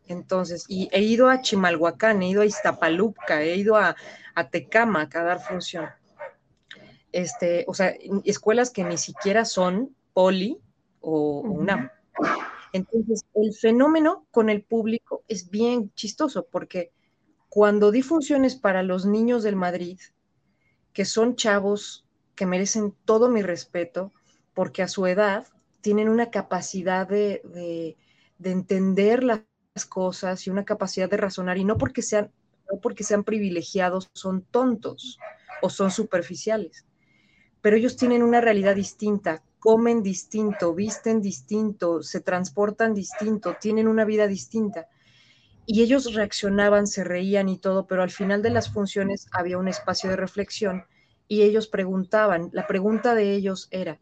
Entonces, 0.07 0.65
y 0.69 0.89
he 0.93 1.03
ido 1.03 1.29
a 1.29 1.41
Chimalhuacán, 1.41 2.23
he 2.23 2.29
ido 2.29 2.43
a 2.43 2.47
Iztapalupca, 2.47 3.43
he 3.43 3.57
ido 3.57 3.75
a, 3.75 3.97
a 4.37 4.49
Tecamac 4.49 5.17
a 5.17 5.25
dar 5.25 5.41
función. 5.41 5.89
Este, 7.11 7.65
o 7.67 7.75
sea, 7.75 7.93
escuelas 8.25 8.71
que 8.71 8.85
ni 8.85 8.99
siquiera 8.99 9.45
son 9.45 9.97
poli 10.13 10.61
o, 11.01 11.41
UNAM. 11.41 11.91
Entonces, 12.73 13.25
el 13.35 13.53
fenómeno 13.53 14.29
con 14.31 14.49
el 14.49 14.63
público 14.63 15.25
es 15.27 15.51
bien 15.51 15.93
chistoso 15.95 16.47
porque 16.47 16.93
cuando 17.49 17.91
di 17.91 18.03
funciones 18.03 18.55
para 18.55 18.85
los 18.85 19.07
niños 19.07 19.43
del 19.43 19.57
Madrid, 19.57 19.99
que 20.93 21.05
son 21.05 21.35
chavos 21.35 22.07
que 22.37 22.47
merecen 22.47 22.95
todo 23.05 23.29
mi 23.29 23.43
respeto, 23.43 24.13
porque 24.57 24.83
a 24.83 24.89
su 24.89 25.07
edad 25.07 25.47
tienen 25.83 26.09
una 26.09 26.31
capacidad 26.33 27.07
de, 27.07 27.43
de 28.39 28.51
entender 28.51 29.23
las 29.23 29.43
cosas 29.89 30.47
y 30.47 30.51
una 30.51 30.65
capacidad 30.65 31.11
de 31.11 31.19
razonar, 31.19 31.59
y 31.59 31.65
no 31.65 31.79
porque 31.79 32.03
sean 32.03 32.33
no 32.73 32.81
porque 32.81 33.05
sean 33.05 33.23
privilegiados 33.23 34.11
son 34.15 34.43
tontos 34.43 35.19
o 35.63 35.71
son 35.71 35.93
superficiales, 35.93 36.85
pero 37.61 37.77
ellos 37.77 37.97
tienen 37.97 38.23
una 38.23 38.41
realidad 38.41 38.75
distinta, 38.75 39.43
comen 39.61 40.03
distinto, 40.03 40.75
visten 40.75 41.21
distinto, 41.23 42.03
se 42.03 42.21
transportan 42.21 42.95
distinto, 42.95 43.57
tienen 43.61 43.89
una 43.89 44.05
vida 44.05 44.27
distinta. 44.27 44.89
Y 45.67 45.83
ellos 45.83 46.15
reaccionaban, 46.15 46.87
se 46.87 47.05
reían 47.05 47.49
y 47.49 47.59
todo, 47.59 47.87
pero 47.87 48.03
al 48.03 48.11
final 48.11 48.43
de 48.43 48.51
las 48.51 48.73
funciones 48.73 49.27
había 49.33 49.59
un 49.59 49.69
espacio 49.69 50.11
de 50.11 50.17
reflexión 50.17 50.85
y 51.29 51.43
ellos 51.43 51.69
preguntaban, 51.69 52.51
la 52.53 52.67
pregunta 52.67 53.15
de 53.15 53.35
ellos 53.35 53.69
era, 53.71 54.01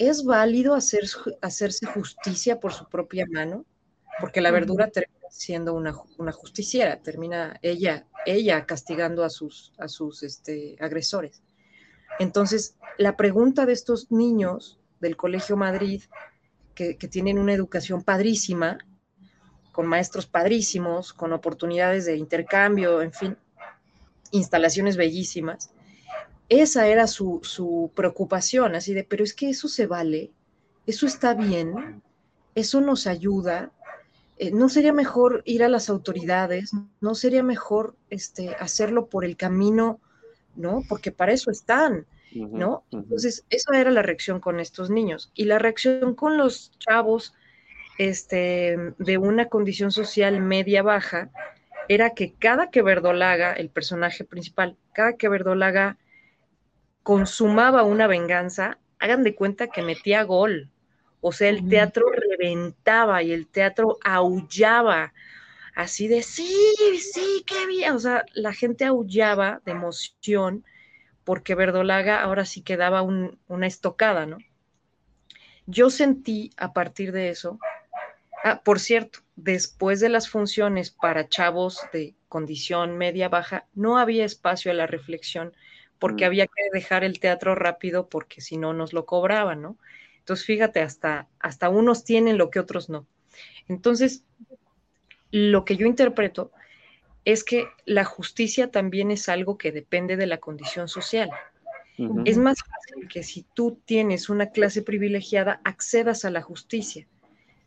¿es 0.00 0.24
válido 0.24 0.74
hacer, 0.74 1.04
hacerse 1.42 1.84
justicia 1.84 2.58
por 2.58 2.72
su 2.72 2.88
propia 2.88 3.26
mano? 3.30 3.66
Porque 4.18 4.40
la 4.40 4.50
verdura 4.50 4.88
termina 4.88 5.28
siendo 5.30 5.74
una, 5.74 5.92
justiciera, 6.32 7.02
termina 7.02 7.58
ella, 7.60 8.06
ella 8.24 8.64
castigando 8.64 9.24
a 9.24 9.30
sus, 9.30 9.72
a 9.78 9.88
sus 9.88 10.22
este, 10.22 10.76
agresores. 10.80 11.42
Entonces, 12.18 12.76
la 12.96 13.16
pregunta 13.18 13.66
de 13.66 13.74
estos 13.74 14.10
niños 14.10 14.80
del 15.00 15.16
Colegio 15.18 15.58
Madrid, 15.58 16.02
que, 16.74 16.94
tienen 16.94 17.38
una 17.38 17.52
educación 17.52 18.02
padrísima, 18.02 18.78
con 19.70 19.86
maestros 19.86 20.26
padrísimos, 20.26 21.12
con 21.12 21.34
oportunidades 21.34 22.06
de 22.06 22.16
intercambio, 22.16 23.02
en 23.02 23.12
fin, 23.12 23.36
instalaciones 24.30 24.96
bellísimas, 24.96 25.72
esa 26.50 26.88
era 26.88 27.06
su, 27.06 27.40
su 27.42 27.90
preocupación, 27.94 28.74
así 28.74 28.92
de, 28.92 29.04
pero 29.04 29.24
es 29.24 29.32
que 29.32 29.48
eso 29.48 29.68
se 29.68 29.86
vale, 29.86 30.32
eso 30.86 31.06
está 31.06 31.32
bien, 31.32 32.02
eso 32.54 32.80
nos 32.80 33.06
ayuda, 33.06 33.70
eh, 34.36 34.50
¿no 34.50 34.68
sería 34.68 34.92
mejor 34.92 35.42
ir 35.44 35.62
a 35.62 35.68
las 35.68 35.88
autoridades? 35.88 36.72
¿No 37.00 37.14
sería 37.14 37.42
mejor 37.42 37.94
este, 38.08 38.54
hacerlo 38.54 39.06
por 39.06 39.24
el 39.24 39.36
camino, 39.36 40.00
¿no? 40.56 40.82
Porque 40.88 41.12
para 41.12 41.32
eso 41.32 41.50
están, 41.50 42.06
¿no? 42.32 42.84
Entonces, 42.90 43.44
esa 43.50 43.78
era 43.78 43.90
la 43.90 44.02
reacción 44.02 44.40
con 44.40 44.58
estos 44.58 44.88
niños. 44.88 45.30
Y 45.34 45.44
la 45.44 45.58
reacción 45.58 46.14
con 46.14 46.38
los 46.38 46.72
chavos 46.78 47.34
este, 47.98 48.94
de 48.98 49.18
una 49.18 49.46
condición 49.46 49.92
social 49.92 50.40
media-baja 50.40 51.30
era 51.88 52.10
que 52.10 52.32
cada 52.32 52.70
que 52.70 52.82
Verdolaga, 52.82 53.52
el 53.52 53.68
personaje 53.68 54.24
principal, 54.24 54.76
cada 54.94 55.12
que 55.18 55.28
Verdolaga 55.28 55.98
consumaba 57.02 57.82
una 57.82 58.06
venganza, 58.06 58.78
hagan 58.98 59.24
de 59.24 59.34
cuenta 59.34 59.68
que 59.68 59.82
metía 59.82 60.22
gol, 60.22 60.70
o 61.20 61.32
sea, 61.32 61.50
el 61.50 61.68
teatro 61.68 62.06
reventaba 62.10 63.22
y 63.22 63.32
el 63.32 63.46
teatro 63.46 63.98
aullaba, 64.02 65.12
así 65.74 66.08
de, 66.08 66.22
sí, 66.22 66.50
sí, 66.98 67.44
qué 67.46 67.66
bien. 67.66 67.92
O 67.92 67.98
sea, 67.98 68.24
la 68.32 68.54
gente 68.54 68.86
aullaba 68.86 69.60
de 69.64 69.72
emoción 69.72 70.64
porque 71.24 71.54
Verdolaga 71.54 72.22
ahora 72.22 72.46
sí 72.46 72.62
quedaba 72.62 73.02
una 73.02 73.66
estocada, 73.66 74.24
¿no? 74.24 74.38
Yo 75.66 75.90
sentí 75.90 76.50
a 76.56 76.72
partir 76.72 77.12
de 77.12 77.28
eso, 77.28 77.58
ah, 78.42 78.62
por 78.64 78.80
cierto, 78.80 79.20
después 79.36 80.00
de 80.00 80.08
las 80.08 80.28
funciones 80.28 80.90
para 80.90 81.28
chavos 81.28 81.80
de 81.92 82.14
condición 82.28 82.96
media-baja, 82.96 83.66
no 83.74 83.98
había 83.98 84.24
espacio 84.24 84.70
a 84.70 84.74
la 84.74 84.86
reflexión 84.86 85.52
porque 86.00 86.24
mm. 86.24 86.26
había 86.26 86.46
que 86.48 86.62
dejar 86.72 87.04
el 87.04 87.20
teatro 87.20 87.54
rápido 87.54 88.08
porque 88.08 88.40
si 88.40 88.56
no 88.56 88.72
nos 88.72 88.92
lo 88.92 89.06
cobraban, 89.06 89.62
¿no? 89.62 89.76
Entonces, 90.18 90.44
fíjate, 90.44 90.80
hasta, 90.80 91.28
hasta 91.38 91.68
unos 91.68 92.04
tienen 92.04 92.38
lo 92.38 92.50
que 92.50 92.58
otros 92.58 92.88
no. 92.88 93.06
Entonces, 93.68 94.24
lo 95.30 95.64
que 95.64 95.76
yo 95.76 95.86
interpreto 95.86 96.50
es 97.24 97.44
que 97.44 97.68
la 97.84 98.04
justicia 98.04 98.70
también 98.70 99.10
es 99.10 99.28
algo 99.28 99.58
que 99.58 99.70
depende 99.70 100.16
de 100.16 100.26
la 100.26 100.38
condición 100.38 100.88
social. 100.88 101.30
Es 102.24 102.38
más 102.38 102.58
fácil 102.60 103.08
que 103.08 103.22
si 103.22 103.44
tú 103.54 103.78
tienes 103.84 104.30
una 104.30 104.46
clase 104.46 104.80
privilegiada, 104.80 105.60
accedas 105.64 106.24
a 106.24 106.30
la 106.30 106.40
justicia. 106.40 107.06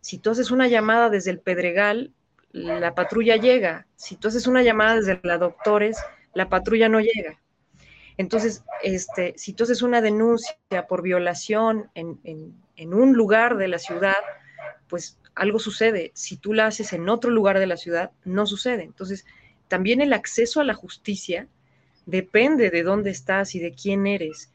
Si 0.02 0.18
tú 0.18 0.32
haces 0.32 0.50
una 0.50 0.68
llamada 0.68 1.12
desde 1.12 1.30
el 1.30 1.40
Pedregal, 1.40 2.12
la 2.52 2.96
patrulla 2.96 3.36
llega. 3.36 3.86
Si 3.96 4.16
tú 4.16 4.30
haces 4.30 4.48
una 4.48 4.64
llamada 4.64 4.96
desde 4.96 5.20
la 5.22 5.38
Doctores, 5.38 5.98
la 6.34 6.50
patrulla 6.50 6.90
no 6.90 7.00
llega. 7.00 7.40
Entonces, 8.18 8.64
este, 8.84 9.34
si 9.38 9.54
tú 9.54 9.64
haces 9.64 9.82
una 9.82 10.02
denuncia 10.02 10.56
por 10.88 11.02
violación 11.02 11.90
en, 11.96 12.94
un 12.94 13.14
lugar 13.14 13.58
de 13.58 13.68
la 13.68 13.80
ciudad, 13.80 14.16
pues 14.88 15.18
algo 15.36 15.60
sucede. 15.60 16.12
Si 16.14 16.38
tú 16.38 16.54
la 16.54 16.68
haces 16.68 16.94
en 16.94 17.10
otro 17.10 17.32
lugar 17.32 17.60
de 17.60 17.68
la 17.68 17.78
ciudad, 17.78 18.12
no 18.24 18.46
sucede. 18.46 18.84
Entonces, 18.84 19.26
también 19.68 20.02
el 20.02 20.14
acceso 20.14 20.62
a 20.62 20.64
la 20.64 20.74
justicia 20.74 21.48
depende 22.06 22.70
de 22.70 22.84
dónde 22.84 23.10
estás 23.10 23.56
y 23.56 23.60
de 23.60 23.74
quién 23.74 24.06
eres. 24.06 24.52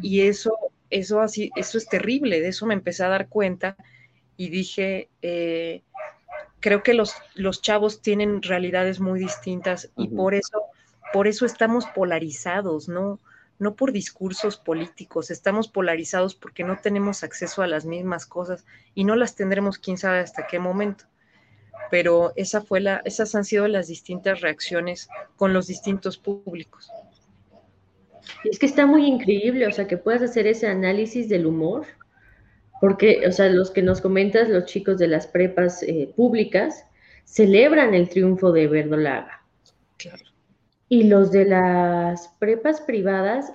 Y 0.00 0.22
eso, 0.22 0.56
eso, 0.90 1.20
así, 1.20 1.50
eso 1.56 1.78
es 1.78 1.88
terrible. 1.88 2.40
De 2.40 2.48
eso 2.48 2.66
me 2.66 2.74
empecé 2.74 3.04
a 3.04 3.08
dar 3.08 3.28
cuenta 3.28 3.76
y 4.36 4.48
dije, 4.48 5.08
eh, 5.22 5.82
creo 6.60 6.82
que 6.82 6.94
los, 6.94 7.14
los 7.34 7.60
chavos 7.62 8.00
tienen 8.00 8.42
realidades 8.42 9.00
muy 9.00 9.18
distintas 9.18 9.90
y 9.96 10.08
por 10.08 10.34
eso 10.34 10.62
por 11.12 11.28
eso 11.28 11.46
estamos 11.46 11.86
polarizados, 11.86 12.88
¿no? 12.88 13.20
No 13.58 13.76
por 13.76 13.92
discursos 13.92 14.56
políticos, 14.56 15.30
estamos 15.30 15.68
polarizados 15.68 16.34
porque 16.34 16.64
no 16.64 16.78
tenemos 16.78 17.22
acceso 17.22 17.62
a 17.62 17.66
las 17.66 17.84
mismas 17.84 18.26
cosas 18.26 18.64
y 18.94 19.04
no 19.04 19.14
las 19.14 19.36
tendremos 19.36 19.78
quién 19.78 19.98
sabe 19.98 20.18
hasta 20.18 20.46
qué 20.46 20.58
momento. 20.58 21.04
Pero 21.90 22.32
esa 22.36 22.62
fue 22.62 22.80
la, 22.80 23.02
esas 23.04 23.34
han 23.34 23.44
sido 23.44 23.68
las 23.68 23.86
distintas 23.86 24.40
reacciones 24.40 25.08
con 25.36 25.52
los 25.52 25.66
distintos 25.66 26.16
públicos. 26.16 26.90
Y 28.44 28.48
es 28.48 28.58
que 28.58 28.66
está 28.66 28.86
muy 28.86 29.06
increíble, 29.06 29.66
o 29.66 29.72
sea, 29.72 29.86
que 29.86 29.98
puedas 29.98 30.22
hacer 30.22 30.46
ese 30.46 30.66
análisis 30.66 31.28
del 31.28 31.46
humor, 31.46 31.86
porque, 32.80 33.26
o 33.26 33.32
sea, 33.32 33.48
los 33.48 33.70
que 33.70 33.82
nos 33.82 34.00
comentas, 34.00 34.48
los 34.48 34.64
chicos 34.64 34.98
de 34.98 35.08
las 35.08 35.26
prepas 35.26 35.82
eh, 35.82 36.12
públicas, 36.16 36.84
celebran 37.24 37.94
el 37.94 38.08
triunfo 38.08 38.50
de 38.50 38.66
Verdolaga. 38.66 39.44
Claro 39.98 40.31
Y 40.88 41.04
los 41.04 41.30
de 41.32 41.46
las 41.46 42.28
prepas 42.38 42.80
privadas 42.80 43.52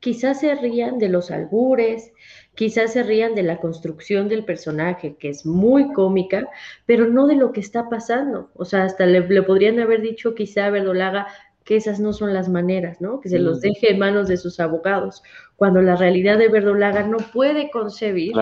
quizás 0.00 0.40
se 0.40 0.54
rían 0.54 0.98
de 0.98 1.08
los 1.08 1.30
albures, 1.30 2.12
quizás 2.54 2.92
se 2.92 3.02
rían 3.02 3.34
de 3.34 3.42
la 3.42 3.58
construcción 3.58 4.28
del 4.28 4.44
personaje, 4.44 5.16
que 5.16 5.30
es 5.30 5.44
muy 5.44 5.92
cómica, 5.92 6.48
pero 6.84 7.08
no 7.08 7.26
de 7.26 7.36
lo 7.36 7.52
que 7.52 7.60
está 7.60 7.88
pasando. 7.88 8.50
O 8.54 8.64
sea, 8.64 8.84
hasta 8.84 9.06
le, 9.06 9.42
podrían 9.42 9.80
haber 9.80 10.02
dicho 10.02 10.34
quizá 10.34 10.66
a 10.66 10.70
Verdolaga 10.70 11.26
que 11.64 11.76
esas 11.76 11.98
no 11.98 12.12
son 12.12 12.32
las 12.32 12.48
maneras, 12.48 13.00
¿no? 13.00 13.20
Que 13.20 13.28
se 13.28 13.40
los 13.40 13.60
deje 13.60 13.90
en 13.90 13.98
manos 13.98 14.28
de 14.28 14.36
sus 14.36 14.60
abogados, 14.60 15.22
cuando 15.56 15.82
la 15.82 15.96
realidad 15.96 16.38
de 16.38 16.48
Verdolaga 16.48 17.02
no 17.02 17.16
puede 17.32 17.70
concebir 17.70 18.32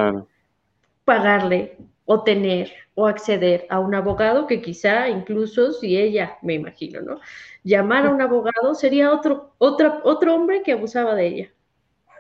pagarle 1.06 1.78
o 2.06 2.22
tener 2.22 2.72
o 2.94 3.06
acceder 3.06 3.66
a 3.70 3.80
un 3.80 3.94
abogado 3.94 4.46
que 4.46 4.60
quizá 4.60 5.08
incluso 5.08 5.72
si 5.72 5.96
ella, 5.96 6.38
me 6.42 6.54
imagino, 6.54 7.00
¿no? 7.00 7.20
Llamar 7.62 8.06
a 8.06 8.10
un 8.10 8.20
abogado 8.20 8.74
sería 8.74 9.12
otro, 9.12 9.54
otro, 9.58 10.00
otro 10.04 10.34
hombre 10.34 10.62
que 10.62 10.72
abusaba 10.72 11.14
de 11.14 11.26
ella. 11.26 11.52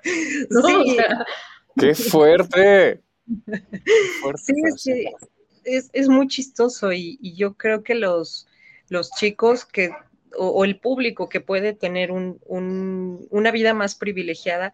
Sí. 0.02 0.96
¡Qué 1.76 1.94
fuerte! 1.94 3.00
sí, 4.76 5.04
es, 5.64 5.90
es, 5.92 6.08
muy 6.08 6.28
chistoso 6.28 6.92
y, 6.92 7.18
yo 7.36 7.54
creo 7.54 7.82
que 7.82 7.94
los, 7.94 8.46
los 8.88 9.10
chicos 9.12 9.64
que, 9.64 9.90
o, 10.36 10.64
el 10.64 10.78
público 10.78 11.28
que 11.28 11.40
puede 11.40 11.72
tener 11.72 12.10
un, 12.10 12.38
una 12.46 13.50
vida 13.50 13.74
más 13.74 13.94
privilegiada, 13.94 14.72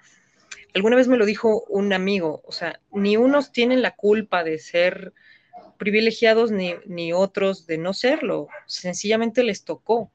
alguna 0.74 0.96
vez 0.96 1.08
me 1.08 1.16
lo 1.16 1.26
dijo 1.26 1.64
un 1.68 1.92
amigo, 1.92 2.42
o 2.44 2.52
sea, 2.52 2.80
ni 2.92 3.16
unos 3.16 3.52
tienen 3.52 3.82
la 3.82 3.96
culpa 3.96 4.44
de 4.44 4.58
ser 4.58 5.12
privilegiados 5.78 6.50
ni, 6.50 6.74
ni 6.86 7.12
otros 7.12 7.66
de 7.66 7.78
no 7.78 7.94
serlo, 7.94 8.48
sencillamente 8.66 9.42
les 9.42 9.64
tocó. 9.64 10.10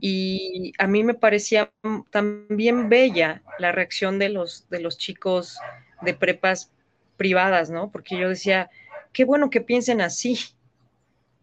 Y 0.00 0.72
a 0.78 0.88
mí 0.88 1.04
me 1.04 1.14
parecía 1.14 1.72
también 2.10 2.88
bella 2.88 3.42
la 3.60 3.70
reacción 3.70 4.18
de 4.18 4.28
los, 4.28 4.68
de 4.68 4.80
los 4.80 4.98
chicos 4.98 5.58
de 6.02 6.14
prepas 6.14 6.72
privadas, 7.16 7.70
¿no? 7.70 7.92
Porque 7.92 8.18
yo 8.18 8.28
decía, 8.28 8.68
qué 9.12 9.24
bueno 9.24 9.48
que 9.48 9.60
piensen 9.60 10.00
así. 10.00 10.38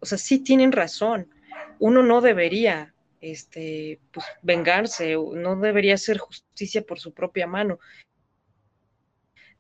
O 0.01 0.05
sea, 0.05 0.17
sí 0.17 0.39
tienen 0.39 0.73
razón. 0.73 1.29
Uno 1.79 2.03
no 2.03 2.19
debería 2.19 2.93
este, 3.21 3.99
pues, 4.11 4.25
vengarse, 4.41 5.15
no 5.15 5.55
debería 5.55 5.93
hacer 5.93 6.17
justicia 6.17 6.81
por 6.81 6.99
su 6.99 7.13
propia 7.13 7.47
mano 7.47 7.79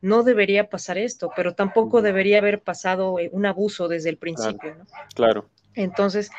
no 0.01 0.23
debería 0.23 0.69
pasar 0.69 0.97
esto, 0.97 1.31
pero 1.35 1.53
tampoco 1.55 2.01
debería 2.01 2.37
haber 2.39 2.61
pasado 2.61 3.19
eh, 3.19 3.29
un 3.31 3.45
abuso 3.45 3.87
desde 3.87 4.09
el 4.09 4.17
principio. 4.17 4.75
¿no? 4.75 4.85
Claro. 5.15 5.49
Entonces, 5.73 6.29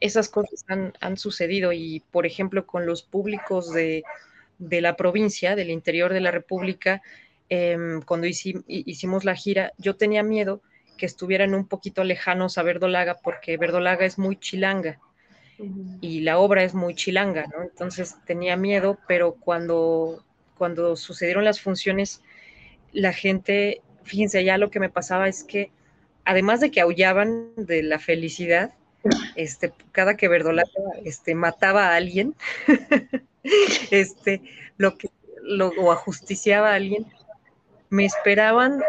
esas 0.00 0.28
cosas 0.28 0.64
han, 0.68 1.16
sucedido 1.16 1.72
y, 1.72 2.02
por 2.10 2.26
ejemplo, 2.26 2.66
con 2.66 2.86
los 2.86 3.02
públicos 3.02 3.72
de, 3.72 4.04
la 4.58 4.96
provincia, 4.96 5.56
del 5.56 5.70
interior 5.70 6.12
de 6.12 6.20
la 6.20 6.30
República, 6.30 7.02
em, 7.48 8.02
cuando 8.02 8.26
hicimos 8.26 9.24
la 9.24 9.34
gira, 9.34 9.72
yo 9.78 9.96
tenía 9.96 10.22
miedo 10.22 10.60
que 10.96 11.06
estuvieran 11.06 11.54
un 11.54 11.66
poquito 11.66 12.04
lejanos 12.04 12.58
a 12.58 12.62
Verdolaga 12.62 13.16
porque 13.22 13.56
Verdolaga 13.56 14.04
es 14.04 14.18
muy 14.18 14.36
chilanga 14.36 15.00
y 16.00 16.20
la 16.20 16.38
obra 16.38 16.64
es 16.64 16.74
muy 16.74 16.94
chilanga, 16.94 17.46
¿no? 17.46 17.62
Entonces 17.62 18.16
tenía 18.26 18.56
miedo, 18.56 18.98
pero 19.06 19.34
cuando, 19.34 20.24
cuando 20.58 20.96
sucedieron 20.96 21.44
las 21.44 21.60
funciones 21.60 22.22
la 22.94 23.12
gente, 23.12 23.82
fíjense, 24.04 24.42
ya 24.44 24.56
lo 24.56 24.70
que 24.70 24.80
me 24.80 24.88
pasaba 24.88 25.28
es 25.28 25.44
que 25.44 25.70
además 26.24 26.60
de 26.60 26.70
que 26.70 26.80
aullaban 26.80 27.50
de 27.56 27.82
la 27.82 27.98
felicidad, 27.98 28.72
este, 29.34 29.72
cada 29.92 30.16
que 30.16 30.28
Verdolaga 30.28 30.70
este, 31.04 31.34
mataba 31.34 31.88
a 31.88 31.96
alguien, 31.96 32.34
este, 33.90 34.40
lo 34.78 34.96
que, 34.96 35.10
lo, 35.42 35.68
o 35.68 35.92
ajusticiaba 35.92 36.70
a 36.70 36.76
alguien, 36.76 37.06
me 37.90 38.06
esperaban 38.06 38.82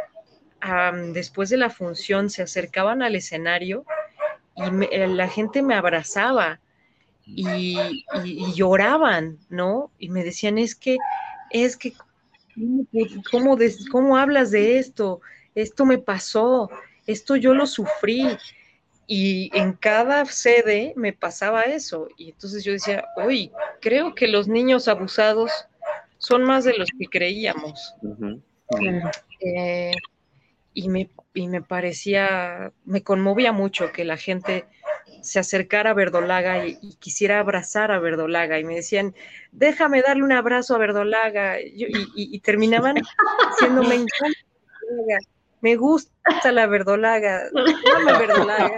después 1.14 1.50
de 1.50 1.58
la 1.58 1.70
función, 1.70 2.30
se 2.30 2.42
acercaban 2.42 3.04
al 3.04 3.16
escenario 3.16 3.86
y 4.56 4.86
eh, 4.86 5.08
la 5.08 5.28
gente 5.28 5.62
me 5.62 5.76
abrazaba 5.76 6.60
y, 7.26 8.04
y, 8.24 8.54
lloraban, 8.54 9.38
¿no? 9.50 9.92
Y 10.00 10.10
me 10.10 10.24
decían, 10.24 10.58
es 10.58 10.76
que, 10.76 10.98
es 11.52 11.78
que 11.78 11.94
¿Cómo, 13.32 13.58
¿Cómo 13.92 14.18
hablas 14.18 14.52
de 14.52 14.78
esto? 14.78 15.22
Esto 15.54 15.86
me 15.86 15.98
pasó, 15.98 16.70
esto 17.06 17.36
yo 17.36 17.54
lo 17.54 17.66
sufrí. 17.66 18.28
Y 19.08 19.52
en 19.54 19.74
cada 19.74 20.26
sede 20.26 20.94
me 20.96 21.14
pasaba 21.14 21.62
eso. 21.64 22.08
Y 22.18 22.32
entonces 22.32 22.64
yo 22.64 22.72
decía, 22.72 23.06
uy, 23.24 23.52
creo 23.80 24.16
que 24.16 24.28
los 24.28 24.48
niños 24.48 24.88
abusados 24.88 25.52
son 26.18 26.44
más 26.44 26.64
de 26.64 26.76
los 26.76 26.90
que 26.98 27.06
creíamos. 27.06 27.94
Eh, 29.42 29.92
y, 30.74 30.90
me, 30.90 31.10
y 31.36 31.48
me 31.48 31.62
parecía, 31.62 32.74
me 32.84 33.04
conmovía 33.04 33.52
mucho 33.52 33.92
que 33.92 34.06
la 34.06 34.18
gente 34.18 34.66
se 35.26 35.40
acercara 35.40 35.92
a 35.92 35.94
Verdolaga 35.94 36.66
y, 36.68 36.96
quisiera 37.00 37.40
abrazar 37.40 37.92
a 37.92 38.00
Verdolaga 38.00 38.60
y 38.60 38.64
me 38.64 38.76
decían, 38.76 39.14
déjame 39.52 40.02
darle 40.02 40.24
un 40.24 40.32
abrazo 40.32 40.76
a 40.76 40.78
Verdolaga 40.78 41.58
y, 41.60 42.40
terminaban 42.40 42.96
diciendo, 43.52 43.84
me 43.84 43.96
encanta 43.96 44.40
me 45.62 45.76
gusta 45.78 46.52
la 46.52 46.68
verdolaga, 46.68 47.50
dame 47.52 48.20
verdolaga. 48.20 48.78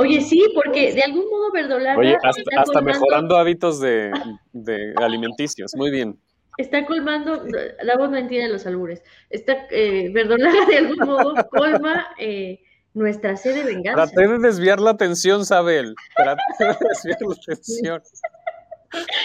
Oye, 0.00 0.20
sí, 0.20 0.50
porque 0.52 0.92
de 0.92 1.02
algún 1.04 1.30
modo 1.30 1.52
verdolaga... 1.52 1.96
Oye, 1.96 2.16
hasta, 2.56 2.80
mejorando 2.80 3.36
hábitos 3.36 3.78
de, 3.80 4.10
de 4.52 4.94
alimenticios, 4.96 5.76
muy 5.76 5.92
bien 5.92 6.18
está 6.60 6.84
colmando, 6.86 7.44
la 7.82 7.96
voz 7.96 8.10
no 8.10 8.16
entiende 8.16 8.48
los 8.48 8.66
albures, 8.66 9.02
está, 9.30 9.66
eh, 9.70 10.10
Verdolaga 10.12 10.66
de 10.66 10.78
algún 10.78 10.98
modo 11.06 11.34
colma 11.50 12.08
eh, 12.18 12.60
nuestra 12.94 13.36
sed 13.36 13.54
de 13.54 13.64
venganza. 13.64 14.06
Traté 14.06 14.28
de 14.28 14.38
desviar 14.38 14.80
la 14.80 14.90
atención, 14.90 15.44
Sabel, 15.44 15.94
traté 16.16 16.42
de 16.58 16.66
desviar 16.88 17.18
la 17.20 17.34
atención. 17.34 18.02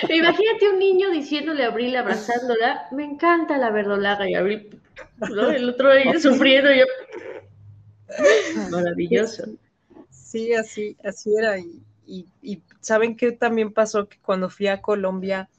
Imagínate 0.09 0.69
un 0.69 0.79
niño 0.79 1.09
diciéndole 1.09 1.63
a 1.63 1.67
Abril, 1.67 1.95
abrazándola, 1.95 2.87
me 2.91 3.03
encanta 3.03 3.57
la 3.57 3.71
verdolaga, 3.71 4.29
y 4.29 4.35
Abril, 4.35 4.79
el 5.21 5.69
otro 5.69 5.93
día 5.93 6.19
sufriendo, 6.19 6.71
yo... 6.71 6.85
Maravilloso. 8.69 9.45
Sí, 10.11 10.53
así, 10.53 10.95
así 11.03 11.35
era. 11.35 11.57
Y, 11.57 11.81
y, 12.05 12.27
y 12.43 12.61
saben 12.79 13.17
que 13.17 13.31
también 13.31 13.73
pasó 13.73 14.07
que 14.07 14.19
cuando 14.19 14.49
fui 14.49 14.67
a 14.67 14.81
Colombia, 14.81 15.49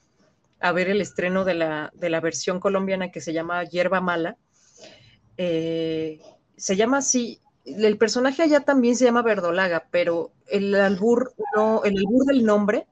a 0.60 0.72
ver 0.72 0.88
el 0.88 1.00
estreno 1.00 1.44
de 1.44 1.54
la, 1.54 2.20
versión 2.22 2.60
colombiana 2.60 3.10
que 3.10 3.20
se 3.20 3.32
llama 3.32 3.64
Hierba 3.64 4.00
Mala. 4.00 4.36
Eh, 5.36 6.20
se 6.56 6.76
llama 6.76 6.98
así, 6.98 7.40
el 7.64 7.98
personaje 7.98 8.42
allá 8.42 8.60
también 8.60 8.96
se 8.96 9.04
llama 9.04 9.22
Verdolaga, 9.22 9.88
pero 9.90 10.32
el 10.46 10.74
albur, 10.74 11.34
no, 11.54 11.84
el 11.84 11.98
albur 11.98 12.24
del 12.24 12.44
nombre 12.44 12.86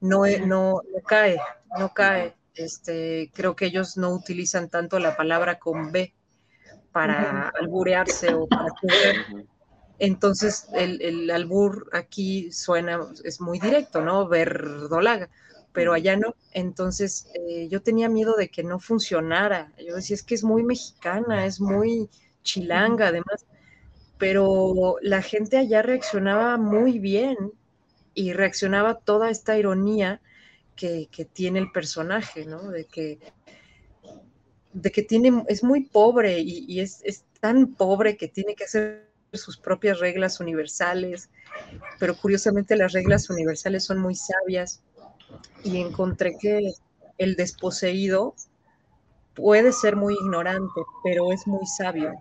no, 0.00 0.24
no, 0.46 0.82
cae, 1.06 1.38
no 1.78 1.92
cae. 1.92 2.34
Este, 2.54 3.30
creo 3.34 3.54
que 3.54 3.66
ellos 3.66 3.96
no 3.96 4.10
utilizan 4.10 4.68
tanto 4.68 4.98
la 4.98 5.16
palabra 5.16 5.58
con 5.58 5.92
B 5.92 6.14
para 6.90 7.50
alburearse 7.60 8.34
o 8.34 8.48
para 8.48 8.72
Entonces, 10.00 10.68
el, 10.74 11.00
el, 11.02 11.30
albur 11.30 11.88
aquí 11.92 12.50
suena, 12.50 13.00
es 13.22 13.40
muy 13.40 13.60
directo, 13.60 14.00
¿no? 14.00 14.26
Verdolaga 14.26 15.28
pero 15.78 15.92
allá 15.92 16.16
no. 16.16 16.34
Entonces 16.54 17.28
eh, 17.34 17.68
yo 17.70 17.80
tenía 17.80 18.08
miedo 18.08 18.34
de 18.34 18.48
que 18.48 18.64
no 18.64 18.80
funcionara. 18.80 19.72
Yo 19.78 19.94
decía, 19.94 20.16
es 20.16 20.24
que 20.24 20.34
es 20.34 20.42
muy 20.42 20.64
mexicana, 20.64 21.46
es 21.46 21.60
muy 21.60 22.10
chilanga 22.42 23.06
además, 23.06 23.46
pero 24.18 24.96
la 25.02 25.22
gente 25.22 25.56
allá 25.56 25.82
reaccionaba 25.82 26.56
muy 26.56 26.98
bien 26.98 27.52
y 28.12 28.32
reaccionaba 28.32 28.94
toda 28.96 29.30
esta 29.30 29.56
ironía 29.56 30.20
que, 30.74 31.08
tiene 31.32 31.60
el 31.60 31.70
personaje, 31.70 32.44
¿no? 32.44 32.72
De 32.72 32.84
que, 32.84 33.20
de 34.72 34.90
que 34.90 35.02
tiene, 35.04 35.44
es 35.46 35.62
muy 35.62 35.84
pobre 35.84 36.40
y, 36.40 36.80
es, 36.80 37.02
es 37.04 37.24
tan 37.38 37.74
pobre 37.76 38.16
que 38.16 38.26
tiene 38.26 38.56
que 38.56 38.64
hacer 38.64 39.12
sus 39.32 39.56
propias 39.56 40.00
reglas 40.00 40.40
universales, 40.40 41.30
pero 42.00 42.16
curiosamente 42.16 42.74
las 42.74 42.92
reglas 42.92 43.30
universales 43.30 43.84
son 43.84 44.00
muy 44.00 44.16
sabias 44.16 44.82
y 45.64 45.80
encontré 45.80 46.36
que 46.40 46.72
el 47.18 47.36
desposeído 47.36 48.34
puede 49.34 49.72
ser 49.72 49.96
muy 49.96 50.14
ignorante, 50.14 50.80
pero 51.04 51.32
es 51.32 51.46
muy 51.46 51.66
sabio. 51.66 52.12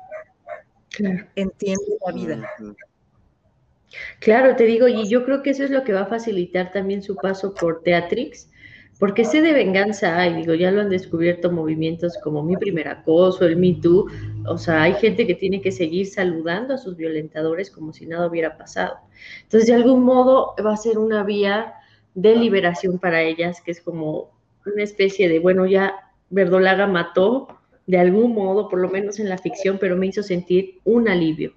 Entiende 1.36 1.98
la 2.06 2.14
vida. 2.14 2.50
Claro, 4.20 4.56
te 4.56 4.66
digo, 4.66 4.88
y 4.88 5.08
yo 5.10 5.24
creo 5.26 5.42
que 5.42 5.52
eso 5.52 5.64
es 5.64 5.72
lo 5.72 5.84
que 5.84 5.94
va 5.94 6.02
a 6.02 6.08
facilitar 6.08 6.72
también 6.72 7.02
su 7.02 7.16
paso 7.16 7.54
por 7.54 7.82
Teatrix, 7.84 8.50
porque 9.00 9.24
sé 9.24 9.42
de 9.42 9.54
venganza 9.54 10.18
hay, 10.18 10.34
digo, 10.34 10.56
ya 10.56 10.72
lo 10.72 10.82
han 10.82 10.90
descubierto 10.90 11.52
movimientos 11.52 12.18
como 12.24 12.44
Mi 12.44 12.58
Primer 12.58 12.88
Acoso, 12.88 13.46
el 13.46 13.56
Me 13.56 13.76
Too, 13.76 14.08
o 14.48 14.58
sea, 14.58 14.84
hay 14.84 14.94
gente 14.96 15.28
que 15.28 15.36
tiene 15.36 15.62
que 15.62 15.72
seguir 15.72 16.08
saludando 16.08 16.74
a 16.74 16.78
sus 16.78 16.98
violentadores 16.98 17.70
como 17.70 17.94
si 17.94 18.08
nada 18.08 18.28
hubiera 18.28 18.58
pasado. 18.58 18.98
Entonces, 19.44 19.68
de 19.68 19.76
algún 19.76 20.04
modo 20.04 20.56
va 20.66 20.74
a 20.74 20.78
ser 20.78 20.98
una 20.98 21.24
vía 21.24 21.74
de 22.18 22.36
liberación 22.36 22.98
para 22.98 23.22
ellas, 23.22 23.62
que 23.62 23.70
es 23.70 23.80
como 23.80 24.32
una 24.66 24.82
especie 24.82 25.30
de, 25.30 25.38
bueno, 25.38 25.68
ya 25.68 26.12
Verdolaga 26.32 26.88
mató 26.88 27.60
de 27.86 28.00
algún 28.00 28.34
modo, 28.34 28.70
por 28.70 28.80
lo 28.80 28.90
menos 28.90 29.20
en 29.20 29.30
la 29.30 29.38
ficción, 29.38 29.78
pero 29.80 29.96
me 29.96 30.08
hizo 30.08 30.24
sentir 30.24 30.82
un 30.84 31.08
alivio. 31.08 31.54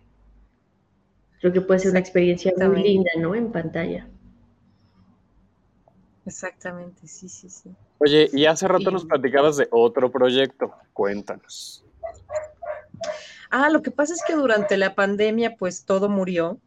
Creo 1.41 1.55
que 1.55 1.63
puede 1.63 1.81
ser 1.81 1.93
una 1.93 2.01
experiencia 2.01 2.53
muy 2.59 2.83
linda, 2.83 3.11
¿no? 3.19 3.35
En 3.35 3.51
pantalla. 3.51 4.07
Exactamente, 6.27 7.09
sí, 7.09 7.31
sí, 7.31 7.49
sí. 7.49 7.75
Oye, 7.97 8.29
y 8.31 8.45
hace 8.45 8.69
rato 8.69 8.91
nos 8.91 9.07
platicabas 9.07 9.57
de 9.57 9.67
otro 9.71 10.13
proyecto, 10.13 10.75
cuéntanos. 10.93 11.87
Ah, 13.49 13.71
lo 13.71 13.81
que 13.81 13.91
pasa 13.91 14.13
es 14.13 14.23
que 14.27 14.35
durante 14.35 14.77
la 14.77 14.95
pandemia, 14.95 15.57
pues 15.57 15.87
todo 15.87 16.11
murió. 16.11 16.59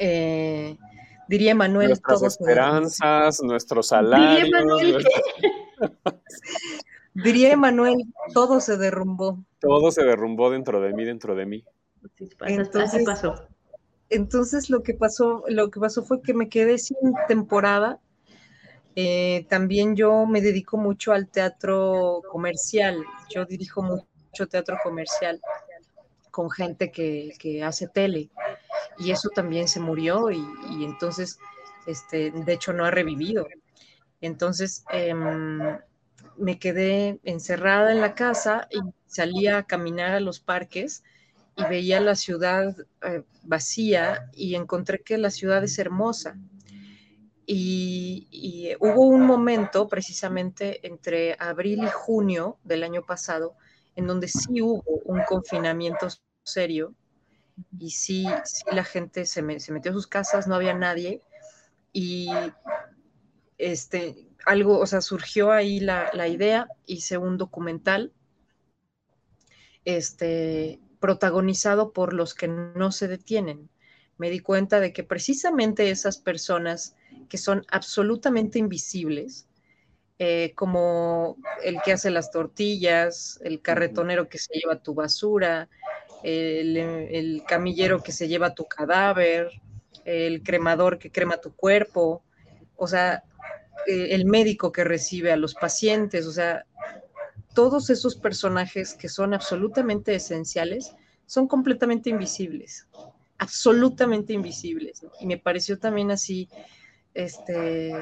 Eh, 0.00 0.78
diría 1.28 1.54
Manuel. 1.54 1.88
Nuestras 1.88 2.22
esperanzas, 2.22 3.42
nuestros 3.42 3.88
salarios. 3.88 4.44
Diría 4.44 4.60
Manuel, 4.60 5.04
diría 7.14 7.56
Manuel, 7.56 8.04
todo 8.34 8.60
se 8.60 8.76
derrumbó. 8.76 9.44
Todo 9.60 9.90
se 9.90 10.04
derrumbó 10.04 10.50
dentro 10.50 10.80
de 10.80 10.92
mí, 10.92 11.04
dentro 11.04 11.34
de 11.34 11.46
mí. 11.46 11.64
Entonces, 12.40 13.04
pasó. 13.04 13.48
Entonces 14.10 14.70
lo 14.70 14.82
que 14.82 14.94
pasó, 14.94 15.44
lo 15.48 15.70
que 15.70 15.80
pasó 15.80 16.02
fue 16.02 16.22
que 16.22 16.32
me 16.32 16.48
quedé 16.48 16.78
sin 16.78 16.96
temporada 17.28 18.00
eh, 19.00 19.46
también 19.48 19.94
yo 19.94 20.26
me 20.26 20.40
dedico 20.40 20.76
mucho 20.76 21.12
al 21.12 21.28
teatro 21.28 22.20
comercial. 22.28 23.04
Yo 23.32 23.44
dirijo 23.44 23.80
mucho 23.80 24.48
teatro 24.48 24.76
comercial 24.82 25.40
con 26.32 26.50
gente 26.50 26.90
que, 26.90 27.62
hace 27.62 27.86
tele. 27.86 28.28
Y 28.98 29.10
eso 29.10 29.28
también 29.30 29.68
se 29.68 29.80
murió 29.80 30.30
y, 30.30 30.44
entonces, 30.84 31.38
este, 31.86 32.30
de 32.30 32.52
hecho, 32.52 32.72
no 32.72 32.84
ha 32.84 32.90
revivido. 32.90 33.46
Entonces, 34.20 34.84
em, 34.90 35.78
me 36.36 36.58
quedé 36.58 37.20
encerrada 37.22 37.92
en 37.92 38.00
la 38.00 38.14
casa 38.14 38.68
y 38.70 38.78
salía 39.06 39.58
a 39.58 39.62
caminar 39.64 40.12
a 40.12 40.20
los 40.20 40.40
parques 40.40 41.02
y 41.56 41.64
veía 41.64 42.00
la 42.00 42.14
ciudad 42.14 42.76
eh, 43.02 43.22
vacía 43.42 44.30
y 44.32 44.54
encontré 44.54 45.00
que 45.02 45.18
la 45.18 45.30
ciudad 45.30 45.62
es 45.64 45.78
hermosa 45.78 46.36
y, 47.50 48.74
hubo 48.80 49.06
un 49.06 49.22
momento 49.22 49.88
precisamente 49.88 50.86
entre 50.86 51.34
abril 51.38 51.82
y 51.82 51.88
junio 51.88 52.58
del 52.62 52.82
año 52.82 53.02
pasado 53.02 53.56
en 53.96 54.06
donde 54.06 54.28
sí 54.28 54.60
hubo 54.60 54.84
un 55.06 55.22
confinamiento 55.26 56.08
serio 56.42 56.94
y 57.78 57.90
sí, 57.90 58.26
sí 58.44 58.64
la 58.72 58.84
gente 58.84 59.26
se, 59.26 59.42
metió 59.42 59.90
a 59.90 59.94
sus 59.94 60.06
casas, 60.06 60.46
no 60.46 60.54
había 60.54 60.74
nadie 60.74 61.22
y 61.92 62.28
este, 63.58 64.28
algo, 64.46 64.78
o 64.78 64.86
sea, 64.86 65.00
surgió 65.00 65.52
ahí 65.52 65.80
la, 65.80 66.10
la 66.12 66.28
idea, 66.28 66.68
hice 66.86 67.18
un 67.18 67.36
documental 67.38 68.12
este, 69.84 70.80
protagonizado 71.00 71.92
por 71.92 72.12
los 72.12 72.34
que 72.34 72.48
no 72.48 72.92
se 72.92 73.08
detienen. 73.08 73.70
Me 74.18 74.30
di 74.30 74.40
cuenta 74.40 74.80
de 74.80 74.92
que 74.92 75.04
precisamente 75.04 75.90
esas 75.90 76.18
personas 76.18 76.96
que 77.28 77.38
son 77.38 77.64
absolutamente 77.70 78.58
invisibles, 78.58 79.48
eh, 80.18 80.52
como 80.56 81.36
el 81.62 81.80
que 81.82 81.92
hace 81.92 82.10
las 82.10 82.32
tortillas, 82.32 83.38
el 83.44 83.62
carretonero 83.62 84.28
que 84.28 84.38
se 84.38 84.52
lleva 84.54 84.82
tu 84.82 84.92
basura, 84.92 85.68
el, 86.22 87.42
camillero 87.46 88.02
que 88.02 88.12
se 88.12 88.28
lleva 88.28 88.54
tu 88.54 88.64
cadáver, 88.66 89.50
el 90.04 90.42
cremador 90.42 90.98
que 90.98 91.10
crema 91.10 91.38
tu 91.38 91.54
cuerpo, 91.54 92.22
o 92.76 92.86
sea, 92.86 93.24
eh, 93.86 94.08
el 94.10 94.24
médico 94.24 94.72
que 94.72 94.84
recibe 94.84 95.32
a 95.32 95.36
los 95.36 95.54
pacientes, 95.54 96.26
o 96.26 96.32
sea, 96.32 96.64
todos 97.54 97.90
esos 97.90 98.16
personajes 98.16 98.94
que 98.94 99.08
son 99.08 99.34
absolutamente 99.34 100.14
esenciales 100.14 100.94
son 101.26 101.46
completamente 101.48 102.10
invisibles, 102.10 102.86
absolutamente 103.38 104.32
invisibles. 104.32 105.04
Y 105.20 105.26
me 105.26 105.38
pareció 105.38 105.78
también 105.78 106.10
así 106.10 106.48
este, 107.14 107.92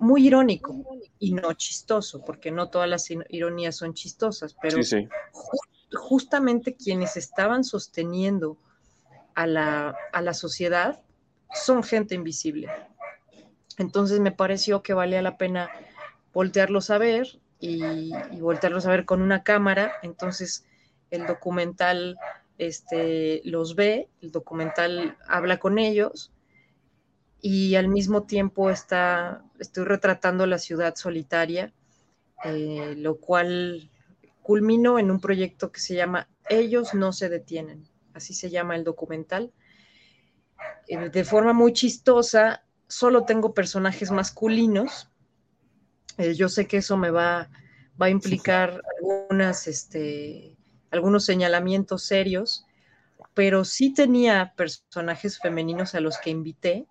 muy 0.00 0.26
irónico 0.26 0.74
y 1.18 1.32
no 1.32 1.52
chistoso, 1.54 2.22
porque 2.24 2.50
no 2.50 2.70
todas 2.70 2.88
las 2.88 3.08
ironías 3.28 3.76
son 3.76 3.94
chistosas, 3.94 4.56
pero 4.60 4.78
justamente 5.94 6.76
quienes 6.76 7.16
estaban 7.16 7.64
sosteniendo 7.64 8.58
a 9.34 9.46
la, 9.46 9.96
a 10.12 10.22
la 10.22 10.34
sociedad 10.34 11.02
son 11.54 11.82
gente 11.82 12.14
invisible. 12.14 12.68
Entonces 13.78 14.20
me 14.20 14.32
pareció 14.32 14.82
que 14.82 14.94
valía 14.94 15.22
la 15.22 15.36
pena 15.36 15.70
voltearlos 16.32 16.90
a 16.90 16.98
ver 16.98 17.40
y, 17.60 18.12
voltearlos 18.40 18.86
a 18.86 18.90
ver 18.90 19.04
con 19.04 19.22
una 19.22 19.42
cámara. 19.42 19.92
Entonces 20.02 20.64
el 21.10 21.26
documental 21.26 22.18
este, 22.58 23.40
los 23.44 23.74
ve, 23.74 24.08
el 24.20 24.30
documental 24.30 25.16
habla 25.26 25.58
con 25.58 25.78
ellos 25.78 26.32
y 27.40 27.74
al 27.74 27.88
mismo 27.88 28.24
tiempo 28.24 28.70
está, 28.70 29.44
estoy 29.58 29.84
retratando 29.84 30.46
la 30.46 30.58
ciudad 30.58 30.94
solitaria, 30.96 31.72
eh, 32.44 32.94
lo 32.96 33.16
cual 33.16 33.90
culminó 34.44 34.98
en 34.98 35.10
un 35.10 35.20
proyecto 35.20 35.72
que 35.72 35.80
se 35.80 35.94
llama 35.94 36.28
Ellos 36.50 36.92
no 36.92 37.14
se 37.14 37.30
detienen, 37.30 37.88
así 38.12 38.34
se 38.34 38.50
llama 38.50 38.76
el 38.76 38.84
documental. 38.84 39.54
Eh, 40.86 41.08
de 41.08 41.24
forma 41.24 41.54
muy 41.54 41.72
chistosa, 41.72 42.62
solo 42.86 43.24
tengo 43.24 43.54
personajes 43.54 44.10
masculinos. 44.10 45.10
Eh, 46.18 46.34
yo 46.34 46.50
sé 46.50 46.66
que 46.66 46.76
eso 46.76 46.98
me 46.98 47.10
va, 47.10 47.48
va 48.00 48.06
a 48.06 48.10
implicar 48.10 48.82
algunas, 48.98 49.66
este, 49.66 50.58
algunos 50.90 51.24
señalamientos 51.24 52.04
serios, 52.04 52.66
pero 53.32 53.64
sí 53.64 53.94
tenía 53.94 54.52
personajes 54.58 55.38
femeninos 55.38 55.94
a 55.94 56.00
los 56.00 56.18
que 56.18 56.28
invité 56.28 56.86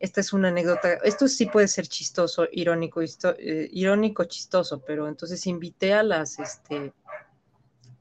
esta 0.00 0.20
es 0.20 0.32
una 0.32 0.48
anécdota, 0.48 0.94
esto 1.02 1.26
sí 1.26 1.46
puede 1.46 1.66
ser 1.66 1.88
chistoso, 1.88 2.46
irónico, 2.52 3.00
eh, 3.02 3.68
irónico, 3.72 4.24
chistoso, 4.24 4.80
pero 4.80 5.08
entonces 5.08 5.46
invité 5.46 5.92
a 5.92 6.02
las, 6.02 6.38
este, 6.38 6.92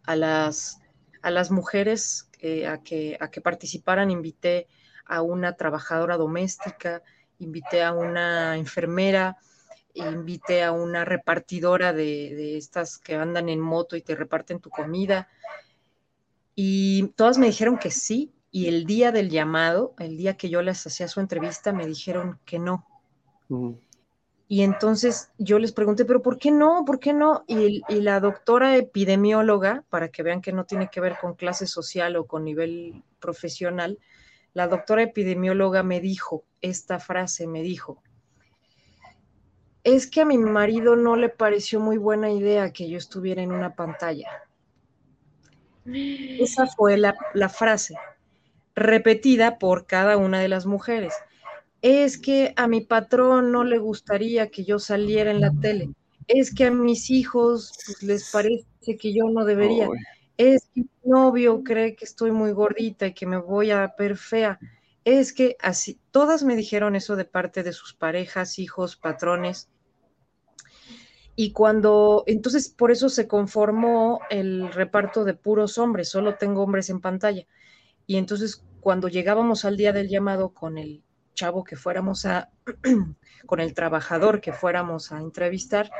a 0.04 0.16
las, 0.16 0.80
a 1.22 1.32
las 1.32 1.50
mujeres 1.50 2.30
eh, 2.40 2.68
a, 2.68 2.84
que, 2.84 3.18
a 3.20 3.32
que 3.32 3.42
participaran, 3.42 4.12
invité 4.12 4.68
a 5.06 5.24
una 5.24 5.54
trabajadora 5.54 6.18
doméstica, 6.18 7.02
invité 7.40 7.82
a 7.84 7.94
una 7.94 8.58
enfermera, 8.58 9.38
invité 9.96 10.64
a 10.64 10.72
una 10.72 11.04
repartidora 11.04 11.94
de, 11.94 12.36
de 12.36 12.58
estas 12.58 13.00
que 13.00 13.16
andan 13.16 13.50
en 13.50 13.60
moto 13.60 13.96
y 13.96 14.04
te 14.04 14.16
reparten 14.16 14.60
tu 14.60 14.70
comida. 14.70 15.30
Y 16.54 17.08
todas 17.16 17.40
me 17.40 17.48
dijeron 17.48 17.80
que 17.80 17.90
sí, 17.90 18.34
y 18.52 18.68
el 18.68 18.86
día 18.86 19.12
del 19.12 19.30
llamado, 19.30 19.94
el 20.00 20.18
día 20.18 20.38
que 20.38 20.50
yo 20.50 20.62
les 20.62 20.86
hacía 20.86 21.08
su 21.08 21.20
entrevista, 21.20 21.74
me 21.74 21.86
dijeron 21.86 22.40
que 22.46 22.60
no. 22.60 22.86
Y 24.48 24.62
entonces 24.62 25.32
yo 25.38 25.60
les 25.60 25.74
pregunté, 25.74 26.06
pero 26.06 26.22
¿por 26.22 26.38
qué 26.38 26.52
no? 26.52 26.86
¿Por 26.86 27.00
qué 27.00 27.14
no? 27.14 27.44
Y, 27.48 27.84
la 27.90 28.20
doctora 28.20 28.78
epidemióloga, 28.78 29.84
para 29.90 30.10
que 30.10 30.24
vean 30.24 30.42
que 30.42 30.54
no 30.54 30.66
tiene 30.66 30.90
que 30.90 31.02
ver 31.02 31.18
con 31.20 31.36
clase 31.36 31.68
social 31.68 32.16
o 32.16 32.26
con 32.26 32.46
nivel 32.46 33.04
profesional, 33.20 34.00
la 34.54 34.68
doctora 34.68 35.04
epidemióloga 35.04 35.84
me 35.84 36.00
dijo 36.00 36.46
esta 36.62 37.00
frase, 37.00 37.46
me 37.46 37.62
dijo, 37.62 38.02
es 39.84 40.08
que 40.08 40.22
a 40.22 40.26
mi 40.26 40.38
marido 40.38 40.96
no 40.96 41.16
le 41.18 41.30
pareció 41.30 41.80
muy 41.80 41.98
buena 41.98 42.32
idea 42.32 42.72
que 42.72 42.90
yo 42.90 42.98
estuviera 42.98 43.42
en 43.42 43.52
una 43.52 43.76
pantalla. 43.76 44.30
Esa 45.86 46.68
fue 46.68 46.98
la, 46.98 47.16
la 47.34 47.50
frase 47.50 47.96
repetida 48.78 49.58
por 49.58 49.88
cada 49.88 50.18
una 50.18 50.40
de 50.40 50.48
las 50.48 50.68
mujeres. 50.68 51.14
Es 51.82 52.18
que 52.18 52.54
a 52.56 52.68
mi 52.68 52.82
patrón 52.82 53.52
no 53.52 53.64
le 53.64 53.80
gustaría 53.80 54.50
que 54.50 54.64
yo 54.64 54.78
saliera 54.78 55.32
en 55.32 55.42
la 55.42 55.52
tele. 55.52 55.90
Es 56.28 56.54
que 56.54 56.66
a 56.66 56.72
mis 56.72 57.10
hijos 57.10 57.74
pues, 57.86 58.04
les 58.04 58.32
parece 58.32 58.66
que 59.00 59.14
yo 59.14 59.30
no 59.30 59.46
debería. 59.46 59.90
Es 60.38 60.70
que 60.76 60.82
mi 60.82 60.90
novio 61.04 61.64
cree 61.64 61.96
que 61.96 62.06
estoy 62.06 62.32
muy 62.32 62.52
gordita 62.52 63.08
y 63.08 63.14
que 63.14 63.26
me 63.26 63.38
voy 63.38 63.72
a 63.72 63.96
ver 63.98 64.16
fea. 64.16 64.60
Es 65.04 65.34
que 65.34 65.58
así, 65.60 66.00
todas 66.12 66.44
me 66.44 66.56
dijeron 66.56 66.96
eso 66.96 67.16
de 67.16 67.26
parte 67.26 67.64
de 67.64 67.74
sus 67.74 67.96
parejas, 67.96 68.60
hijos, 68.60 68.96
patrones. 68.96 69.70
Y 71.36 71.52
cuando, 71.52 72.24
entonces 72.28 72.70
por 72.70 72.92
eso 72.92 73.10
se 73.10 73.28
conformó 73.28 74.20
el 74.30 74.72
reparto 74.72 75.24
de 75.24 75.34
puros 75.34 75.80
hombres, 75.80 76.10
solo 76.10 76.36
tengo 76.36 76.62
hombres 76.62 76.90
en 76.92 77.02
pantalla. 77.02 77.48
Y 78.08 78.16
entonces 78.16 78.64
cuando 78.80 79.10
llegábamos 79.10 79.66
al 79.66 79.78
día 79.78 79.92
del 79.92 80.08
llamado 80.08 80.50
con 80.50 80.78
el 80.78 81.04
chavo 81.34 81.64
que 81.64 81.76
fuéramos 81.76 82.26
a, 82.26 82.50
con 83.46 83.60
el 83.60 83.74
trabajador 83.74 84.42
que 84.42 84.54
fuéramos 84.54 85.12
a 85.12 85.20
entrevistar, 85.20 85.92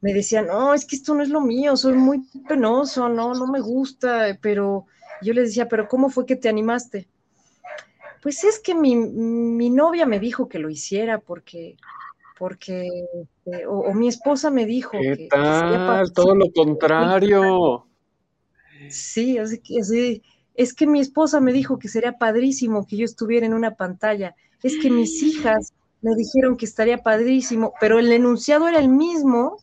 me 0.00 0.14
decía, 0.14 0.40
no, 0.40 0.72
es 0.72 0.86
que 0.86 0.96
esto 0.96 1.14
no 1.14 1.22
es 1.22 1.28
lo 1.28 1.42
mío, 1.42 1.76
soy 1.76 1.92
muy 1.92 2.22
penoso, 2.48 3.08
no, 3.08 3.34
no 3.34 3.46
me 3.46 3.60
gusta, 3.60 4.38
pero 4.40 4.86
yo 5.20 5.34
le 5.34 5.42
decía, 5.42 5.68
pero 5.68 5.86
¿cómo 5.88 6.08
fue 6.08 6.24
que 6.24 6.36
te 6.36 6.48
animaste? 6.48 7.06
Pues 8.22 8.44
es 8.44 8.58
que 8.58 8.74
mi, 8.74 8.94
novia 8.94 10.06
me 10.06 10.18
dijo 10.18 10.48
que 10.48 10.58
lo 10.58 10.70
hiciera 10.70 11.18
porque, 11.18 11.76
porque, 12.38 12.88
este, 13.22 13.66
o, 13.66 13.92
mi 13.92 14.08
esposa 14.08 14.50
me 14.50 14.66
dijo 14.66 14.92
¿Qué 14.92 15.16
que, 15.16 15.28
tal? 15.28 16.12
Todo 16.12 16.34
lo 16.34 16.50
contrario. 16.50 17.86
Sí, 18.88 19.38
así 19.38 19.58
que 19.58 19.80
así, 19.80 20.22
es 20.60 20.74
que 20.74 20.86
mi 20.86 21.00
esposa 21.00 21.40
me 21.40 21.54
dijo 21.54 21.78
que 21.78 21.88
sería 21.88 22.18
padrísimo 22.18 22.86
que 22.86 22.98
yo 22.98 23.06
estuviera 23.06 23.46
en 23.46 23.54
una 23.54 23.76
pantalla. 23.76 24.34
Es 24.62 24.76
que 24.78 24.90
mis 24.90 25.22
hijas 25.22 25.72
me 26.02 26.14
dijeron 26.14 26.58
que 26.58 26.66
estaría 26.66 26.98
padrísimo, 26.98 27.72
pero 27.80 27.98
el 27.98 28.12
enunciado 28.12 28.68
era 28.68 28.78
el 28.78 28.90
mismo, 28.90 29.56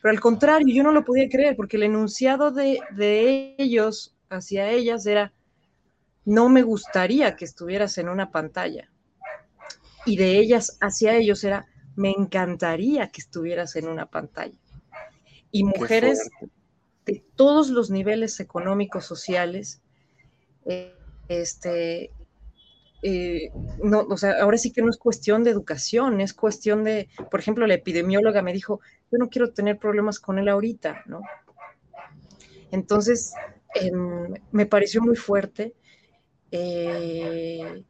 pero 0.00 0.14
al 0.14 0.20
contrario, 0.20 0.72
yo 0.72 0.84
no 0.84 0.92
lo 0.92 1.04
podía 1.04 1.28
creer 1.28 1.56
porque 1.56 1.76
el 1.76 1.82
enunciado 1.82 2.52
de, 2.52 2.78
de 2.92 3.56
ellos 3.58 4.14
hacia 4.28 4.70
ellas 4.70 5.06
era, 5.06 5.32
no 6.24 6.48
me 6.48 6.62
gustaría 6.62 7.34
que 7.34 7.44
estuvieras 7.44 7.98
en 7.98 8.08
una 8.08 8.30
pantalla. 8.30 8.92
Y 10.06 10.18
de 10.18 10.38
ellas 10.38 10.78
hacia 10.80 11.16
ellos 11.16 11.42
era, 11.42 11.66
me 11.96 12.12
encantaría 12.12 13.08
que 13.08 13.22
estuvieras 13.22 13.74
en 13.74 13.88
una 13.88 14.06
pantalla. 14.06 14.54
Y 15.50 15.64
mujeres 15.64 16.30
de 17.06 17.24
todos 17.34 17.70
los 17.70 17.90
niveles 17.90 18.38
económicos, 18.38 19.04
sociales, 19.04 19.82
este, 21.28 22.10
eh, 23.02 23.50
no, 23.82 24.06
o 24.08 24.16
sea, 24.16 24.40
ahora 24.40 24.58
sí 24.58 24.72
que 24.72 24.80
no 24.80 24.88
es 24.88 24.96
cuestión 24.96 25.42
de 25.42 25.50
educación, 25.50 26.20
es 26.20 26.32
cuestión 26.32 26.84
de, 26.84 27.08
por 27.30 27.40
ejemplo, 27.40 27.66
la 27.66 27.74
epidemióloga 27.74 28.42
me 28.42 28.52
dijo, 28.52 28.80
yo 29.10 29.18
no 29.18 29.28
quiero 29.28 29.52
tener 29.52 29.78
problemas 29.78 30.20
con 30.20 30.38
él 30.38 30.48
ahorita, 30.48 31.02
¿no? 31.06 31.20
Entonces, 32.70 33.34
em, 33.74 34.32
me 34.52 34.66
pareció 34.66 35.02
muy 35.02 35.16
fuerte, 35.16 35.74
eh, 36.52 37.84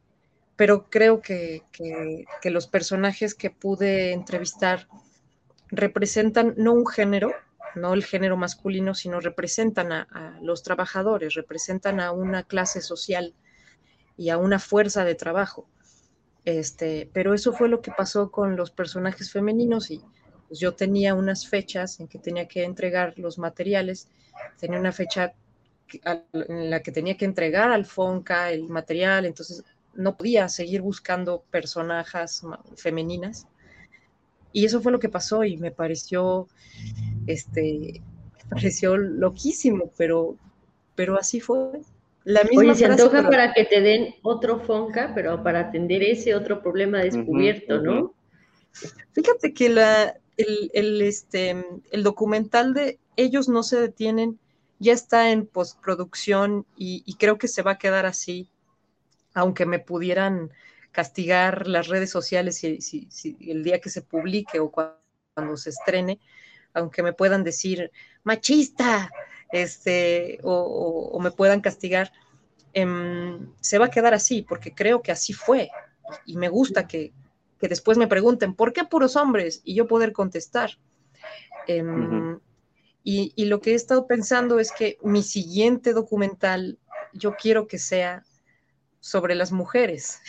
pero 0.56 0.88
creo 0.88 1.20
que, 1.20 1.62
que, 1.72 2.50
los 2.50 2.66
personajes 2.66 3.34
que 3.34 3.50
pude 3.50 4.12
entrevistar 4.12 4.88
representan 5.68 6.54
no 6.56 6.72
un 6.72 6.86
género, 6.86 7.32
no 7.74 7.94
el 7.94 8.04
género 8.04 8.36
masculino, 8.36 8.94
sino 8.94 9.20
representan 9.20 9.92
a, 9.92 10.38
los 10.42 10.62
trabajadores, 10.62 11.34
representan 11.34 12.00
a 12.00 12.12
una 12.12 12.42
clase 12.42 12.80
social 12.80 13.34
y 14.16 14.30
a 14.30 14.38
una 14.38 14.58
fuerza 14.58 15.04
de 15.04 15.14
trabajo. 15.14 15.68
Este, 16.44 17.08
pero 17.12 17.34
eso 17.34 17.52
fue 17.52 17.68
lo 17.68 17.80
que 17.80 17.92
pasó 17.96 18.30
con 18.30 18.56
los 18.56 18.70
personajes 18.70 19.30
femeninos 19.30 19.90
y 19.90 20.02
pues, 20.48 20.58
yo 20.58 20.74
tenía 20.74 21.14
unas 21.14 21.46
fechas 21.46 22.00
en 22.00 22.08
que 22.08 22.18
tenía 22.18 22.48
que 22.48 22.64
entregar 22.64 23.14
los 23.16 23.38
materiales, 23.38 24.08
tenía 24.58 24.78
una 24.78 24.92
fecha 24.92 25.34
en 26.04 26.70
la 26.70 26.80
que 26.82 26.90
tenía 26.90 27.16
que 27.16 27.24
entregar 27.24 27.70
al 27.70 27.84
FONCA 27.84 28.50
el 28.50 28.68
material, 28.68 29.24
entonces 29.24 29.62
no 29.94 30.16
podía 30.16 30.48
seguir 30.48 30.80
buscando 30.80 31.44
personajes 31.50 32.42
femeninas. 32.76 33.46
Y 34.52 34.64
eso 34.64 34.80
fue 34.80 34.92
lo 34.92 34.98
que 34.98 35.08
pasó 35.08 35.44
y 35.44 35.56
me 35.56 35.70
pareció 35.70 36.48
este, 37.26 38.00
pareció 38.50 38.96
loquísimo, 38.96 39.90
pero, 39.96 40.36
pero 40.94 41.18
así 41.18 41.40
fue. 41.40 41.80
La 42.24 42.44
misma 42.44 42.60
Oye, 42.60 42.74
se 42.76 42.86
antoja 42.86 43.28
para 43.28 43.52
que 43.52 43.64
te 43.64 43.80
den 43.80 44.14
otro 44.22 44.60
Fonca, 44.60 45.12
pero 45.14 45.42
para 45.42 45.60
atender 45.60 46.02
ese 46.02 46.34
otro 46.34 46.62
problema 46.62 46.98
descubierto, 46.98 47.80
¿no? 47.80 48.14
Fíjate 49.12 49.52
que 49.52 49.68
la, 49.68 50.16
el, 50.36 51.02
este, 51.02 51.64
el 51.90 52.02
documental 52.02 52.74
de 52.74 52.98
Ellos 53.16 53.48
no 53.48 53.62
se 53.62 53.80
detienen 53.80 54.38
ya 54.82 54.92
está 54.92 55.30
en 55.30 55.46
postproducción 55.46 56.66
y, 56.76 57.04
y 57.06 57.14
creo 57.14 57.38
que 57.38 57.46
se 57.46 57.62
va 57.62 57.72
a 57.72 57.78
quedar 57.78 58.04
así, 58.04 58.48
aunque 59.32 59.64
me 59.64 59.78
pudieran 59.78 60.50
castigar 60.90 61.68
las 61.68 61.86
redes 61.86 62.10
sociales 62.10 62.58
si, 62.58 62.80
si, 62.80 63.36
el 63.40 63.62
día 63.62 63.80
que 63.80 63.90
se 63.90 64.02
publique 64.02 64.58
o 64.58 64.72
cuando 64.72 65.56
se 65.56 65.70
estrene, 65.70 66.18
aunque 66.74 67.02
me 67.02 67.12
puedan 67.12 67.44
decir 67.44 67.90
machista, 68.24 69.10
este, 69.52 70.38
o, 70.42 71.18
me 71.20 71.30
puedan 71.30 71.60
castigar, 71.60 72.12
em, 72.72 73.52
se 73.60 73.78
va 73.78 73.86
a 73.86 73.90
quedar 73.90 74.14
así, 74.14 74.42
porque 74.42 74.74
creo 74.74 75.02
que 75.02 75.12
así 75.12 75.32
fue. 75.32 75.70
Y 76.26 76.36
me 76.36 76.48
gusta 76.48 76.86
que, 76.86 77.12
después 77.60 77.96
me 77.96 78.08
pregunten, 78.08 78.54
¿por 78.54 78.72
qué 78.72 78.84
puros 78.84 79.14
hombres? 79.16 79.60
Y 79.64 79.74
yo 79.74 79.86
poder 79.86 80.12
contestar. 80.12 80.78
Em, 81.66 82.40
y, 83.04 83.32
y, 83.36 83.44
lo 83.46 83.60
que 83.60 83.72
he 83.72 83.74
estado 83.74 84.06
pensando 84.06 84.58
es 84.58 84.72
que 84.72 84.98
mi 85.02 85.22
siguiente 85.22 85.92
documental, 85.92 86.78
yo 87.12 87.36
quiero 87.36 87.66
que 87.66 87.78
sea 87.78 88.24
sobre 89.00 89.34
las 89.34 89.52
mujeres. 89.52 90.20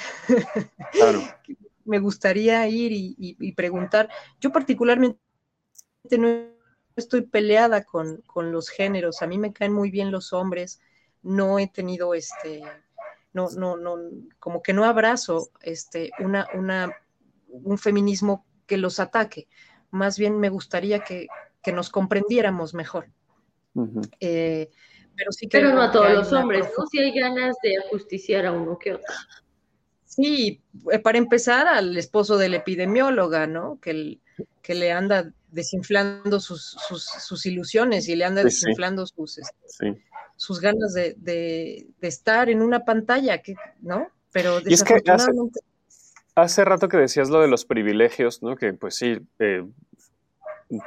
Claro. 0.92 1.22
me 1.86 2.00
gustaría 2.00 2.68
ir 2.68 2.92
y, 2.94 3.52
preguntar. 3.54 4.10
Yo 4.40 4.52
particularmente 4.52 5.20
no 6.12 6.48
estoy 6.96 7.22
peleada 7.22 7.84
con, 7.84 8.24
los 8.36 8.70
géneros, 8.70 9.22
a 9.22 9.28
mí 9.28 9.38
me 9.38 9.54
caen 9.54 9.74
muy 9.74 9.90
bien 9.90 10.12
los 10.12 10.34
hombres, 10.34 10.80
no 11.22 11.60
he 11.60 11.68
tenido 11.68 12.14
este, 12.14 12.62
no, 13.34 13.50
no, 13.52 13.78
no, 13.78 13.98
como 14.40 14.62
que 14.62 14.74
no 14.74 14.86
abrazo 14.86 15.50
este, 15.62 16.12
una, 16.20 16.48
una, 16.54 16.92
un 17.48 17.78
feminismo 17.78 18.46
que 18.68 18.78
los 18.78 19.00
ataque, 19.00 19.48
más 19.92 20.18
bien 20.18 20.40
me 20.40 20.50
gustaría 20.50 21.00
que, 21.00 21.28
nos 21.74 21.90
comprendiéramos 21.90 22.74
mejor. 22.74 23.08
Eh, 24.20 24.70
pero 25.16 25.32
sí 25.32 25.48
que 25.48 25.60
Pero 25.60 25.74
no 25.74 25.82
a 25.82 25.92
todos 25.92 26.12
los 26.12 26.34
hombres, 26.34 26.68
¿no? 26.78 26.86
Si 26.88 27.00
hay 27.00 27.18
ganas 27.18 27.56
de 27.64 27.78
ajusticiar 27.78 28.46
a 28.46 28.52
uno 28.52 28.78
que 28.78 28.96
otro. 28.96 29.14
Sí, 30.04 30.62
eh, 30.92 31.00
para 31.00 31.18
empezar 31.18 31.68
al 31.68 31.96
esposo 31.96 32.38
de 32.38 32.50
la 32.50 32.58
epidemióloga, 32.58 33.48
¿no? 33.48 33.80
Que, 33.80 34.20
que 34.62 34.76
le 34.76 34.92
anda 34.92 35.32
desinflando 35.52 36.40
sus, 36.40 36.76
sus, 36.90 37.46
ilusiones 37.46 38.08
y 38.08 38.16
le 38.16 38.26
anda 38.26 38.44
desinflando 38.44 39.06
sus, 39.06 39.38
este, 39.38 40.02
sus 40.36 40.60
ganas 40.60 40.94
de, 40.94 41.88
estar 42.02 42.50
en 42.50 42.62
una 42.62 42.86
pantalla, 42.86 43.40
que, 43.40 43.56
¿no? 43.82 44.08
Pero 44.32 44.62
desafortunadamente... 44.62 45.60
hace, 46.36 46.66
rato 46.66 46.88
que 46.90 46.98
decías 46.98 47.30
lo 47.30 47.42
de 47.42 47.48
los 47.48 47.66
privilegios, 47.66 48.42
¿no? 48.42 48.56
Que 48.56 48.74
pues 48.74 48.96
sí, 48.96 49.20
eh, 49.40 49.64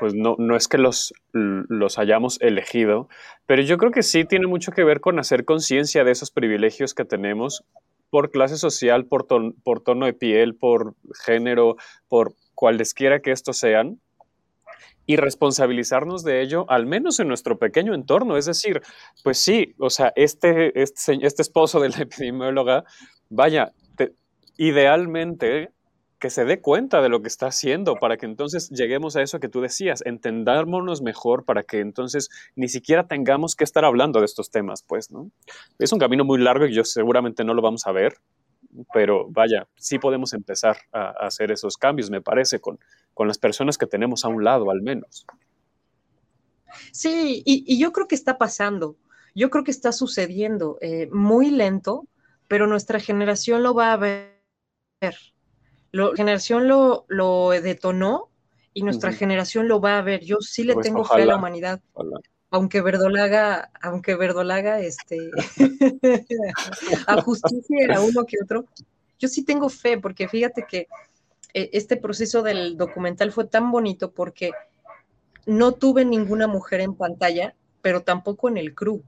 pues 0.01 0.15
no, 0.15 0.35
no 0.39 0.57
es 0.57 0.67
que 0.69 0.79
los, 0.79 1.15
los 1.33 1.99
hayamos 1.99 2.41
elegido, 2.41 3.09
pero 3.47 3.63
yo 3.63 3.79
creo 3.79 3.93
que 3.93 4.03
sí 4.03 4.25
tiene 4.25 4.47
mucho 4.47 4.73
que 4.73 4.85
ver 4.85 5.01
con 5.01 5.19
hacer 5.19 5.45
conciencia 5.45 6.03
de 6.03 6.11
esos 6.11 6.31
privilegios 6.31 6.95
que 6.95 7.05
tenemos 7.05 7.65
por 8.11 8.31
clase 8.31 8.57
social, 8.57 9.07
por, 9.07 9.27
por 9.63 9.81
tono 9.81 10.07
de 10.07 10.13
piel, 10.13 10.55
por 10.55 10.95
género, 11.25 11.77
por 12.09 12.35
cualesquiera 12.57 13.21
que 13.21 13.31
estos 13.31 13.59
sean, 13.59 14.01
y 15.07 15.17
responsabilizarnos 15.17 16.25
de 16.25 16.43
ello, 16.43 16.67
al 16.69 16.85
menos 16.85 17.21
en 17.21 17.29
nuestro 17.29 17.59
pequeño 17.59 17.95
entorno. 17.95 18.37
Es 18.37 18.47
decir, 18.47 18.83
pues 19.23 19.39
sí, 19.39 19.75
o 19.79 19.89
sea, 19.89 20.13
este, 20.17 20.83
este, 20.83 21.19
este 21.23 21.43
esposo 21.43 21.79
de 21.79 21.91
la 21.91 21.99
epidemióloga, 22.01 22.85
vaya, 23.31 23.73
idealmente 24.57 25.71
que 26.19 26.31
se 26.31 26.47
dé 26.47 26.61
cuenta 26.63 27.03
de 27.03 27.11
lo 27.11 27.21
que 27.21 27.29
está 27.29 27.49
haciendo 27.49 27.97
para 27.97 28.17
que 28.17 28.25
entonces 28.25 28.71
lleguemos 28.71 29.17
a 29.17 29.23
eso 29.23 29.39
que 29.39 29.51
tú 29.51 29.61
decías, 29.61 30.03
entendámonos 30.07 31.03
mejor 31.03 31.45
para 31.45 31.63
que 31.63 31.81
entonces 31.81 32.31
ni 32.55 32.69
siquiera 32.69 33.07
tengamos 33.07 33.55
que 33.55 33.65
estar 33.65 33.85
hablando 33.85 34.21
de 34.21 34.25
estos 34.25 34.51
temas, 34.51 34.83
pues, 34.83 35.11
¿no? 35.11 35.31
Es 35.79 35.93
un 35.93 35.99
camino 35.99 36.25
muy 36.25 36.41
largo 36.41 36.65
y 36.65 36.75
yo 36.75 36.85
seguramente 36.85 37.45
no 37.45 37.53
lo 37.53 37.61
vamos 37.61 37.87
a 37.87 37.93
ver, 37.93 38.15
pero 38.93 39.27
vaya, 39.29 39.67
sí 39.77 39.99
podemos 39.99 40.33
empezar 40.33 40.77
a, 40.93 41.11
hacer 41.27 41.51
esos 41.51 41.77
cambios, 41.77 42.11
me 42.11 42.21
parece, 42.21 42.61
con, 42.61 42.79
con 43.15 43.29
las 43.29 43.39
personas 43.39 43.79
que 43.79 43.87
tenemos 43.87 44.25
a 44.25 44.29
un 44.29 44.45
lado 44.45 44.71
al 44.71 44.83
menos. 44.83 45.27
Sí, 46.93 47.43
y, 47.45 47.79
yo 47.79 47.93
creo 47.93 48.09
que 48.09 48.15
está 48.15 48.39
pasando, 48.39 48.97
yo 49.35 49.51
creo 49.51 49.65
que 49.65 49.71
está 49.71 49.93
sucediendo 49.93 50.79
eh, 50.81 51.09
muy 51.13 51.51
lento, 51.51 52.07
pero 52.49 52.67
nuestra 52.67 53.01
generación 53.01 53.63
lo 53.63 53.75
va 53.75 53.93
a 53.93 53.97
ver. 53.97 54.37
La 55.93 56.11
generación 56.15 56.69
lo, 56.69 57.07
lo 57.09 57.51
detonó 57.51 58.31
y 58.73 58.83
nuestra 58.83 59.13
generación 59.13 59.69
lo 59.69 59.81
va 59.81 59.99
a 59.99 60.03
ver. 60.03 60.25
Yo 60.25 60.39
sí 60.41 60.65
le 60.65 60.75
pues 60.75 60.87
tengo 60.87 61.05
fe 61.05 61.23
a 61.23 61.27
la 61.27 61.37
humanidad 61.37 61.81
aunque 62.57 62.81
Verdolaga, 62.81 63.71
aunque 63.83 64.17
Verdolaga, 64.17 64.81
este, 64.81 65.31
a 67.07 67.21
justicia 67.21 67.95
a 67.95 68.01
uno 68.01 68.25
que 68.25 68.39
otro, 68.43 68.65
yo 69.19 69.29
sí 69.29 69.45
tengo 69.45 69.69
fe, 69.69 69.99
porque 69.99 70.27
fíjate 70.27 70.65
que 70.67 70.89
eh, 71.53 71.71
este 71.75 71.99
proceso 71.99 72.43
del 72.43 72.79
documental 72.79 73.31
fue 73.31 73.45
tan 73.45 73.71
bonito 73.71 74.11
porque 74.11 74.53
no 75.45 75.73
tuve 75.73 76.07
ninguna 76.07 76.47
mujer 76.47 76.81
en 76.81 76.95
pantalla, 76.95 77.55
pero 77.83 78.01
tampoco 78.01 78.49
en 78.49 78.57
el 78.57 78.75
crew. 78.75 79.03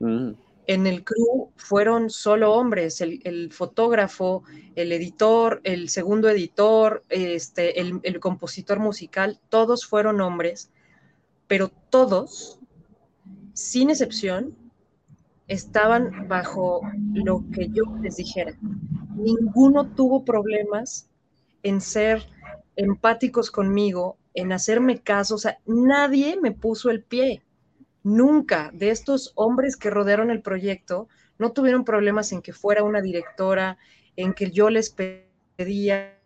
Mm. 0.00 0.34
en 0.68 0.86
el 0.86 1.02
crew 1.02 1.50
fueron 1.56 2.08
solo 2.08 2.52
hombres, 2.52 3.00
el, 3.00 3.50
fotógrafo, 3.50 4.44
el 4.76 4.92
editor, 4.92 5.60
el 5.64 5.88
segundo 5.88 6.28
editor, 6.28 7.02
este, 7.08 7.80
el, 7.80 7.98
el, 8.04 8.20
compositor 8.20 8.78
musical, 8.78 9.40
todos 9.48 9.84
fueron 9.84 10.20
hombres, 10.20 10.70
pero 11.48 11.68
todos, 11.90 12.60
sin 13.54 13.90
excepción, 13.90 14.54
estaban 15.48 16.28
bajo 16.28 16.82
lo 17.14 17.42
que 17.52 17.68
yo 17.70 17.82
les 18.00 18.16
dijera. 18.16 18.56
Ninguno 19.16 19.88
tuvo 19.88 20.24
problemas 20.24 21.08
en 21.64 21.80
ser 21.80 22.28
empáticos 22.76 23.50
conmigo, 23.50 24.16
en 24.34 24.52
hacerme 24.52 25.00
caso, 25.00 25.34
o 25.34 25.38
sea, 25.38 25.58
nadie 25.66 26.38
me 26.40 26.52
puso 26.52 26.90
el 26.90 27.02
pie 27.02 27.42
nunca 28.04 28.70
de 28.72 28.90
estos 28.90 29.32
hombres 29.34 29.76
que 29.76 29.90
rodearon 29.90 30.30
el 30.30 30.42
proyecto 30.42 31.08
no 31.38 31.52
tuvieron 31.52 31.84
problemas 31.84 32.32
en 32.32 32.42
que 32.42 32.52
fuera 32.52 32.82
una 32.82 33.00
directora, 33.00 33.78
en 34.16 34.34
que 34.34 34.50
yo 34.50 34.70
les 34.70 34.90
pedía, 34.90 36.18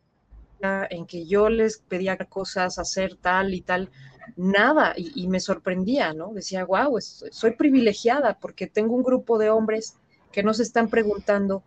en 0.90 1.06
que 1.06 1.26
yo 1.26 1.48
les 1.48 1.78
pedía 1.78 2.16
cosas, 2.16 2.78
hacer 2.78 3.16
tal 3.16 3.52
y 3.52 3.60
tal, 3.60 3.90
nada, 4.36 4.94
y, 4.96 5.26
me 5.28 5.40
sorprendía, 5.40 6.12
¿no? 6.12 6.32
Decía, 6.32 6.64
wow, 6.64 6.98
soy 7.00 7.52
privilegiada 7.52 8.38
porque 8.38 8.66
tengo 8.66 8.94
un 8.94 9.02
grupo 9.02 9.38
de 9.38 9.50
hombres 9.50 9.96
que 10.30 10.42
no 10.42 10.54
se 10.54 10.62
están 10.62 10.88
preguntando, 10.88 11.62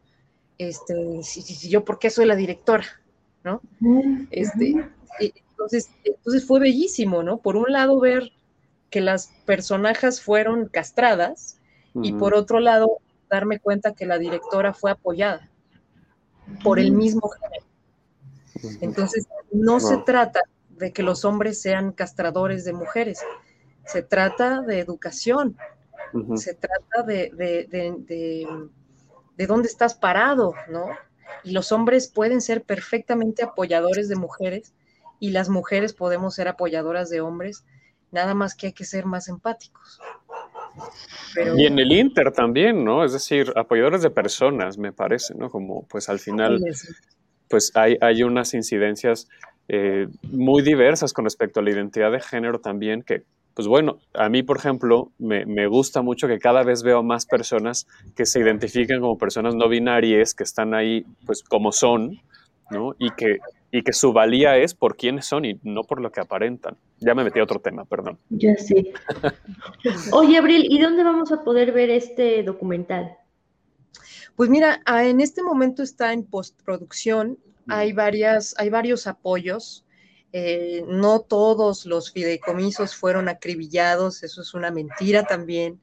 este, 0.58 1.22
si, 1.24 1.70
yo 1.70 1.86
por 1.86 2.00
qué 2.00 2.10
soy 2.10 2.26
la 2.26 2.36
directora, 2.36 2.86
¿no? 3.44 3.62
Este, 4.32 4.76
entonces, 5.20 5.90
entonces 6.04 6.46
fue 6.46 6.60
bellísimo, 6.60 7.24
¿no? 7.24 7.38
Por 7.38 7.56
un 7.56 7.72
lado 7.72 8.00
ver 8.00 8.32
que 8.90 9.02
las 9.02 9.32
personajes 9.46 10.22
fueron 10.22 10.68
castradas 10.68 11.60
y 12.02 12.14
por 12.14 12.34
otro 12.34 12.60
lado 12.60 12.98
darme 13.30 13.60
cuenta 13.60 13.94
que 13.94 14.06
la 14.06 14.18
directora 14.18 14.74
fue 14.74 14.92
apoyada 14.92 15.50
por 16.64 16.80
el 16.80 16.92
mismo 16.92 17.30
género. 17.30 17.66
Entonces, 18.82 19.28
no 19.52 19.80
se 19.80 19.98
trata 19.98 20.42
de 20.78 20.92
que 20.92 21.04
los 21.04 21.26
hombres 21.26 21.62
sean 21.62 21.92
castradores 21.92 22.66
de 22.66 22.74
mujeres, 22.74 23.24
se 23.86 24.02
trata 24.02 24.62
de 24.62 24.80
educación, 24.80 25.58
se 26.36 26.54
trata 26.54 27.04
de, 27.06 27.32
de, 27.36 27.68
de, 29.38 29.48
dónde 29.48 29.68
estás 29.68 29.96
parado, 29.96 30.54
¿no? 30.70 30.88
Y 31.44 31.52
los 31.52 31.72
hombres 31.72 32.08
pueden 32.08 32.42
ser 32.42 32.64
perfectamente 32.64 33.44
apoyadores 33.44 34.08
de 34.08 34.16
mujeres 34.16 34.74
y 35.20 35.32
las 35.32 35.50
mujeres 35.50 35.94
podemos 35.94 36.36
ser 36.36 36.48
apoyadoras 36.48 37.10
de 37.10 37.22
hombres 37.22 37.66
nada 38.12 38.34
más 38.34 38.56
que 38.56 38.68
hay 38.68 38.74
que 38.74 38.86
ser 38.86 39.06
más 39.06 39.28
empáticos. 39.28 40.00
Y 41.58 41.66
en 41.66 41.80
el 41.80 41.92
Inter 41.92 42.32
también, 42.32 42.84
¿no? 42.84 43.04
Es 43.04 43.14
decir, 43.14 43.52
apoyadores 43.56 44.02
de 44.02 44.10
personas, 44.10 44.78
me 44.78 44.92
parece, 44.92 45.36
¿no? 45.36 45.50
Como 45.50 45.86
pues 45.88 46.10
al 46.10 46.20
final, 46.20 46.62
pues 47.50 47.72
hay, 47.76 47.98
hay 48.02 48.24
unas 48.24 48.54
incidencias 48.54 49.28
eh, 49.68 50.08
muy 50.32 50.62
diversas 50.62 51.14
con 51.14 51.26
respecto 51.26 51.60
a 51.60 51.64
la 51.64 51.72
identidad 51.72 52.12
de 52.12 52.20
género 52.20 52.60
también, 52.60 53.02
que 53.02 53.24
pues 53.54 53.68
bueno, 53.70 54.00
a 54.14 54.28
mí, 54.28 54.44
por 54.44 54.58
ejemplo, 54.58 55.12
me, 55.18 55.46
me, 55.46 55.66
gusta 55.68 56.02
mucho 56.02 56.28
que 56.28 56.40
cada 56.40 56.64
vez 56.64 56.84
veo 56.84 57.04
más 57.04 57.26
personas 57.26 57.88
que 58.14 58.26
se 58.26 58.42
identifican 58.42 59.00
como 59.00 59.18
personas 59.18 59.56
no 59.56 59.70
binarias, 59.70 60.34
que 60.34 60.44
están 60.44 60.74
ahí, 60.74 61.06
pues 61.26 61.42
como 61.42 61.72
son, 61.72 62.20
¿no? 62.70 62.96
Y 63.00 63.12
que 63.12 63.40
y 63.76 63.84
que 63.84 63.92
su 63.92 64.14
valía 64.14 64.56
es 64.58 64.74
por 64.74 64.96
quiénes 64.96 65.26
son 65.26 65.44
y 65.44 65.60
no 65.64 65.84
por 65.84 66.00
lo 66.00 66.10
que 66.10 66.22
aparentan. 66.22 66.78
Ya 67.00 67.14
me 67.14 67.26
metí 67.26 67.40
a 67.40 67.44
otro 67.44 67.60
tema, 67.60 67.84
perdón. 67.84 68.18
Ya 68.30 68.56
sé. 68.56 68.94
Oye, 70.14 70.38
Abril, 70.38 70.66
¿y 70.70 70.80
dónde 70.80 71.04
vamos 71.04 71.34
a 71.34 71.44
poder 71.44 71.74
ver 71.74 71.90
este 71.90 72.42
documental? 72.44 73.18
Pues 74.38 74.50
mira, 74.50 74.82
ah, 74.86 75.06
en 75.06 75.20
este 75.20 75.44
momento 75.44 75.84
está 75.84 76.14
en 76.14 76.24
postproducción. 76.24 77.38
Hay, 77.68 77.94
varias, 77.94 78.56
hay 78.58 78.70
varios 78.70 79.08
apoyos. 79.08 79.86
Eh, 80.32 80.84
no 80.88 81.22
todos 81.22 81.86
los 81.86 82.12
fideicomisos 82.12 82.96
fueron 82.96 83.30
acribillados, 83.30 84.24
eso 84.24 84.42
es 84.42 84.54
una 84.54 84.72
mentira 84.72 85.24
también. 85.24 85.82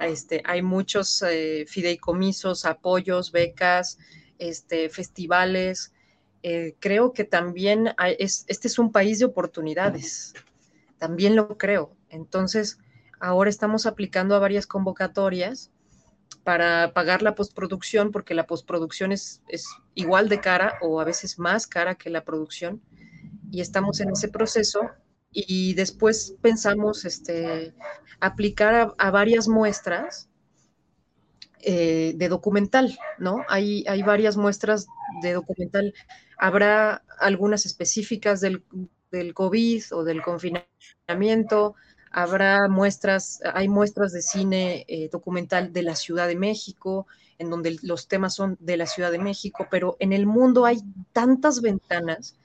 Este, 0.00 0.42
hay 0.46 0.62
muchos 0.62 1.22
eh, 1.22 1.66
fideicomisos, 1.68 2.64
apoyos, 2.64 3.30
becas, 3.32 3.98
este, 4.38 4.88
festivales 4.88 5.92
eh, 6.42 6.74
creo 6.78 7.12
que 7.12 7.24
también 7.24 7.94
este 7.98 8.68
es 8.68 8.78
un 8.78 8.92
país 8.92 9.18
de 9.18 9.26
oportunidades, 9.26 10.34
también 10.98 11.36
lo 11.36 11.58
creo. 11.58 11.94
Entonces, 12.08 12.78
ahora 13.20 13.50
estamos 13.50 13.84
aplicando 13.84 14.34
a 14.34 14.38
varias 14.38 14.66
convocatorias 14.66 15.70
para 16.44 16.92
pagar 16.92 17.22
la 17.22 17.34
postproducción, 17.34 18.12
porque 18.12 18.34
la 18.34 18.46
postproducción 18.46 19.12
es, 19.12 19.42
igual 19.94 20.28
de 20.28 20.40
cara 20.40 20.78
o 20.80 21.00
a 21.00 21.04
veces 21.04 21.38
más 21.38 21.66
cara 21.66 21.94
que 21.94 22.10
la 22.10 22.24
producción, 22.24 22.80
y 23.50 23.60
estamos 23.60 24.00
en 24.00 24.10
ese 24.10 24.28
proceso. 24.28 24.80
Y 25.32 25.74
después 25.74 26.34
pensamos 26.40 27.04
este, 27.04 27.72
aplicar 28.18 28.94
a, 28.98 29.10
varias 29.10 29.46
muestras 29.46 30.28
eh, 31.60 32.14
de 32.16 32.28
documental, 32.28 32.98
¿no? 33.18 33.44
Hay, 33.48 33.84
hay 33.86 34.02
varias 34.02 34.36
muestras 34.36 34.86
de 35.22 35.34
documental 35.34 35.94
Habrá 36.40 37.04
algunas 37.18 37.66
específicas 37.66 38.40
del, 38.40 38.64
COVID 39.34 39.82
o 39.92 40.04
del 40.04 40.22
confinamiento, 40.22 41.74
habrá 42.10 42.68
muestras, 42.68 43.40
hay 43.54 43.68
muestras 43.68 44.12
de 44.12 44.22
cine 44.22 44.84
eh, 44.88 45.08
documental 45.10 45.72
de 45.72 45.82
la 45.82 45.94
Ciudad 45.94 46.26
de 46.26 46.36
México, 46.36 47.06
en 47.38 47.50
donde 47.50 47.78
los 47.82 48.08
temas 48.08 48.34
son 48.34 48.56
de 48.60 48.76
la 48.76 48.86
Ciudad 48.86 49.12
de 49.12 49.18
México, 49.18 49.66
pero 49.70 49.96
en 50.00 50.12
el 50.12 50.26
mundo 50.26 50.66
hay 50.66 50.80
tantas 51.12 51.62
ventanas 51.62 52.36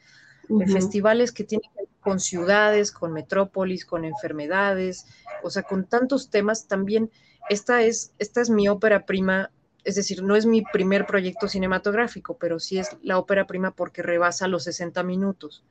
de 0.47 0.67
festivales 0.67 1.31
que 1.31 1.43
tienen 1.43 1.69
que 1.71 1.81
ver 1.81 1.89
con 1.99 2.19
ciudades, 2.19 2.91
con 2.91 3.11
metrópolis, 3.11 3.85
con 3.85 4.05
enfermedades, 4.05 5.07
o 5.43 5.49
sea, 5.49 5.63
con 5.63 5.85
tantos 5.85 6.29
temas 6.29 6.67
también. 6.67 7.09
Esta 7.49 7.81
es, 7.81 8.13
esta 8.19 8.41
es 8.41 8.49
mi 8.49 8.67
ópera 8.67 9.05
prima 9.05 9.49
es 9.85 9.93
decir, 9.93 10.23
no 10.23 10.35
es 10.35 10.47
mi 10.47 10.63
primer 10.63 11.05
proyecto 11.05 11.47
cinematográfico, 11.47 12.37
pero 12.37 12.59
sí 12.59 12.79
es 12.79 12.97
la 13.03 13.19
ópera 13.19 13.45
prima 13.45 13.69
porque 13.69 14.01
rebasa 14.01 14.47
los 14.47 14.63
60 14.63 15.03
minutos. 15.03 15.63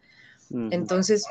Entonces, 0.70 1.26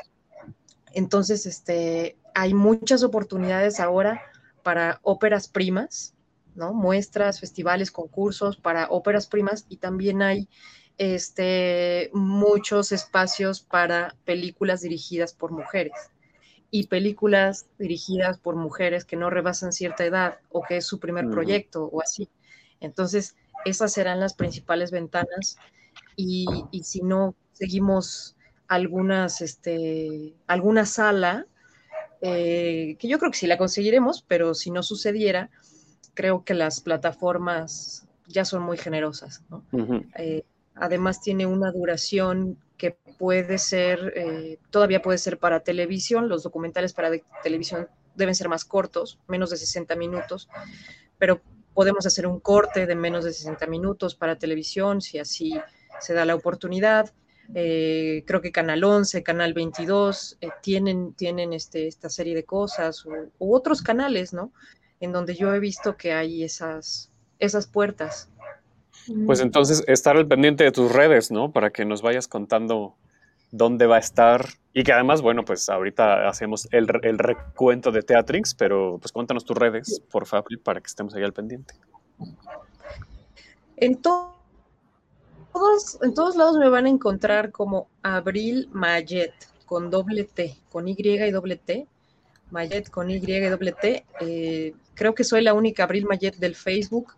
entonces 0.92 1.46
este, 1.46 2.18
hay 2.34 2.54
muchas 2.54 3.02
oportunidades 3.02 3.80
ahora 3.80 4.22
para 4.62 4.98
óperas 5.02 5.48
primas, 5.48 6.14
¿no? 6.54 6.74
Muestras, 6.74 7.40
festivales, 7.40 7.90
concursos 7.90 8.56
para 8.56 8.88
óperas 8.88 9.26
primas 9.26 9.66
y 9.68 9.76
también 9.76 10.22
hay 10.22 10.48
este, 10.98 12.10
muchos 12.12 12.92
espacios 12.92 13.60
para 13.60 14.14
películas 14.24 14.80
dirigidas 14.80 15.32
por 15.32 15.50
mujeres 15.50 15.92
y 16.70 16.88
películas 16.88 17.66
dirigidas 17.78 18.38
por 18.38 18.56
mujeres 18.56 19.04
que 19.04 19.16
no 19.16 19.30
rebasan 19.30 19.72
cierta 19.72 20.04
edad 20.04 20.38
o 20.50 20.62
que 20.62 20.78
es 20.78 20.86
su 20.86 20.98
primer 20.98 21.30
proyecto 21.30 21.84
o 21.84 22.02
así. 22.02 22.28
Entonces, 22.80 23.36
esas 23.64 23.92
serán 23.92 24.18
las 24.18 24.34
principales 24.34 24.90
ventanas 24.90 25.56
y, 26.16 26.46
si 26.82 27.00
no 27.02 27.34
seguimos 27.52 28.36
algunas, 28.66 29.40
este, 29.40 30.34
alguna 30.46 30.84
sala, 30.84 31.46
eh, 32.26 32.96
que 32.98 33.06
yo 33.06 33.18
creo 33.18 33.30
que 33.30 33.36
sí 33.36 33.46
la 33.46 33.58
conseguiremos, 33.58 34.24
pero 34.26 34.54
si 34.54 34.70
no 34.70 34.82
sucediera, 34.82 35.50
creo 36.14 36.42
que 36.42 36.54
las 36.54 36.80
plataformas 36.80 38.08
ya 38.26 38.46
son 38.46 38.62
muy 38.62 38.78
generosas. 38.78 39.42
Eh, 40.16 40.42
además 40.74 41.20
tiene 41.20 41.44
una 41.44 41.70
duración 41.70 42.56
que 42.78 42.92
puede 43.18 43.58
ser, 43.58 44.14
eh, 44.16 44.58
todavía 44.70 45.02
puede 45.02 45.18
ser 45.18 45.38
para 45.38 45.60
televisión, 45.60 46.30
los 46.30 46.42
documentales 46.42 46.94
para 46.94 47.10
televisión 47.42 47.88
deben 48.14 48.34
ser 48.34 48.48
más 48.48 48.64
cortos, 48.64 49.18
menos 49.28 49.50
de 49.50 49.58
60 49.58 49.94
minutos, 49.94 50.48
pero 51.18 51.42
podemos 51.74 52.06
hacer 52.06 52.26
un 52.26 52.40
corte 52.40 52.86
de 52.86 52.94
menos 52.94 53.24
de 53.24 53.34
60 53.34 53.66
minutos 53.66 54.14
para 54.14 54.38
televisión, 54.38 55.02
si 55.02 55.18
así 55.18 55.60
se 56.00 56.14
da 56.14 56.24
la 56.24 56.34
oportunidad. 56.34 57.12
Eh, 57.54 58.24
creo 58.26 58.40
que 58.40 58.52
Canal 58.52 58.82
11, 58.82 59.22
Canal 59.22 59.52
22 59.52 60.38
eh, 60.40 60.48
tienen, 60.62 61.12
tienen 61.12 61.52
este, 61.52 61.86
esta 61.86 62.08
serie 62.08 62.34
de 62.34 62.44
cosas, 62.44 63.04
u, 63.04 63.30
otros 63.38 63.82
canales, 63.82 64.32
¿no? 64.32 64.52
En 65.00 65.12
donde 65.12 65.34
yo 65.34 65.52
he 65.54 65.60
visto 65.60 65.96
que 65.96 66.12
hay 66.12 66.42
esas, 66.42 67.10
esas 67.38 67.66
puertas. 67.66 68.30
Pues 69.26 69.40
entonces 69.40 69.84
estar 69.86 70.16
al 70.16 70.26
pendiente 70.26 70.64
de 70.64 70.72
tus 70.72 70.90
redes, 70.90 71.30
¿no? 71.30 71.52
Para 71.52 71.70
que 71.70 71.84
nos 71.84 72.00
vayas 72.00 72.26
contando 72.26 72.94
dónde 73.50 73.86
va 73.86 73.96
a 73.96 74.00
estar 74.00 74.46
y 74.72 74.82
que 74.82 74.92
además, 74.92 75.20
bueno, 75.20 75.44
pues 75.44 75.68
ahorita 75.68 76.28
hacemos 76.28 76.66
el, 76.72 76.88
el 77.02 77.18
recuento 77.18 77.92
de 77.92 78.02
Teatrix, 78.02 78.54
pero 78.54 78.98
pues 79.00 79.12
cuéntanos 79.12 79.44
tus 79.44 79.56
redes, 79.56 80.00
por 80.10 80.26
favor, 80.26 80.58
para 80.62 80.80
que 80.80 80.86
estemos 80.86 81.14
ahí 81.14 81.22
al 81.22 81.32
pendiente. 81.32 81.74
En, 83.76 84.00
todos, 85.54 85.98
en 86.02 86.14
todos 86.14 86.36
lados 86.36 86.58
me 86.58 86.68
van 86.68 86.86
a 86.86 86.90
encontrar 86.90 87.50
como 87.50 87.88
Abril 88.02 88.68
Mayet, 88.72 89.32
con 89.64 89.90
doble 89.90 90.24
T, 90.24 90.56
con 90.70 90.88
Y 90.88 90.96
y 90.98 91.30
doble 91.30 91.56
T. 91.56 91.86
Mayet 92.50 92.90
con 92.90 93.10
Y 93.10 93.20
T. 93.20 94.04
Eh, 94.20 94.74
creo 94.94 95.14
que 95.14 95.24
soy 95.24 95.42
la 95.42 95.54
única 95.54 95.84
Abril 95.84 96.06
Mayet 96.06 96.36
del 96.36 96.54
Facebook, 96.54 97.14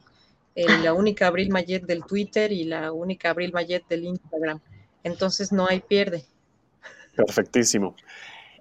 eh, 0.55 0.67
la 0.83 0.93
única 0.93 1.27
Abril 1.27 1.51
Mayet 1.51 1.85
del 1.85 2.05
Twitter 2.05 2.53
y 2.53 2.65
la 2.65 2.93
única 2.93 3.31
Abril 3.31 3.53
Mayet 3.53 3.87
del 3.89 4.05
Instagram. 4.05 4.61
Entonces 5.03 5.53
no 5.53 5.67
hay 5.69 5.81
pierde. 5.81 6.25
Perfectísimo. 7.17 7.97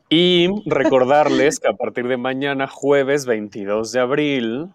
Y 0.10 0.48
recordarles 0.66 1.60
que 1.60 1.68
a 1.68 1.74
partir 1.74 2.08
de 2.08 2.18
mañana, 2.18 2.68
jueves 2.68 3.26
22 3.26 3.92
de 3.92 4.00
abril, 4.00 4.70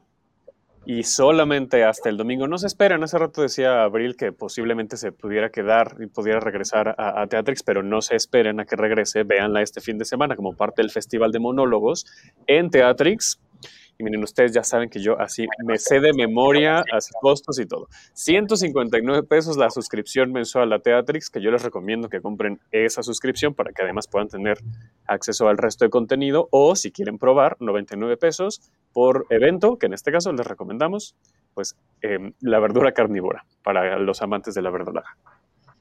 y 0.91 1.05
solamente 1.05 1.84
hasta 1.84 2.09
el 2.09 2.16
domingo. 2.16 2.49
No 2.49 2.59
se 2.59 2.66
esperan, 2.66 3.05
hace 3.05 3.16
rato 3.16 3.43
decía 3.43 3.84
Abril 3.84 4.16
que 4.16 4.32
posiblemente 4.32 4.97
se 4.97 5.12
pudiera 5.12 5.51
quedar 5.51 5.95
y 6.01 6.07
pudiera 6.07 6.41
regresar 6.41 6.97
a, 6.99 7.22
a, 7.22 7.28
Teatrix, 7.28 7.62
pero 7.62 7.84
no 7.84 8.03
se 8.03 8.16
esperen 8.16 8.59
a 8.59 8.64
que 8.64 8.74
regrese, 8.74 9.22
véanla 9.22 9.62
este 9.62 9.80
fin 9.80 9.99
de 9.99 10.05
semana 10.05 10.34
como 10.34 10.57
parte 10.57 10.82
del 10.82 10.91
Festival 10.91 11.30
de 11.30 11.38
Monólogos 11.38 12.07
en 12.49 12.70
Teatrix. 12.70 13.38
Y 14.01 14.03
miren, 14.03 14.24
ustedes 14.24 14.53
ya 14.53 14.64
saben 14.64 14.88
que 14.88 14.98
yo 14.98 15.20
así 15.20 15.46
me 15.62 15.76
sé 15.76 16.01
de 16.01 16.14
memoria, 16.14 16.82
así 16.90 17.12
costos 17.20 17.61
y 17.61 17.66
todo. 17.66 17.86
159 18.14 19.24
pesos 19.24 19.59
la 19.59 19.68
suscripción 19.68 20.32
mensual 20.32 20.72
a 20.72 20.78
Teatrix, 20.78 21.28
que 21.28 21.42
yo 21.42 21.51
les 21.51 21.62
recomiendo 21.62 22.09
que 22.09 22.22
compren 22.22 22.59
esa 22.72 23.03
suscripción 23.03 23.53
para 23.53 23.72
que 23.72 23.82
además 23.82 24.09
puedan 24.09 24.28
tener 24.28 24.57
acceso 25.07 25.48
al 25.48 25.59
resto 25.59 25.84
de 25.84 25.90
contenido. 25.90 26.48
O 26.51 26.76
si 26.76 26.92
quieren 26.92 27.18
probar, 27.18 27.59
99 27.61 28.16
pesos 28.16 28.62
por 28.94 29.26
evento, 29.28 29.76
que 29.76 29.84
en 29.84 29.92
este 29.92 30.12
caso 30.12 30.32
les 30.32 30.46
recomendamos, 30.46 31.14
pues 31.53 31.76
em, 32.01 32.32
la 32.40 32.59
verdura 32.59 32.92
carnívora 32.92 33.44
para 33.62 33.98
los 33.98 34.22
amantes 34.22 34.55
de 34.55 34.62
la 34.62 34.70
verdura. 34.70 35.05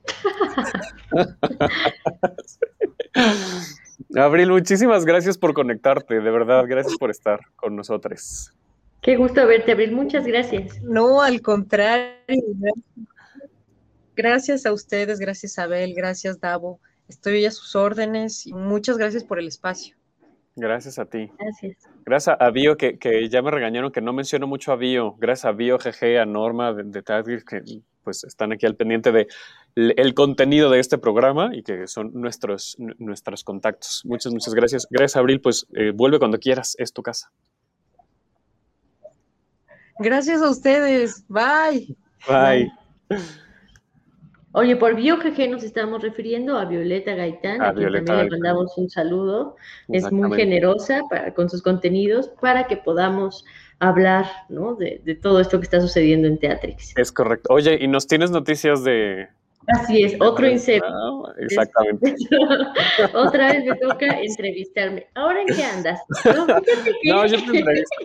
Abril, 4.16 4.50
muchísimas 4.50 5.06
gracias 5.06 5.38
por 5.38 5.54
conectarte, 5.54 6.20
de 6.20 6.32
verdad, 6.32 6.66
gracias 6.68 6.98
por 6.98 7.12
estar 7.12 7.40
con 7.56 7.76
nosotros. 7.76 8.52
Qué 9.02 9.16
gusto 9.16 9.46
verte, 9.46 9.72
Abril, 9.72 9.92
muchas 9.92 10.26
gracias. 10.26 10.82
No, 10.82 11.22
al 11.22 11.42
contrario. 11.42 12.16
Gracias 14.16 14.66
a 14.66 14.74
ustedes, 14.74 15.20
gracias 15.20 15.58
Abel, 15.60 15.94
gracias 15.94 16.40
Davo. 16.42 16.80
Estoy 17.08 17.46
a 17.46 17.52
sus 17.52 17.76
órdenes 17.76 18.46
y 18.46 18.54
muchas 18.54 18.98
gracias 18.98 19.24
por 19.24 19.40
el 19.40 19.48
espacio. 19.48 19.96
Gracias 20.56 21.00
a 21.00 21.06
ti. 21.06 21.32
Gracias. 21.40 21.78
Gracias 22.06 22.36
a 22.40 22.50
Bio, 22.50 22.76
que, 22.76 23.30
ya 23.30 23.42
me 23.42 23.52
regañaron 23.52 23.92
que 23.92 24.02
no 24.02 24.12
menciono 24.12 24.46
mucho 24.46 24.74
a 24.74 24.76
Bio. 24.76 25.16
Gracias 25.18 25.46
a 25.46 25.52
Bio, 25.54 25.78
GG, 25.78 26.20
a 26.20 26.26
Norma 26.26 26.74
de, 26.74 26.84
de 26.84 27.04
que 27.04 27.82
pues 28.04 28.24
están 28.24 28.52
aquí 28.52 28.66
al 28.66 28.76
pendiente 28.76 29.12
de 29.12 29.28
el 29.96 30.14
contenido 30.14 30.70
de 30.70 30.80
este 30.80 30.98
programa 30.98 31.56
y 31.56 31.64
que 31.64 31.88
son 31.88 32.12
nuestros, 32.14 32.76
nuestros 32.98 33.44
contactos. 33.44 34.02
Muchas, 34.06 34.34
muchas 34.34 34.54
gracias. 34.54 34.88
Gracias, 34.90 35.18
Abril. 35.18 35.42
Pues 35.42 35.68
eh, 35.74 35.92
vuelve 35.94 36.20
cuando 36.20 36.40
quieras, 36.40 36.76
es 36.80 36.94
tu 36.94 37.02
casa. 37.02 37.32
Gracias 40.00 40.42
a 40.42 40.50
ustedes. 40.50 41.26
Bye. 41.28 41.96
Bye. 42.28 42.72
Oye, 44.52 44.76
por 44.76 44.96
BioGG 44.96 45.50
nos 45.50 45.64
estamos 45.64 46.02
refiriendo 46.02 46.58
a 46.58 46.66
Violeta 46.66 47.14
Gaitán, 47.14 47.62
a, 47.62 47.74
quien 47.74 48.04
también 48.04 48.30
le 48.30 48.32
mandamos 48.32 48.76
un 48.78 48.90
saludo. 48.90 49.56
Es 49.90 50.12
muy 50.12 50.36
generosa 50.36 51.02
para, 51.10 51.34
con 51.34 51.50
sus 51.50 51.62
contenidos 51.62 52.30
para 52.42 52.66
que 52.66 52.78
podamos 52.78 53.46
hablar 53.78 54.26
¿no? 54.50 54.76
de, 54.76 55.02
de, 55.06 55.16
todo 55.16 55.40
esto 55.40 55.60
que 55.60 55.66
está 55.66 55.80
sucediendo 55.80 56.28
en 56.28 56.40
Teatrix. 56.40 56.98
Es 56.98 57.12
correcto. 57.12 57.54
Oye, 57.54 57.78
¿y 57.80 57.88
nos 57.88 58.08
tienes 58.08 58.32
noticias 58.32 58.84
de, 58.84 59.30
Así 59.68 60.04
es, 60.04 60.16
otro 60.20 60.48
incepto. 60.48 60.88
Ah, 60.88 61.34
exactamente. 61.40 62.16
Otra 63.14 63.52
vez 63.54 63.66
me 63.66 63.76
toca 63.76 64.20
entrevistarme. 64.20 65.08
¿Ahora 65.14 65.42
en 65.42 65.48
qué 65.48 65.64
andas? 65.64 66.02
No, 67.04 67.26
yo 67.26 67.38
te 67.52 67.58
entrevisto. 67.58 67.98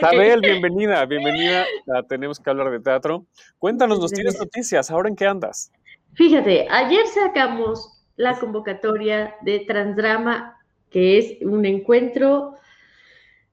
Sabel, 0.00 0.40
bienvenida, 0.40 1.04
bienvenida 1.04 1.66
Tenemos 2.08 2.40
que 2.40 2.50
hablar 2.50 2.70
de 2.70 2.80
teatro. 2.80 3.26
Cuéntanos, 3.58 4.00
nos 4.00 4.10
tienes 4.10 4.38
noticias, 4.38 4.90
¿ahora 4.90 5.08
en 5.08 5.16
qué 5.16 5.26
andas? 5.26 5.70
Fíjate, 6.14 6.66
ayer 6.68 7.06
sacamos 7.06 8.04
la 8.16 8.38
convocatoria 8.38 9.34
de 9.42 9.60
Transdrama, 9.60 10.58
que 10.90 11.18
es 11.18 11.42
un 11.42 11.64
encuentro 11.64 12.56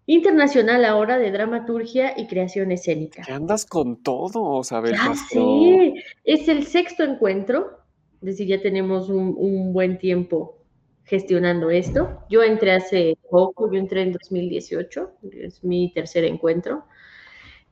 internacional 0.06 0.86
ahora 0.86 1.18
de 1.18 1.32
dramaturgia 1.32 2.14
y 2.18 2.28
creación 2.28 2.72
escénica. 2.72 3.24
¿Qué 3.26 3.32
andas 3.32 3.66
con 3.66 4.02
todo, 4.02 4.64
Sabel 4.64 4.96
ah, 5.00 5.14
Sí, 5.30 5.96
es 6.24 6.48
el 6.48 6.66
sexto 6.66 7.04
encuentro, 7.04 7.80
es 8.22 8.26
decir, 8.26 8.48
ya 8.48 8.62
tenemos 8.62 9.10
un, 9.10 9.74
buen 9.74 9.98
tiempo 9.98 10.58
gestionando 11.06 11.70
esto. 11.70 12.24
Yo 12.30 12.44
entré 12.44 12.72
hace 12.72 13.18
poco, 13.30 13.72
yo 13.72 13.80
entré 13.80 14.02
en 14.02 14.14
2018, 14.14 15.12
es 15.34 15.64
mi 15.64 15.92
tercer 15.94 16.26
encuentro. 16.26 16.86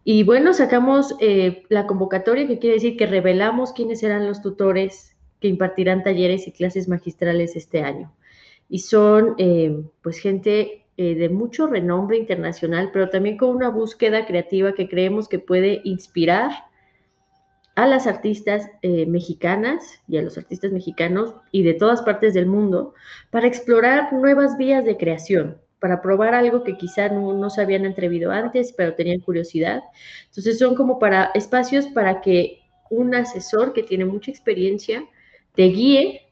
Y 0.03 0.23
bueno, 0.23 0.53
sacamos 0.53 1.15
eh, 1.19 1.63
la 1.69 1.85
convocatoria, 1.85 2.47
que 2.47 2.57
quiere 2.57 2.75
decir 2.75 2.97
que 2.97 3.05
revelamos 3.05 3.73
quiénes 3.73 3.99
serán 3.99 4.27
los 4.27 4.41
tutores 4.41 5.15
que 5.39 5.47
impartirán 5.47 6.03
talleres 6.03 6.47
y 6.47 6.51
clases 6.51 6.87
magistrales 6.87 7.55
este 7.55 7.81
año. 7.81 8.13
Y 8.67 8.79
son 8.79 9.35
eh, 9.37 9.83
pues 10.01 10.19
gente 10.19 10.78
eh, 11.01 11.15
de 11.15 11.29
mucho 11.29 11.65
renombre 11.65 12.17
internacional, 12.17 12.89
pero 12.91 13.07
también 13.07 13.37
con 13.37 13.51
una 13.51 13.69
búsqueda 13.69 14.25
creativa 14.25 14.73
que 14.73 14.89
creemos 14.89 15.29
que 15.29 15.39
puede 15.39 15.79
inspirar 15.85 16.51
a 17.75 17.87
las 17.87 18.05
artistas 18.05 18.69
eh, 18.81 19.05
mexicanas 19.05 20.01
y 20.09 20.17
a 20.17 20.21
los 20.21 20.37
artistas 20.37 20.73
mexicanos 20.73 21.35
y 21.53 21.63
de 21.63 21.73
todas 21.73 22.01
partes 22.01 22.33
del 22.33 22.47
mundo 22.47 22.95
para 23.29 23.47
explorar 23.47 24.11
nuevas 24.11 24.57
vías 24.57 24.83
de 24.83 24.97
creación, 24.97 25.61
para 25.79 26.01
probar 26.01 26.33
algo 26.33 26.65
que 26.65 26.75
quizá 26.75 27.07
no, 27.07 27.31
no 27.31 27.49
se 27.49 27.61
habían 27.61 27.85
atrevido 27.85 28.31
antes, 28.31 28.73
pero 28.75 28.93
tenían 28.93 29.21
curiosidad. 29.21 29.81
Entonces 30.25 30.59
son 30.59 30.75
como 30.75 30.99
para 30.99 31.31
espacios 31.33 31.87
para 31.87 32.19
que 32.19 32.59
un 32.89 33.15
asesor 33.15 33.71
que 33.71 33.83
tiene 33.83 34.03
mucha 34.03 34.31
experiencia 34.31 35.05
te 35.55 35.63
guíe 35.63 36.27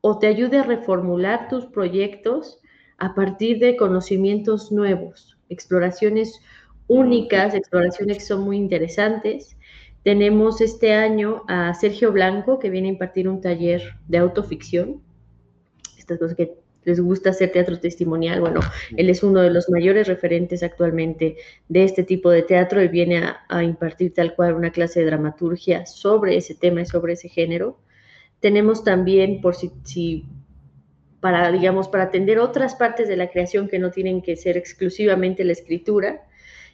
o 0.00 0.18
te 0.18 0.26
ayude 0.26 0.56
a 0.56 0.62
reformular 0.62 1.50
tus 1.50 1.66
proyectos 1.66 2.60
a 3.00 3.14
partir 3.14 3.58
de 3.58 3.76
conocimientos 3.76 4.70
nuevos, 4.70 5.36
exploraciones 5.48 6.40
únicas, 6.86 7.54
exploraciones 7.54 8.18
que 8.18 8.24
son 8.24 8.42
muy 8.42 8.56
interesantes. 8.56 9.56
Tenemos 10.02 10.60
este 10.60 10.92
año 10.92 11.42
a 11.48 11.72
Sergio 11.74 12.12
Blanco, 12.12 12.58
que 12.58 12.70
viene 12.70 12.88
a 12.88 12.92
impartir 12.92 13.28
un 13.28 13.40
taller 13.40 13.96
de 14.06 14.18
autoficción. 14.18 15.02
Estas 15.98 16.18
cosas 16.18 16.36
que 16.36 16.54
les 16.84 17.00
gusta 17.00 17.30
hacer 17.30 17.52
teatro 17.52 17.78
testimonial. 17.78 18.40
Bueno, 18.40 18.60
él 18.96 19.08
es 19.08 19.22
uno 19.22 19.40
de 19.40 19.50
los 19.50 19.70
mayores 19.70 20.06
referentes 20.06 20.62
actualmente 20.62 21.36
de 21.68 21.84
este 21.84 22.02
tipo 22.02 22.30
de 22.30 22.42
teatro 22.42 22.82
y 22.82 22.88
viene 22.88 23.22
a, 23.48 23.62
impartir 23.62 24.12
tal 24.12 24.34
cual 24.34 24.54
una 24.54 24.72
clase 24.72 25.00
de 25.00 25.06
dramaturgia 25.06 25.86
sobre 25.86 26.36
ese 26.36 26.54
tema 26.54 26.82
y 26.82 26.86
sobre 26.86 27.14
ese 27.14 27.28
género. 27.28 27.78
Tenemos 28.40 28.84
también, 28.84 29.40
por 29.40 29.54
si, 29.54 29.70
si 29.84 30.26
para, 31.20 31.50
digamos, 31.52 31.88
para 31.88 32.04
atender 32.04 32.38
otras 32.38 32.74
partes 32.74 33.08
de 33.08 33.16
la 33.16 33.28
creación 33.28 33.68
que 33.68 33.78
no 33.78 33.90
tienen 33.90 34.22
que 34.22 34.36
ser 34.36 34.56
exclusivamente 34.56 35.44
la 35.44 35.52
escritura. 35.52 36.22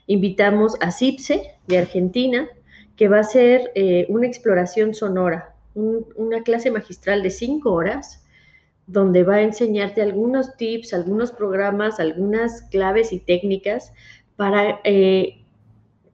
Invitamos 0.06 0.76
a 0.80 0.92
CIPSE 0.92 1.54
de 1.66 1.78
Argentina, 1.78 2.48
que 2.96 3.08
va 3.08 3.20
a 3.20 3.24
ser 3.24 3.72
eh, 3.74 4.06
una 4.08 4.26
exploración 4.26 4.94
sonora, 4.94 5.54
una 5.74 6.42
clase 6.42 6.70
magistral 6.70 7.22
de 7.22 7.30
cinco 7.30 7.72
horas, 7.72 8.24
donde 8.86 9.24
va 9.24 9.36
a 9.36 9.42
enseñarte 9.42 10.00
algunos 10.00 10.56
tips, 10.56 10.94
algunos 10.94 11.32
programas, 11.32 11.98
algunas 11.98 12.62
claves 12.70 13.12
y 13.12 13.18
técnicas 13.18 13.92
para 14.36 14.80
eh, 14.84 15.44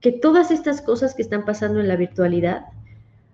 que 0.01 0.11
todas 0.11 0.51
estas 0.51 0.81
cosas 0.81 1.13
que 1.13 1.21
están 1.21 1.45
pasando 1.45 1.79
en 1.79 1.87
la 1.87 1.95
virtualidad 1.95 2.65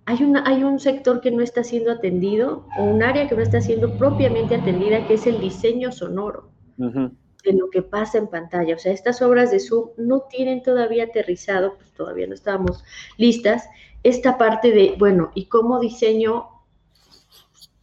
hay, 0.10 0.24
una, 0.24 0.44
hay 0.48 0.64
un 0.64 0.80
sector 0.80 1.22
que 1.22 1.30
no 1.30 1.44
está 1.44 1.64
siendo 1.64 1.92
atendido 1.92 2.66
o 2.76 2.84
un 2.84 3.04
área 3.04 3.30
que 3.30 3.36
no 3.36 3.44
está 3.44 3.62
siendo 3.62 3.96
propiamente 3.96 4.56
atendida, 4.56 5.06
que 5.06 5.14
es 5.14 5.28
el 5.28 5.40
diseño 5.40 5.92
sonoro 5.92 6.50
de 6.78 7.54
lo 7.54 7.70
que 7.70 7.84
pasa 7.84 8.18
en 8.18 8.28
pantalla. 8.28 8.74
O 8.74 8.80
sea, 8.80 8.92
estas 8.92 9.22
obras 9.22 9.52
de 9.52 9.60
Zoom 9.60 9.90
no 9.98 10.22
tienen 10.22 10.64
todavía 10.64 11.04
aterrizado, 11.04 11.76
pues 11.76 11.92
todavía 11.92 12.26
no 12.26 12.34
estábamos 12.34 12.84
listas, 13.18 13.70
esta 14.02 14.40
parte 14.40 14.72
de, 14.72 14.96
bueno, 14.98 15.30
¿y 15.36 15.46
cómo 15.46 15.80
diseño 15.80 16.48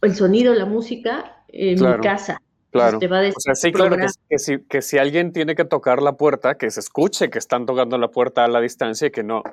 el 0.01 0.13
sonido, 0.13 0.53
la 0.53 0.65
música 0.65 1.43
en 1.47 1.81
mi 1.81 1.97
casa? 2.01 2.41
Claro. 2.71 2.99
o 2.99 3.39
sea, 3.39 3.55
sí, 3.55 3.71
claro, 3.71 3.95
que, 4.29 4.37
si, 4.37 4.59
que 4.65 4.81
si 4.81 4.97
alguien 4.97 5.31
tiene 5.31 5.55
que 5.55 5.63
tocar 5.63 6.01
la 6.01 6.17
puerta, 6.17 6.55
que 6.55 6.69
se 6.71 6.81
escuche 6.81 7.29
que 7.29 7.39
están 7.39 7.65
tocando 7.65 7.97
la 7.97 8.09
puerta 8.09 8.43
a 8.43 8.49
la 8.49 8.59
distancia 8.59 9.07
y 9.07 9.11
que 9.11 9.23
no, 9.23 9.43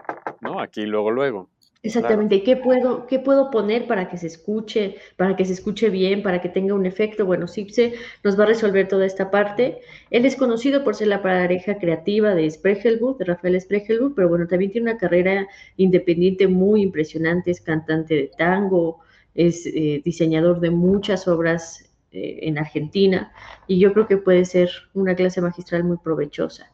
no, 0.40 0.60
aquí 0.60 0.84
luego, 0.84 1.12
luego. 1.12 1.48
Exactamente, 1.84 2.42
¿Qué, 2.42 2.56
puedo, 2.56 3.06
¿qué 3.06 3.18
puedo 3.18 3.50
poner 3.50 3.86
para 3.86 4.08
que 4.08 4.16
se 4.16 4.26
escuche, 4.26 4.96
para 5.18 5.36
que 5.36 5.44
se 5.44 5.52
escuche 5.52 5.90
bien, 5.90 6.22
para 6.22 6.40
que 6.40 6.48
tenga 6.48 6.72
un 6.72 6.86
efecto? 6.86 7.26
Bueno, 7.26 7.46
Sipse 7.46 7.92
nos 8.22 8.40
va 8.40 8.44
a 8.44 8.46
resolver 8.46 8.88
toda 8.88 9.04
esta 9.04 9.30
parte. 9.30 9.80
Él 10.10 10.24
es 10.24 10.34
conocido 10.34 10.82
por 10.82 10.94
ser 10.94 11.08
la 11.08 11.20
pareja 11.20 11.76
creativa 11.76 12.34
de 12.34 12.50
Spregelwood, 12.50 13.18
de 13.18 13.26
Rafael 13.26 13.60
Spregelwood, 13.60 14.14
pero 14.14 14.30
bueno, 14.30 14.46
también 14.46 14.72
tiene 14.72 14.90
una 14.92 14.98
carrera 14.98 15.46
independiente 15.76 16.48
muy 16.48 16.80
impresionante, 16.80 17.50
es 17.50 17.60
cantante 17.60 18.14
de 18.14 18.30
tango, 18.38 19.00
es 19.34 19.66
eh, 19.66 20.00
diseñador 20.02 20.60
de 20.60 20.70
muchas 20.70 21.28
obras 21.28 21.84
eh, 22.12 22.38
en 22.42 22.56
Argentina 22.56 23.30
y 23.66 23.78
yo 23.78 23.92
creo 23.92 24.08
que 24.08 24.16
puede 24.16 24.46
ser 24.46 24.70
una 24.94 25.14
clase 25.14 25.42
magistral 25.42 25.84
muy 25.84 25.98
provechosa. 25.98 26.73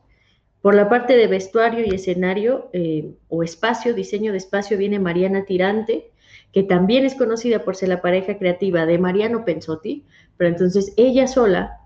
Por 0.63 0.75
la 0.75 0.89
parte 0.89 1.17
de 1.17 1.27
vestuario 1.27 1.85
y 1.87 1.95
escenario 1.95 2.69
eh, 2.73 3.15
o 3.29 3.43
espacio, 3.43 3.95
diseño 3.95 4.33
de 4.33 4.39
espacio, 4.39 4.77
viene 4.77 4.99
Mariana 4.99 5.45
Tirante, 5.47 6.11
que 6.53 6.63
también 6.63 7.05
es 7.05 7.15
conocida 7.15 7.65
por 7.65 7.77
ser 7.77 7.89
la 7.89 8.03
pareja 8.03 8.37
creativa 8.37 8.85
de 8.85 8.99
Mariano 8.99 9.45
Pensotti, 9.45 10.05
pero 10.37 10.51
entonces 10.51 10.93
ella 10.97 11.27
sola, 11.27 11.79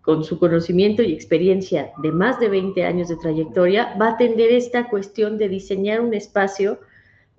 con 0.00 0.24
su 0.24 0.38
conocimiento 0.38 1.02
y 1.02 1.12
experiencia 1.12 1.92
de 2.02 2.12
más 2.12 2.40
de 2.40 2.48
20 2.48 2.84
años 2.84 3.08
de 3.08 3.16
trayectoria, 3.16 3.94
va 4.00 4.08
a 4.08 4.12
atender 4.12 4.50
esta 4.50 4.88
cuestión 4.88 5.36
de 5.36 5.48
diseñar 5.48 6.00
un 6.00 6.14
espacio 6.14 6.80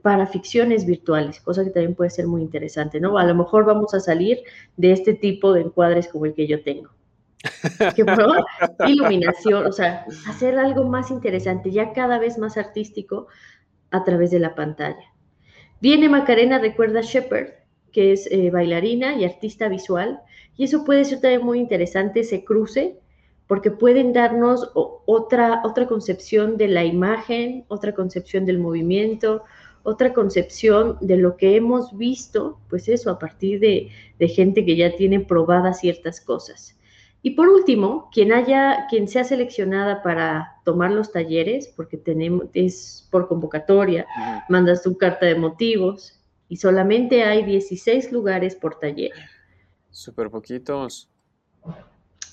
para 0.04 0.28
ficciones 0.28 0.86
virtuales, 0.86 1.42
cosa 1.42 1.64
que 1.64 1.72
también 1.72 1.96
puede 1.96 2.12
ser 2.12 2.28
muy 2.28 2.42
interesante, 2.42 3.00
¿no? 3.00 3.18
A 3.18 3.26
lo 3.26 3.34
mejor 3.36 3.66
vamos 3.66 3.94
a 3.94 4.00
salir 4.00 4.40
de 4.78 4.92
este 4.92 5.14
tipo 5.14 5.54
de 5.54 5.62
encuadres 5.62 6.08
como 6.08 6.26
el 6.26 6.34
que 6.34 6.48
yo 6.48 6.62
tengo. 6.62 6.90
Que, 7.96 8.04
iluminación, 8.88 9.66
o 9.66 9.72
sea, 9.72 10.06
hacer 10.28 10.58
algo 10.58 10.84
más 10.84 11.10
interesante, 11.10 11.72
ya 11.72 11.94
cada 11.94 12.20
vez 12.20 12.38
más 12.38 12.58
artístico 12.58 13.28
a 13.92 14.04
través 14.04 14.32
de 14.32 14.40
la 14.40 14.56
pantalla. 14.56 15.14
Viene 15.80 16.10
Macarena 16.10 16.60
Recuerda 16.60 17.02
Shepard, 17.02 17.52
que 17.94 18.12
es 18.12 18.28
eh, 18.32 18.50
bailarina 18.52 19.16
y 19.16 19.24
artista 19.24 19.70
visual, 19.70 20.20
y 20.58 20.66
eso 20.66 20.84
puede 20.84 21.06
ser 21.06 21.22
también 21.22 21.46
muy 21.46 21.60
interesante, 21.60 22.20
ese 22.20 22.44
cruce, 22.44 23.00
porque 23.48 23.72
pueden 23.72 24.14
darnos 24.14 24.70
otra, 24.74 25.62
otra 25.64 25.88
concepción 25.88 26.58
de 26.58 26.68
la 26.68 26.86
imagen, 26.86 27.66
otra 27.68 27.96
concepción 27.96 28.46
del 28.46 28.60
movimiento, 28.60 29.44
otra 29.84 30.14
concepción 30.14 30.98
de 31.02 31.18
lo 31.18 31.36
que 31.38 31.56
hemos 31.56 31.98
visto, 31.98 32.60
pues 32.70 32.88
eso, 32.90 33.10
a 33.10 33.18
partir 33.18 33.60
de, 33.60 33.90
gente 34.28 34.66
que 34.66 34.76
ya 34.76 34.96
tiene 34.96 35.20
probadas 35.22 35.80
ciertas 35.80 36.22
cosas. 36.22 36.78
Y 37.22 37.32
por 37.32 37.50
último, 37.50 38.10
quien 38.14 38.32
haya, 38.32 38.88
quien 38.90 39.08
sea 39.08 39.24
seleccionada 39.26 40.02
para 40.02 40.62
tomar 40.64 40.92
los 40.92 41.12
talleres, 41.12 41.68
porque 41.76 41.98
tenemos, 41.98 42.46
es 42.54 43.08
por 43.12 43.28
convocatoria, 43.28 44.08
mandas 44.48 44.84
tu 44.84 44.98
carta 44.98 45.26
de 45.26 45.36
motivos 45.36 46.22
y 46.48 46.58
solamente 46.58 47.24
hay 47.24 47.44
16 47.44 48.12
lugares 48.14 48.56
por 48.56 48.80
taller. 48.80 49.12
Súper 49.90 50.30
poquitos. 50.30 51.10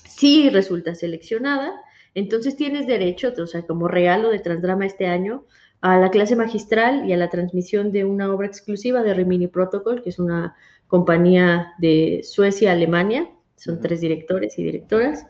Si 0.03 0.49
resulta 0.49 0.95
seleccionada, 0.95 1.73
entonces 2.15 2.55
tienes 2.55 2.87
derecho, 2.87 3.33
o 3.37 3.47
sea, 3.47 3.63
como 3.63 3.87
regalo 3.87 4.29
de 4.29 4.39
Transdrama 4.39 4.85
este 4.85 5.07
año, 5.07 5.45
a 5.81 5.97
la 5.97 6.09
clase 6.09 6.35
magistral 6.35 7.07
y 7.07 7.13
a 7.13 7.17
la 7.17 7.29
transmisión 7.29 7.91
de 7.91 8.05
una 8.05 8.33
obra 8.33 8.47
exclusiva 8.47 9.03
de 9.03 9.13
Rimini 9.13 9.47
Protocol, 9.47 10.01
que 10.01 10.09
es 10.09 10.17
una 10.17 10.55
compañía 10.87 11.73
de 11.77 12.21
Suecia, 12.23 12.71
Alemania, 12.71 13.29
son 13.57 13.81
tres 13.81 14.01
directores 14.01 14.57
y 14.57 14.63
directoras, 14.63 15.25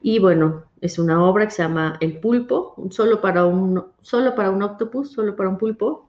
y 0.00 0.18
bueno, 0.18 0.64
es 0.80 0.98
una 0.98 1.24
obra 1.24 1.46
que 1.46 1.52
se 1.52 1.62
llama 1.62 1.96
El 2.00 2.18
Pulpo, 2.18 2.74
solo 2.90 3.20
para 3.20 3.44
un, 3.44 3.84
solo 4.00 4.34
para 4.34 4.50
un 4.50 4.62
octopus, 4.62 5.12
solo 5.12 5.36
para 5.36 5.48
un 5.48 5.58
pulpo, 5.58 6.08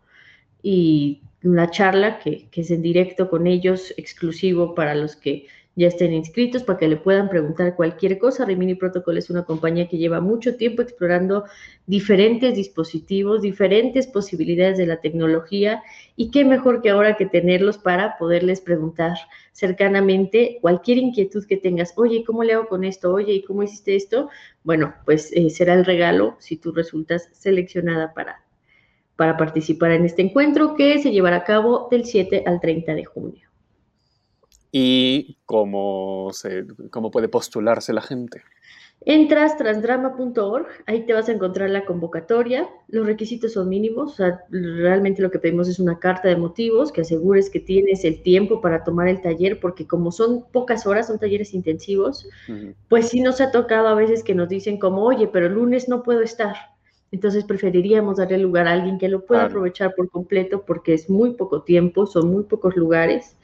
y 0.63 1.21
una 1.43 1.69
charla 1.69 2.19
que, 2.19 2.47
que 2.49 2.61
es 2.61 2.71
en 2.71 2.81
directo 2.81 3.29
con 3.29 3.45
ellos, 3.47 3.93
exclusivo 3.97 4.73
para 4.73 4.95
los 4.95 5.15
que 5.15 5.47
ya 5.75 5.87
estén 5.87 6.13
inscritos 6.13 6.63
para 6.63 6.77
que 6.77 6.87
le 6.87 6.97
puedan 6.97 7.29
preguntar 7.29 7.75
cualquier 7.75 8.19
cosa. 8.19 8.45
Rimini 8.45 8.75
Protocol 8.75 9.17
es 9.17 9.29
una 9.29 9.43
compañía 9.43 9.87
que 9.87 9.97
lleva 9.97 10.21
mucho 10.21 10.55
tiempo 10.55 10.81
explorando 10.81 11.45
diferentes 11.87 12.55
dispositivos, 12.55 13.41
diferentes 13.41 14.05
posibilidades 14.07 14.77
de 14.77 14.85
la 14.85 15.01
tecnología 15.01 15.81
y 16.15 16.29
qué 16.29 16.45
mejor 16.45 16.81
que 16.81 16.91
ahora 16.91 17.17
que 17.17 17.25
tenerlos 17.25 17.77
para 17.77 18.17
poderles 18.17 18.61
preguntar 18.61 19.17
cercanamente 19.51 20.59
cualquier 20.61 20.99
inquietud 20.99 21.45
que 21.45 21.57
tengas. 21.57 21.93
Oye, 21.97 22.23
¿cómo 22.23 22.43
le 22.43 22.53
hago 22.53 22.67
con 22.67 22.83
esto? 22.83 23.11
Oye, 23.11 23.33
¿y 23.33 23.43
cómo 23.43 23.63
hiciste 23.63 23.95
esto? 23.95 24.29
Bueno, 24.63 24.93
pues 25.05 25.31
eh, 25.33 25.49
será 25.49 25.73
el 25.73 25.85
regalo 25.85 26.35
si 26.39 26.57
tú 26.57 26.71
resultas 26.71 27.29
seleccionada 27.33 28.13
para, 28.13 28.43
para 29.15 29.37
participar 29.37 29.91
en 29.91 30.05
este 30.05 30.21
encuentro 30.21 30.75
que 30.75 30.99
se 30.99 31.11
llevará 31.11 31.37
a 31.37 31.43
cabo 31.43 31.87
del 31.89 32.05
7 32.05 32.43
al 32.45 32.59
30 32.59 32.93
de 32.93 33.05
junio 33.05 33.52
y 34.75 35.37
cómo, 35.45 36.31
se, 36.33 36.65
cómo 36.89 37.11
puede 37.11 37.29
postularse 37.29 37.93
la 37.93 38.01
gente. 38.01 38.41
Entras 39.05 39.55
transdrama.org, 39.55 40.65
ahí 40.87 41.05
te 41.05 41.13
vas 41.13 41.29
a 41.29 41.33
encontrar 41.33 41.69
la 41.69 41.85
convocatoria. 41.85 42.67
Los 42.87 43.05
requisitos 43.05 43.53
son 43.53 43.69
mínimos, 43.69 44.13
o 44.13 44.15
sea, 44.15 44.45
realmente 44.49 45.21
lo 45.21 45.29
que 45.29 45.37
pedimos 45.37 45.67
es 45.67 45.77
una 45.77 45.99
carta 45.99 46.27
de 46.27 46.37
motivos 46.37 46.91
que 46.91 47.01
asegures 47.01 47.51
que 47.51 47.59
tienes 47.59 48.03
el 48.03 48.23
tiempo 48.23 48.61
para 48.61 48.83
tomar 48.83 49.09
el 49.09 49.21
taller, 49.21 49.59
porque 49.59 49.85
como 49.85 50.11
son 50.11 50.45
pocas 50.51 50.87
horas, 50.87 51.05
son 51.05 51.19
talleres 51.19 51.53
intensivos, 51.53 52.27
pues 52.89 53.09
sí 53.09 53.21
nos 53.21 53.41
ha 53.41 53.51
tocado 53.51 53.89
a 53.89 53.95
veces 53.95 54.23
que 54.23 54.33
nos 54.33 54.49
dicen 54.49 54.79
como, 54.79 55.03
oye, 55.03 55.27
pero 55.27 55.45
el 55.45 55.53
lunes 55.53 55.87
no 55.87 56.01
puedo 56.01 56.21
estar. 56.21 56.55
Entonces 57.11 57.43
preferiríamos 57.43 58.17
darle 58.17 58.39
lugar 58.39 58.67
a 58.67 58.71
alguien 58.71 58.97
que 58.97 59.07
lo 59.07 59.23
pueda 59.23 59.43
aprovechar 59.43 59.93
por 59.93 60.09
completo 60.09 60.63
porque 60.65 60.95
es 60.95 61.11
muy 61.11 61.35
poco 61.35 61.61
tiempo, 61.61 62.07
son 62.07 62.31
muy 62.31 62.45
pocos 62.45 62.75
lugares. 62.75 63.37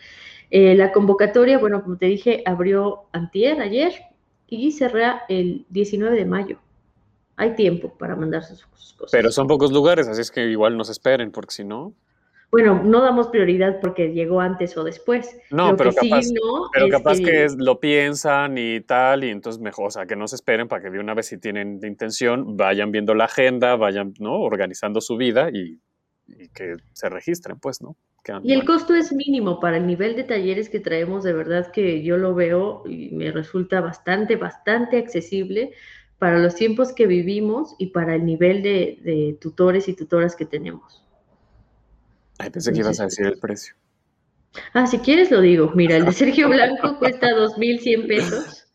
Eh, 0.51 0.75
la 0.75 0.91
convocatoria, 0.91 1.59
bueno, 1.59 1.83
como 1.83 1.97
te 1.97 2.07
dije, 2.07 2.41
abrió 2.45 3.03
antier, 3.11 3.61
ayer, 3.61 3.93
y 4.47 4.71
cerrará 4.71 5.23
el 5.29 5.65
19 5.69 6.15
de 6.15 6.25
mayo. 6.25 6.57
Hay 7.35 7.55
tiempo 7.55 7.93
para 7.97 8.15
mandar 8.15 8.43
sus, 8.43 8.65
cosas. 8.65 9.11
Pero 9.11 9.31
son 9.31 9.47
pocos 9.47 9.71
lugares, 9.71 10.07
así 10.07 10.21
es 10.21 10.31
que 10.31 10.49
igual 10.49 10.75
nos 10.75 10.89
esperen, 10.89 11.31
porque 11.31 11.53
si 11.53 11.63
no... 11.63 11.93
Bueno, 12.51 12.81
no 12.83 13.01
damos 13.01 13.27
prioridad 13.27 13.79
porque 13.79 14.11
llegó 14.11 14.41
antes 14.41 14.75
o 14.75 14.83
después. 14.83 15.37
No, 15.51 15.77
pero 15.77 15.93
capaz, 15.93 16.25
pero 16.73 16.89
capaz 16.89 17.19
que, 17.19 17.47
lo 17.55 17.79
piensan 17.79 18.57
y 18.57 18.81
tal, 18.81 19.23
y 19.23 19.29
entonces 19.29 19.61
mejor, 19.61 19.87
o 19.87 19.91
sea, 19.91 20.07
que 20.07 20.15
no 20.15 20.27
se 20.27 20.35
esperen 20.35 20.67
para 20.67 20.81
que 20.81 20.89
de 20.89 20.99
una 20.99 21.13
vez 21.13 21.27
si 21.27 21.37
tienen 21.37 21.79
intención, 21.83 22.57
vayan 22.57 22.91
viendo 22.91 23.13
la 23.13 23.25
agenda, 23.25 23.75
vayan, 23.75 24.15
¿no? 24.17 24.39
Organizando 24.41 24.99
su 24.99 25.15
vida 25.15 25.51
y 25.53 25.79
que 26.53 26.77
se 26.93 27.09
registren, 27.09 27.59
pues, 27.59 27.81
¿no? 27.81 27.95
Y 28.43 28.53
el 28.53 28.65
costo 28.65 28.93
es 28.93 29.11
mínimo 29.11 29.59
para 29.59 29.77
el 29.77 29.87
nivel 29.87 30.15
de 30.15 30.23
talleres 30.23 30.69
que 30.69 30.79
traemos, 30.79 31.23
de 31.23 31.33
verdad 31.33 31.71
que 31.71 32.03
yo 32.03 32.17
lo 32.17 32.35
veo 32.35 32.83
y 32.85 33.09
me 33.11 33.31
resulta 33.31 33.81
bastante, 33.81 34.35
bastante 34.35 34.97
accesible 34.97 35.71
para 36.17 36.37
los 36.37 36.55
tiempos 36.55 36.91
que 36.91 37.07
vivimos 37.07 37.75
y 37.79 37.87
para 37.87 38.15
el 38.15 38.25
nivel 38.25 38.61
de, 38.61 39.37
tutores 39.39 39.87
y 39.87 39.95
tutoras 39.95 40.35
que 40.35 40.45
tenemos. 40.45 41.03
Ay, 42.37 42.49
pensé 42.49 42.71
que 42.71 42.79
ibas 42.79 42.99
a 42.99 43.05
decir 43.05 43.25
el 43.25 43.39
precio. 43.39 43.75
Ah, 44.73 44.85
si 44.85 44.99
quieres 44.99 45.31
lo 45.31 45.41
digo. 45.41 45.71
Mira, 45.75 45.95
el 45.95 46.05
de 46.05 46.11
Sergio 46.13 46.49
Blanco 46.49 46.99
cuesta 46.99 47.27
2.100 47.29 48.07
pesos. 48.07 48.67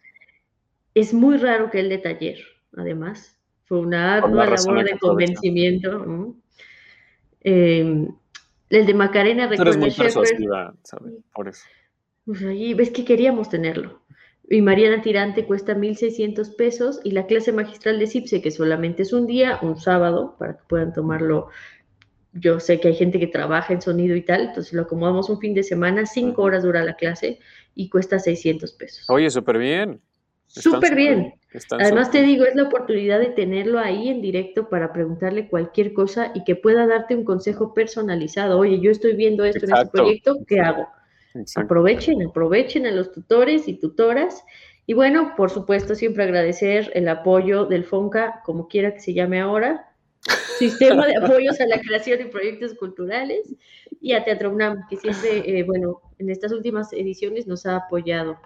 Es 0.94 1.12
muy 1.12 1.36
raro 1.36 1.70
que 1.70 1.80
el 1.80 1.88
de 1.88 1.98
taller, 1.98 2.38
además. 2.76 3.36
Fue 3.64 3.78
una 3.78 4.16
ardua 4.16 4.46
labor 4.46 4.84
de 4.84 4.98
convencimiento. 4.98 6.34
Eh, 7.44 8.08
el 8.70 8.86
de 8.86 8.94
Macarena, 8.94 9.46
recuerda 9.46 9.78
muy 9.78 9.90
persuasiva, 9.90 10.74
¿sabes? 10.82 11.12
Por 11.32 11.48
eso. 11.48 11.64
Pues 12.24 12.42
ahí 12.42 12.74
ves 12.74 12.90
que 12.90 13.04
queríamos 13.04 13.50
tenerlo. 13.50 14.02
Y 14.48 14.60
Mariana 14.60 15.00
Tirante 15.00 15.46
cuesta 15.46 15.74
1.600 15.74 16.54
pesos 16.56 17.00
y 17.04 17.12
la 17.12 17.26
clase 17.26 17.52
magistral 17.52 17.98
de 17.98 18.06
CIPSE, 18.06 18.42
que 18.42 18.50
solamente 18.50 19.02
es 19.02 19.12
un 19.12 19.26
día, 19.26 19.58
un 19.62 19.78
sábado, 19.78 20.36
para 20.38 20.54
que 20.56 20.62
puedan 20.68 20.92
tomarlo. 20.92 21.48
Yo 22.32 22.60
sé 22.60 22.80
que 22.80 22.88
hay 22.88 22.94
gente 22.94 23.20
que 23.20 23.26
trabaja 23.26 23.72
en 23.72 23.80
sonido 23.80 24.16
y 24.16 24.22
tal, 24.22 24.48
entonces 24.48 24.72
lo 24.72 24.82
acomodamos 24.82 25.30
un 25.30 25.38
fin 25.38 25.54
de 25.54 25.62
semana, 25.62 26.04
cinco 26.04 26.42
horas 26.42 26.64
dura 26.64 26.84
la 26.84 26.96
clase 26.96 27.38
y 27.74 27.88
cuesta 27.88 28.18
600 28.18 28.72
pesos. 28.72 29.08
Oye, 29.08 29.30
súper 29.30 29.58
bien. 29.58 30.00
Súper 30.46 30.94
bien. 30.94 31.34
Además 31.70 32.10
te 32.10 32.22
digo, 32.22 32.44
es 32.44 32.56
la 32.56 32.64
oportunidad 32.64 33.20
de 33.20 33.26
tenerlo 33.26 33.78
ahí 33.78 34.08
en 34.08 34.20
directo 34.20 34.68
para 34.68 34.92
preguntarle 34.92 35.48
cualquier 35.48 35.92
cosa 35.92 36.32
y 36.34 36.42
que 36.44 36.56
pueda 36.56 36.86
darte 36.86 37.14
un 37.14 37.24
consejo 37.24 37.74
personalizado. 37.74 38.58
Oye, 38.58 38.80
yo 38.80 38.90
estoy 38.90 39.14
viendo 39.14 39.44
esto 39.44 39.66
en 39.66 39.72
este 39.72 39.86
proyecto, 39.90 40.38
¿qué 40.46 40.60
hago? 40.60 40.88
Aprovechen, 41.56 42.22
aprovechen 42.22 42.86
a 42.86 42.90
los 42.90 43.12
tutores 43.12 43.68
y 43.68 43.74
tutoras. 43.74 44.44
Y 44.86 44.94
bueno, 44.94 45.34
por 45.36 45.50
supuesto, 45.50 45.94
siempre 45.94 46.24
agradecer 46.24 46.90
el 46.94 47.08
apoyo 47.08 47.64
del 47.66 47.84
FONCA, 47.84 48.42
como 48.44 48.68
quiera 48.68 48.92
que 48.92 49.00
se 49.00 49.14
llame 49.14 49.40
ahora, 49.40 49.88
Sistema 50.58 51.06
de 51.06 51.16
Apoyos 51.16 51.60
a 51.60 51.66
la 51.66 51.80
Creación 51.80 52.20
y 52.20 52.24
Proyectos 52.24 52.74
Culturales, 52.74 53.54
y 54.00 54.12
a 54.12 54.24
Teatro 54.24 54.50
UNAM, 54.50 54.86
que 54.88 54.96
siempre, 54.96 55.58
eh, 55.58 55.62
bueno, 55.62 56.00
en 56.18 56.30
estas 56.30 56.52
últimas 56.52 56.92
ediciones 56.92 57.46
nos 57.46 57.64
ha 57.66 57.76
apoyado 57.76 58.38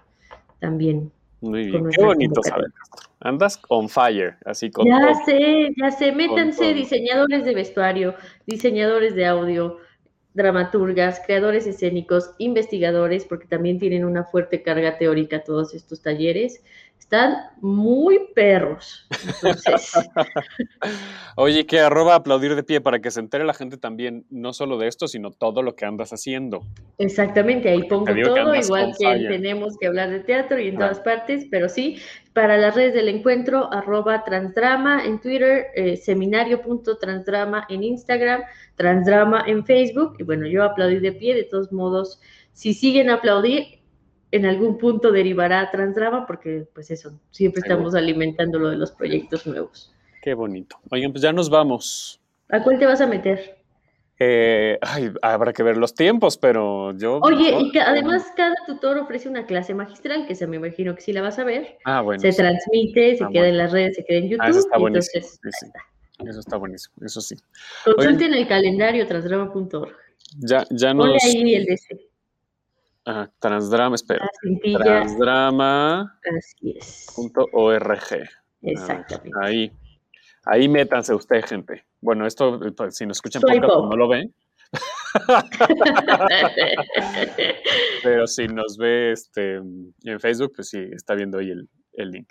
también. 0.60 1.12
Muy 1.40 1.66
bien, 1.66 1.88
qué 1.90 2.04
bonito 2.04 2.42
saber. 2.42 2.72
Andas 3.20 3.60
on 3.68 3.88
fire, 3.88 4.36
así 4.44 4.70
con. 4.70 4.86
Ya 4.86 5.14
sé, 5.24 5.70
ya 5.76 5.90
sé, 5.90 6.12
métanse 6.12 6.72
diseñadores 6.74 7.44
de 7.44 7.54
vestuario, 7.54 8.14
diseñadores 8.46 9.14
de 9.14 9.26
audio, 9.26 9.78
dramaturgas, 10.34 11.20
creadores 11.26 11.66
escénicos, 11.66 12.32
investigadores, 12.38 13.24
porque 13.24 13.46
también 13.46 13.78
tienen 13.78 14.04
una 14.04 14.24
fuerte 14.24 14.62
carga 14.62 14.98
teórica 14.98 15.42
todos 15.42 15.74
estos 15.74 16.00
talleres. 16.00 16.62
Están 16.98 17.36
muy 17.62 18.20
perros. 18.34 19.08
Oye, 21.36 21.64
que 21.64 21.80
arroba 21.80 22.14
aplaudir 22.14 22.54
de 22.54 22.62
pie 22.62 22.82
para 22.82 23.00
que 23.00 23.10
se 23.10 23.20
entere 23.20 23.44
la 23.44 23.54
gente 23.54 23.78
también, 23.78 24.26
no 24.28 24.52
solo 24.52 24.76
de 24.76 24.88
esto, 24.88 25.08
sino 25.08 25.30
todo 25.30 25.62
lo 25.62 25.74
que 25.74 25.86
andas 25.86 26.12
haciendo. 26.12 26.66
Exactamente, 26.98 27.70
ahí 27.70 27.84
pongo 27.84 28.12
todo, 28.22 28.54
igual 28.54 28.94
que 28.98 29.26
tenemos 29.26 29.78
que 29.78 29.86
hablar 29.86 30.10
de 30.10 30.20
teatro 30.20 30.60
y 30.60 30.68
en 30.68 30.76
todas 30.76 31.00
partes, 31.00 31.46
pero 31.50 31.70
sí, 31.70 31.98
para 32.34 32.58
las 32.58 32.74
redes 32.74 32.92
del 32.92 33.08
encuentro, 33.08 33.72
arroba 33.72 34.22
transdrama 34.24 35.06
en 35.06 35.18
Twitter, 35.18 35.68
eh, 35.74 35.96
seminario.transdrama 35.96 37.64
en 37.70 37.84
Instagram, 37.84 38.42
transdrama 38.76 39.44
en 39.46 39.64
Facebook, 39.64 40.16
y 40.18 40.24
bueno, 40.24 40.46
yo 40.46 40.62
aplaudir 40.62 41.00
de 41.00 41.12
pie, 41.12 41.34
de 41.34 41.44
todos 41.44 41.72
modos, 41.72 42.20
si 42.52 42.74
siguen 42.74 43.08
a 43.08 43.14
aplaudir, 43.14 43.77
en 44.30 44.46
algún 44.46 44.78
punto 44.78 45.12
derivará 45.12 45.60
a 45.60 45.70
Transdrama, 45.70 46.26
porque 46.26 46.66
pues 46.74 46.90
eso, 46.90 47.18
siempre 47.30 47.60
estamos 47.60 47.94
alimentando 47.94 48.58
lo 48.58 48.68
de 48.70 48.76
los 48.76 48.92
proyectos 48.92 49.46
nuevos. 49.46 49.92
Qué 50.22 50.34
bonito. 50.34 50.76
Oigan, 50.90 51.12
pues 51.12 51.22
ya 51.22 51.32
nos 51.32 51.48
vamos. 51.48 52.20
¿A 52.50 52.62
cuál 52.62 52.78
te 52.78 52.86
vas 52.86 53.00
a 53.00 53.06
meter? 53.06 53.58
Eh, 54.20 54.78
ay, 54.82 55.12
habrá 55.22 55.52
que 55.52 55.62
ver 55.62 55.76
los 55.76 55.94
tiempos, 55.94 56.36
pero 56.36 56.92
yo... 56.96 57.20
Oye, 57.22 57.56
y 57.60 57.70
que 57.70 57.80
además 57.80 58.26
cada 58.36 58.54
tutor 58.66 58.98
ofrece 58.98 59.28
una 59.28 59.46
clase 59.46 59.74
magistral, 59.74 60.26
que 60.26 60.34
se 60.34 60.46
me 60.46 60.56
imagino 60.56 60.94
que 60.94 61.02
sí 61.02 61.12
la 61.12 61.22
vas 61.22 61.38
a 61.38 61.44
ver. 61.44 61.78
Ah, 61.84 62.00
bueno. 62.00 62.20
Se 62.20 62.32
transmite, 62.32 63.16
se 63.16 63.24
ah, 63.24 63.28
queda 63.32 63.48
en 63.48 63.58
las 63.58 63.70
redes, 63.70 63.94
se 63.94 64.04
queda 64.04 64.18
en 64.18 64.28
YouTube. 64.28 64.44
Ah, 64.44 64.50
eso 64.50 64.58
está 64.58 64.76
buenísimo. 64.78 65.24
Eso 66.26 66.40
está 66.40 66.56
buenísimo, 66.56 66.94
eso 67.02 67.20
sí. 67.20 67.36
Consulten 67.84 68.34
el 68.34 68.48
calendario 68.48 69.06
transdrama.org. 69.06 69.92
Ya, 70.40 70.64
ya 70.70 70.92
nos... 70.92 71.06
Ponle 71.06 71.18
ahí 71.24 71.54
el 71.54 71.64
de 71.66 71.78
Ah, 73.10 73.26
transdrama, 73.38 73.94
espera. 73.94 74.28
Transdrama. 74.82 76.14
Así 76.36 76.76
es. 76.76 77.06
Exactamente. 78.60 79.30
ahí. 79.40 79.72
Ahí 80.44 80.68
métanse 80.68 81.14
usted, 81.14 81.42
gente. 81.42 81.86
Bueno, 82.02 82.26
esto, 82.26 82.60
pues, 82.76 82.96
si 82.96 83.06
nos 83.06 83.16
escuchan 83.16 83.40
podcast, 83.40 83.64
pues, 83.64 83.88
no 83.88 83.96
lo 83.96 84.08
ven. 84.08 84.34
Pero 88.02 88.26
si 88.26 88.46
nos 88.46 88.76
ve 88.76 89.12
este, 89.12 89.54
en 89.54 90.20
Facebook, 90.20 90.52
pues 90.56 90.68
sí, 90.68 90.90
está 90.92 91.14
viendo 91.14 91.38
ahí 91.38 91.50
el, 91.50 91.66
el 91.94 92.10
link. 92.10 92.28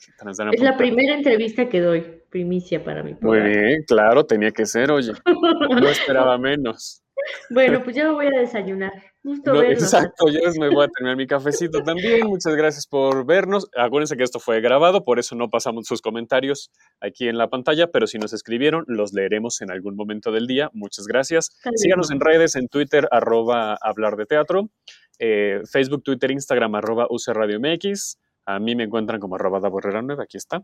Es 0.51 0.61
la 0.61 0.77
primera 0.77 1.15
entrevista 1.15 1.67
que 1.67 1.81
doy, 1.81 2.21
primicia 2.29 2.83
para 2.83 3.01
mi 3.01 3.15
Muy 3.19 3.39
bien, 3.39 3.83
claro, 3.87 4.27
tenía 4.27 4.51
que 4.51 4.67
ser, 4.67 4.91
oye. 4.91 5.13
No 5.81 5.89
esperaba 5.89 6.37
menos. 6.37 7.01
Bueno, 7.49 7.83
pues 7.83 7.95
ya 7.95 8.05
me 8.05 8.11
voy 8.11 8.27
a 8.27 8.39
desayunar. 8.39 8.93
exacto, 9.23 10.29
yo 10.29 10.39
me 10.59 10.69
voy 10.69 10.85
a 10.85 10.87
terminar 10.87 11.17
mi 11.17 11.27
cafecito 11.27 11.83
también. 11.83 12.27
Muchas 12.27 12.55
gracias 12.55 12.87
por 12.87 13.25
vernos. 13.25 13.69
Acuérdense 13.77 14.15
que 14.17 14.23
esto 14.23 14.39
fue 14.39 14.61
grabado, 14.61 15.03
por 15.03 15.19
eso 15.19 15.35
no 15.35 15.49
pasamos 15.49 15.85
sus 15.85 16.01
comentarios 16.01 16.71
aquí 17.01 17.27
en 17.27 17.37
la 17.37 17.49
pantalla, 17.49 17.87
pero 17.87 18.07
si 18.07 18.17
nos 18.17 18.33
escribieron, 18.33 18.85
los 18.87 19.13
leeremos 19.13 19.61
en 19.61 19.71
algún 19.71 19.95
momento 19.95 20.31
del 20.31 20.47
día. 20.47 20.69
Muchas 20.73 21.07
gracias. 21.07 21.57
Síganos 21.75 22.11
en 22.11 22.19
redes, 22.19 22.55
en 22.55 22.67
Twitter, 22.67 23.07
arroba 23.11 23.77
hablar 23.81 24.15
de 24.15 24.25
teatro, 24.25 24.69
eh, 25.19 25.61
Facebook, 25.69 26.03
Twitter, 26.03 26.31
Instagram, 26.31 26.75
arroba 26.75 27.07
Radio 27.33 27.59
MX. 27.59 28.19
A 28.45 28.59
mí 28.59 28.75
me 28.75 28.83
encuentran 28.83 29.19
como 29.19 29.35
arroba 29.35 29.59
da 29.59 29.69
9, 29.69 30.23
aquí 30.23 30.37
está. 30.37 30.63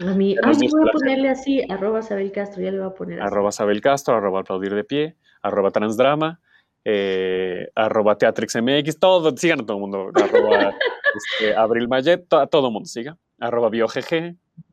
A 0.00 0.14
mí, 0.14 0.34
ay, 0.42 0.68
voy 0.70 0.88
a 0.88 0.92
ponerle 0.92 1.28
así, 1.28 1.62
arroba 1.68 2.00
Sabel 2.00 2.32
Castro, 2.32 2.62
ya 2.62 2.70
le 2.70 2.78
voy 2.78 2.88
a 2.88 2.94
poner 2.94 3.20
así. 3.20 3.26
Arroba 3.26 3.52
Sabel 3.52 3.80
Castro, 3.80 4.16
arroba 4.16 4.40
aplaudir 4.40 4.74
de 4.74 4.84
pie, 4.84 5.16
arroba 5.42 5.70
transdrama, 5.70 6.40
eh, 6.84 7.68
arroba 7.74 8.16
teatrixmx, 8.16 8.98
todo, 8.98 9.36
sigan 9.36 9.60
a 9.60 9.66
todo 9.66 9.76
el 9.76 9.80
mundo, 9.80 10.10
arroba 10.14 10.74
este, 11.14 11.54
Abril 11.54 11.88
Mayet, 11.88 12.32
a 12.32 12.46
todo 12.46 12.68
el 12.68 12.72
mundo 12.72 12.86
siga, 12.86 13.16
arroba 13.38 13.68
biogg, 13.68 13.92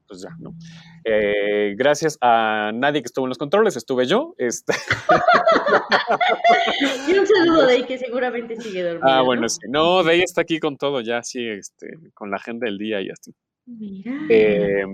pues 0.07 0.21
ya, 0.21 0.29
¿no? 0.39 0.55
Eh, 1.03 1.75
gracias 1.77 2.17
a 2.21 2.71
nadie 2.73 3.01
que 3.01 3.07
estuvo 3.07 3.25
en 3.25 3.29
los 3.29 3.37
controles, 3.37 3.75
estuve 3.75 4.05
yo. 4.05 4.33
Este. 4.37 4.73
y 7.07 7.17
un 7.17 7.27
saludo 7.27 7.65
de 7.65 7.73
ahí 7.73 7.83
que 7.83 7.97
seguramente 7.97 8.59
sigue 8.59 8.83
dormido. 8.83 9.07
Ah, 9.07 9.21
bueno, 9.21 9.47
sí. 9.49 9.59
No, 9.69 10.03
de 10.03 10.13
ahí 10.13 10.21
está 10.21 10.41
aquí 10.41 10.59
con 10.59 10.77
todo, 10.77 11.01
ya 11.01 11.23
sí, 11.23 11.47
este, 11.47 11.87
con 12.13 12.31
la 12.31 12.37
agenda 12.37 12.65
del 12.65 12.77
día 12.77 13.01
y 13.01 13.09
así. 13.09 13.33
Mira. 13.65 14.13
Eh, 14.29 14.85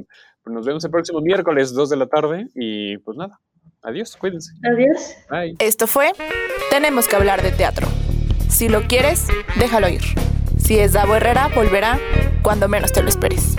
pues 0.43 0.53
nos 0.53 0.65
vemos 0.65 0.83
el 0.83 0.91
próximo 0.91 1.21
miércoles, 1.21 1.73
2 1.73 1.89
de 1.89 1.97
la 1.97 2.07
tarde, 2.07 2.47
y 2.55 2.97
pues 2.97 3.17
nada. 3.17 3.39
Adiós, 3.83 4.15
cuídense. 4.15 4.53
Adiós. 4.63 5.15
Bye. 5.29 5.55
Esto 5.59 5.87
fue 5.87 6.13
Tenemos 6.69 7.07
que 7.07 7.15
hablar 7.15 7.41
de 7.43 7.51
teatro. 7.51 7.87
Si 8.49 8.67
lo 8.67 8.83
quieres, 8.87 9.27
déjalo 9.57 9.89
ir. 9.89 10.01
Si 10.57 10.79
es 10.79 10.93
Davo 10.93 11.15
Herrera, 11.15 11.49
volverá 11.53 11.99
cuando 12.41 12.67
menos 12.67 12.91
te 12.91 13.03
lo 13.03 13.09
esperes. 13.09 13.55